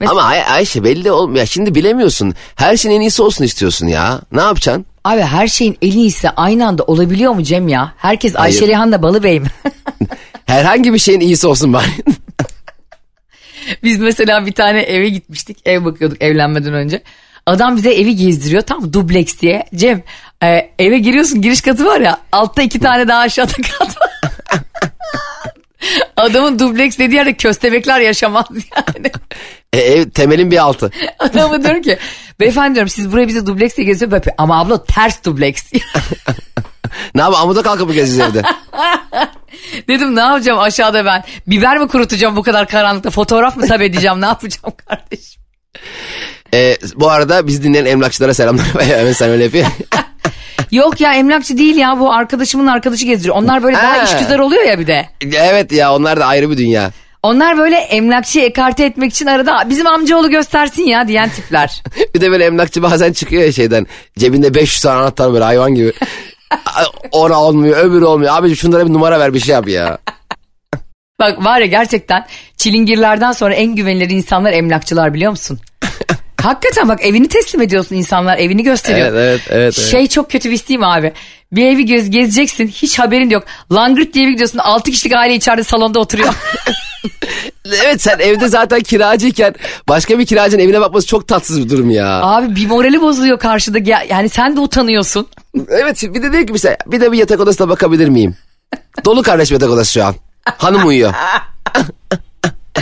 Mesela- 0.00 0.20
Ama 0.20 0.28
Ay- 0.28 0.42
Ayşe 0.44 0.84
belli 0.84 1.10
olmuyor. 1.12 1.46
Şimdi 1.46 1.74
bilemiyorsun. 1.74 2.34
Her 2.56 2.76
şeyin 2.76 2.96
en 2.96 3.00
iyisi 3.00 3.22
olsun 3.22 3.44
istiyorsun 3.44 3.86
ya. 3.86 4.20
Ne 4.32 4.40
yapacaksın? 4.40 4.86
Abi 5.04 5.20
her 5.20 5.48
şeyin 5.48 5.78
en 5.82 5.90
iyisi 5.92 6.30
aynı 6.30 6.66
anda 6.66 6.82
olabiliyor 6.82 7.32
mu 7.32 7.42
Cem 7.42 7.68
ya? 7.68 7.92
Herkes 7.96 8.36
Ayşe 8.36 8.58
Hayır. 8.58 8.70
Rihan 8.72 8.92
da 8.92 9.02
Balıbey 9.02 9.40
mi? 9.40 9.46
Herhangi 10.46 10.92
bir 10.92 10.98
şeyin 10.98 11.20
iyisi 11.20 11.46
olsun 11.46 11.72
bari. 11.72 11.86
Biz 13.82 13.98
mesela 13.98 14.46
bir 14.46 14.52
tane 14.52 14.80
eve 14.80 15.08
gitmiştik. 15.08 15.58
Ev 15.64 15.84
bakıyorduk 15.84 16.22
evlenmeden 16.22 16.74
önce. 16.74 17.02
Adam 17.46 17.76
bize 17.76 17.94
evi 17.94 18.16
gezdiriyor 18.16 18.62
tam 18.62 18.92
dubleks 18.92 19.40
diye. 19.40 19.64
Cem 19.74 20.02
e, 20.42 20.70
eve 20.78 20.98
giriyorsun 20.98 21.42
giriş 21.42 21.60
katı 21.60 21.84
var 21.86 22.00
ya 22.00 22.18
altta 22.32 22.62
iki 22.62 22.80
tane 22.80 23.08
daha 23.08 23.18
aşağıda 23.20 23.52
kat. 23.78 23.96
Adamın 26.20 26.58
dubleks 26.58 26.98
dediği 26.98 27.14
yerde 27.16 27.34
köstebekler 27.34 28.00
yaşamaz 28.00 28.46
yani. 28.76 29.10
E, 29.72 29.78
ev 29.78 30.10
temelin 30.10 30.50
bir 30.50 30.58
altı. 30.58 30.90
Adamı 31.18 31.64
diyorum 31.64 31.82
ki 31.82 31.98
beyefendi 32.40 32.74
diyorum 32.74 32.88
siz 32.88 33.12
buraya 33.12 33.28
bize 33.28 33.46
dubleks 33.46 33.76
diye 33.76 33.86
geziyor. 33.86 34.10
Böyle, 34.10 34.34
Ama 34.38 34.60
abla 34.60 34.84
ters 34.84 35.24
dubleks. 35.24 35.62
Ne 37.14 37.20
yapayım 37.20 37.42
amuda 37.42 37.62
kalkıp 37.62 37.88
mı 37.88 37.94
gezeceğiz 37.94 38.30
evde? 38.30 38.42
Dedim 39.88 40.16
ne 40.16 40.20
yapacağım 40.20 40.58
aşağıda 40.58 41.04
ben? 41.04 41.24
Biber 41.46 41.78
mi 41.78 41.88
kurutacağım 41.88 42.36
bu 42.36 42.42
kadar 42.42 42.68
karanlıkta? 42.68 43.10
Fotoğraf 43.10 43.56
mı 43.56 43.66
tabii 43.68 43.84
edeceğim 43.84 44.20
ne 44.20 44.26
yapacağım 44.26 44.74
kardeşim? 44.86 45.42
E, 46.54 46.76
bu 46.94 47.10
arada 47.10 47.46
biz 47.46 47.62
dinleyen 47.64 47.84
emlakçılara 47.84 48.34
selamlar. 48.34 48.66
Hemen 48.78 49.12
sen 49.12 49.30
öyle 49.30 49.44
yapıyor. 49.44 49.66
Yok 50.70 51.00
ya 51.00 51.14
emlakçı 51.14 51.58
değil 51.58 51.76
ya 51.76 52.00
bu 52.00 52.12
arkadaşımın 52.12 52.66
arkadaşı 52.66 53.06
gezdiriyor. 53.06 53.36
Onlar 53.36 53.62
böyle 53.62 53.76
daha 53.76 53.98
Ha. 53.98 54.02
işgüzar 54.04 54.38
oluyor 54.38 54.62
ya 54.64 54.78
bir 54.78 54.86
de. 54.86 55.08
evet 55.36 55.72
ya 55.72 55.94
onlar 55.94 56.20
da 56.20 56.26
ayrı 56.26 56.50
bir 56.50 56.58
dünya. 56.58 56.90
Onlar 57.22 57.58
böyle 57.58 57.76
emlakçıyı 57.76 58.44
ekarte 58.44 58.84
etmek 58.84 59.12
için 59.12 59.26
arada 59.26 59.62
bizim 59.70 59.86
amcaoğlu 59.86 60.30
göstersin 60.30 60.82
ya 60.82 61.08
diyen 61.08 61.28
tipler. 61.28 61.82
Bir 62.14 62.20
de 62.20 62.30
böyle 62.30 62.44
emlakçı 62.44 62.82
bazen 62.82 63.12
çıkıyor 63.12 63.42
ya 63.42 63.52
şeyden. 63.52 63.86
Cebinde 64.18 64.54
500 64.54 64.82
tane 64.82 65.00
anahtar 65.00 65.32
böyle 65.32 65.44
hayvan 65.44 65.74
gibi. 65.74 65.92
Ona 67.12 67.42
olmuyor 67.42 67.78
öbürü 67.78 68.04
olmuyor. 68.04 68.32
Abi 68.36 68.56
şunlara 68.56 68.86
bir 68.88 68.92
numara 68.92 69.20
ver 69.20 69.34
bir 69.34 69.40
şey 69.40 69.54
yap 69.54 69.68
ya. 69.68 69.98
Bak 71.20 71.44
var 71.44 71.60
ya 71.60 71.66
gerçekten 71.66 72.26
çilingirlerden 72.56 73.32
sonra 73.32 73.54
en 73.54 73.74
güvenilir 73.74 74.10
insanlar 74.10 74.52
emlakçılar 74.52 75.14
biliyor 75.14 75.30
musun? 75.30 75.58
Hakikaten 76.42 76.88
bak 76.88 77.04
evini 77.06 77.28
teslim 77.28 77.62
ediyorsun 77.62 77.96
insanlar 77.96 78.38
evini 78.38 78.62
gösteriyor. 78.62 79.08
Evet, 79.08 79.18
evet, 79.18 79.40
evet, 79.50 79.74
evet. 79.78 79.90
Şey 79.90 80.06
çok 80.06 80.30
kötü 80.30 80.48
bir 80.50 80.54
isteğim 80.54 80.84
abi. 80.84 81.12
Bir 81.52 81.64
evi 81.64 81.84
gez, 81.84 82.10
gezeceksin 82.10 82.68
hiç 82.68 82.98
haberin 82.98 83.30
yok. 83.30 83.44
Langırt 83.72 84.14
diye 84.14 84.26
bir 84.26 84.32
gidiyorsun 84.32 84.58
6 84.58 84.90
kişilik 84.90 85.16
aile 85.16 85.34
içeride 85.34 85.64
salonda 85.64 86.00
oturuyor. 86.00 86.34
Evet 87.84 88.02
sen 88.02 88.18
evde 88.18 88.48
zaten 88.48 88.80
kiracıyken 88.80 89.54
başka 89.88 90.18
bir 90.18 90.26
kiracının 90.26 90.62
evine 90.62 90.80
bakması 90.80 91.06
çok 91.06 91.28
tatsız 91.28 91.64
bir 91.64 91.70
durum 91.70 91.90
ya. 91.90 92.20
abi 92.22 92.56
bir 92.56 92.66
morali 92.66 93.00
bozuluyor 93.00 93.38
karşıda 93.38 93.78
yani 94.08 94.28
sen 94.28 94.56
de 94.56 94.60
utanıyorsun. 94.60 95.26
Evet 95.68 96.02
bir 96.02 96.22
de 96.22 96.32
diyor 96.32 96.46
ki 96.46 96.52
mesela 96.52 96.76
bir 96.86 97.00
de 97.00 97.12
bir 97.12 97.18
yatak 97.18 97.40
odasına 97.40 97.68
bakabilir 97.68 98.08
miyim? 98.08 98.36
Dolu 99.04 99.22
kardeş 99.22 99.50
yatak 99.50 99.70
odası 99.70 99.92
şu 99.92 100.04
an. 100.04 100.14
Hanım 100.44 100.86
uyuyor. 100.86 101.14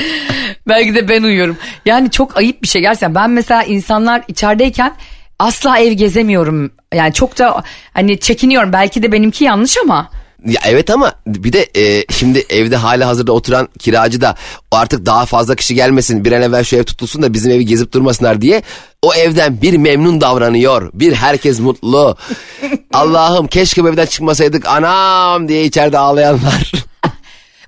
Belki 0.69 0.95
de 0.95 1.09
ben 1.09 1.23
uyuyorum. 1.23 1.57
Yani 1.87 2.11
çok 2.11 2.37
ayıp 2.37 2.63
bir 2.63 2.69
şey 2.69 2.83
gerçekten. 2.83 3.15
Ben 3.15 3.31
mesela 3.31 3.63
insanlar 3.63 4.23
içerideyken 4.29 4.95
asla 5.39 5.79
ev 5.79 5.93
gezemiyorum. 5.93 6.71
Yani 6.95 7.13
çok 7.13 7.39
da 7.39 7.63
hani 7.93 8.21
çekiniyorum. 8.21 8.73
Belki 8.73 9.03
de 9.03 9.13
benimki 9.13 9.45
yanlış 9.45 9.77
ama. 9.79 10.11
Ya 10.47 10.61
evet 10.67 10.91
ama 10.91 11.13
bir 11.27 11.53
de 11.53 11.69
e, 11.77 12.05
şimdi 12.13 12.45
evde 12.51 12.77
hala 12.77 13.07
hazırda 13.07 13.33
oturan 13.33 13.69
kiracı 13.79 14.21
da 14.21 14.35
artık 14.71 15.07
daha 15.07 15.27
fazla 15.27 15.55
kişi 15.55 15.75
gelmesin 15.75 16.25
bir 16.25 16.33
an 16.33 16.43
evvel 16.43 16.65
şu 16.65 16.77
ev 16.77 16.85
tutulsun 16.85 17.23
da 17.23 17.33
bizim 17.33 17.53
evi 17.53 17.67
gezip 17.67 17.93
durmasınlar 17.93 18.41
diye 18.41 18.63
o 19.03 19.15
evden 19.15 19.63
bir 19.63 19.77
memnun 19.77 20.21
davranıyor. 20.21 20.91
Bir 20.95 21.13
herkes 21.13 21.61
mutlu. 21.61 22.17
Allah'ım 22.93 23.47
keşke 23.47 23.85
bu 23.85 23.89
evden 23.89 24.07
çıkmasaydık 24.07 24.67
anam 24.67 25.49
diye 25.49 25.65
içeride 25.65 25.99
ağlayanlar. 25.99 26.73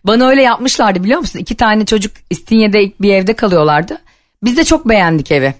Bana 0.05 0.29
öyle 0.29 0.43
yapmışlardı 0.43 1.05
biliyor 1.05 1.21
musun? 1.21 1.39
İki 1.39 1.57
tane 1.57 1.87
çocuk 1.87 2.13
İstinye'de 2.31 2.93
bir 3.01 3.15
evde 3.15 3.35
kalıyorlardı. 3.35 3.99
Biz 4.43 4.57
de 4.57 4.65
çok 4.65 4.89
beğendik 4.89 5.33
evi. 5.33 5.55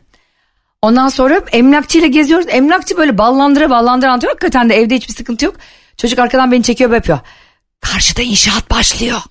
Ondan 0.83 1.09
sonra 1.09 1.41
emlakçıyla 1.53 2.07
geziyoruz. 2.09 2.47
Emlakçı 2.49 2.97
böyle 2.97 3.19
ballandıra 3.19 3.71
ballandıra 3.71 4.11
anlatıyor. 4.11 4.33
Hakikaten 4.33 4.71
de 4.71 4.75
evde 4.75 4.97
hiçbir 4.97 5.15
sıkıntı 5.15 5.45
yok. 5.45 5.55
Çocuk 5.97 6.19
arkadan 6.19 6.53
beni 6.53 6.63
çekiyor 6.63 6.93
yapıyor. 6.93 7.19
Karşıda 7.81 8.23
inşaat 8.23 8.71
başlıyor. 8.71 9.21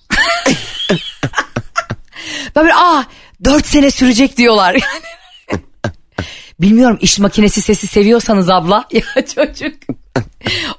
Ben 2.56 2.64
böyle 2.64 2.74
aa 2.74 3.04
4 3.44 3.66
sene 3.66 3.90
sürecek 3.90 4.36
diyorlar. 4.36 4.76
Bilmiyorum 6.60 6.98
iş 7.00 7.18
makinesi 7.18 7.62
sesi 7.62 7.86
seviyorsanız 7.86 8.48
abla. 8.48 8.84
Ya 8.92 9.26
çocuk. 9.26 9.74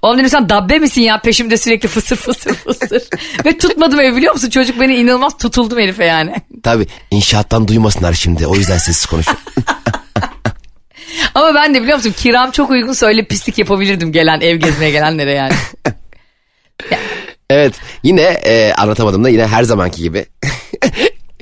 Oğlum 0.02 0.18
dedim 0.18 0.30
sen 0.30 0.50
dabbe 0.50 0.80
misin 0.80 1.02
ya 1.02 1.22
peşimde 1.22 1.58
sürekli 1.58 1.88
fısır 1.88 2.16
fısır 2.16 2.54
fısır. 2.54 3.04
Ve 3.46 3.58
tutmadım 3.58 4.00
evi 4.00 4.16
biliyor 4.16 4.34
musun? 4.34 4.50
Çocuk 4.50 4.80
beni 4.82 4.96
inanılmaz 4.96 5.38
tutuldum 5.38 5.80
herife 5.80 6.06
yani. 6.06 6.36
Tabii 6.64 6.88
inşaattan 7.12 7.68
duymasınlar 7.68 8.14
şimdi 8.14 8.48
o 8.48 8.56
yüzden 8.56 8.78
sessiz 8.78 9.06
konuşuyorum. 9.06 9.44
Ama 11.36 11.56
ben 11.56 11.76
de 11.76 11.82
biliyor 11.82 11.98
musun 11.98 12.14
kiram 12.18 12.52
çok 12.52 12.70
uygunsa 12.70 13.06
öyle 13.06 13.26
pislik 13.26 13.58
yapabilirdim 13.58 14.12
gelen 14.12 14.42
ev 14.42 14.56
gezmeye 14.56 14.92
gelenlere 14.92 15.32
yani. 15.32 15.54
evet 17.50 17.74
yine 18.04 18.22
e, 18.22 18.74
anlatamadım 18.74 19.24
da 19.24 19.30
yine 19.30 19.48
her 19.48 19.64
zamanki 19.64 20.02
gibi. 20.02 20.26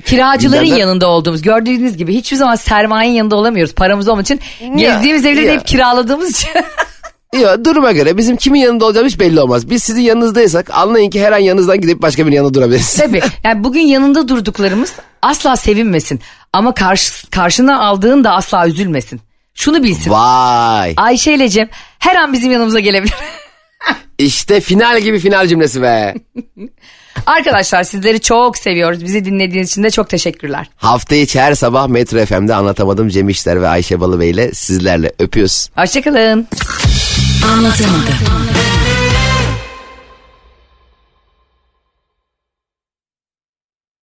Kiracıların 0.05 0.65
Gündemler- 0.65 0.79
yanında 0.79 1.07
olduğumuz 1.07 1.41
gördüğünüz 1.41 1.97
gibi 1.97 2.13
hiçbir 2.13 2.37
zaman 2.37 2.55
sermayenin 2.55 3.15
yanında 3.15 3.35
olamıyoruz 3.35 3.75
paramız 3.75 4.07
olmadığı 4.07 4.23
için. 4.23 4.39
gezdiğimiz 4.75 5.25
evleri 5.25 5.45
de 5.45 5.51
ya. 5.51 5.53
hep 5.53 5.67
kiraladığımız 5.67 6.31
için. 6.31 6.49
Yok 7.33 7.65
duruma 7.65 7.91
göre 7.91 8.17
bizim 8.17 8.37
kimin 8.37 8.59
yanında 8.59 8.85
olacağımız 8.85 9.13
hiç 9.13 9.19
belli 9.19 9.39
olmaz. 9.39 9.69
Biz 9.69 9.83
sizin 9.83 10.01
yanınızdaysak 10.01 10.71
anlayın 10.77 11.09
ki 11.09 11.21
her 11.23 11.31
an 11.31 11.37
yanınızdan 11.37 11.81
gidip 11.81 12.01
başka 12.01 12.23
birinin 12.23 12.35
yanında 12.35 12.53
durabiliriz. 12.53 12.95
Tabii 12.95 13.21
yani 13.43 13.63
bugün 13.63 13.81
yanında 13.81 14.27
durduklarımız 14.27 14.93
asla 15.21 15.55
sevinmesin. 15.55 16.19
Ama 16.53 16.73
karşı, 16.73 17.29
karşına 17.29 17.79
aldığın 17.79 18.23
da 18.23 18.31
asla 18.31 18.67
üzülmesin. 18.67 19.21
Şunu 19.53 19.83
bilsin. 19.83 20.11
Vay 20.11 20.93
Ayşe 20.97 21.33
ile 21.33 21.49
Cem 21.49 21.69
her 21.99 22.15
an 22.15 22.33
bizim 22.33 22.51
yanımıza 22.51 22.79
gelebilir. 22.79 23.13
işte 24.17 24.61
final 24.61 25.01
gibi 25.01 25.19
final 25.19 25.47
cümlesi 25.47 25.81
be. 25.81 26.15
Arkadaşlar 27.25 27.83
sizleri 27.83 28.21
çok 28.21 28.57
seviyoruz. 28.57 29.03
Bizi 29.03 29.25
dinlediğiniz 29.25 29.71
için 29.71 29.83
de 29.83 29.91
çok 29.91 30.09
teşekkürler. 30.09 30.67
Hafta 30.75 31.15
içi 31.15 31.39
her 31.41 31.55
sabah 31.55 31.87
Metro 31.87 32.25
FM'de 32.25 32.55
anlatamadım 32.55 33.09
Cem 33.09 33.29
İşler 33.29 33.61
ve 33.61 33.67
Ayşe 33.67 33.99
Balıbey 33.99 34.29
ile 34.29 34.53
sizlerle 34.53 35.11
öpüyoruz. 35.19 35.69
Hoşçakalın. 35.75 36.47
Anlatamadım. 37.53 38.13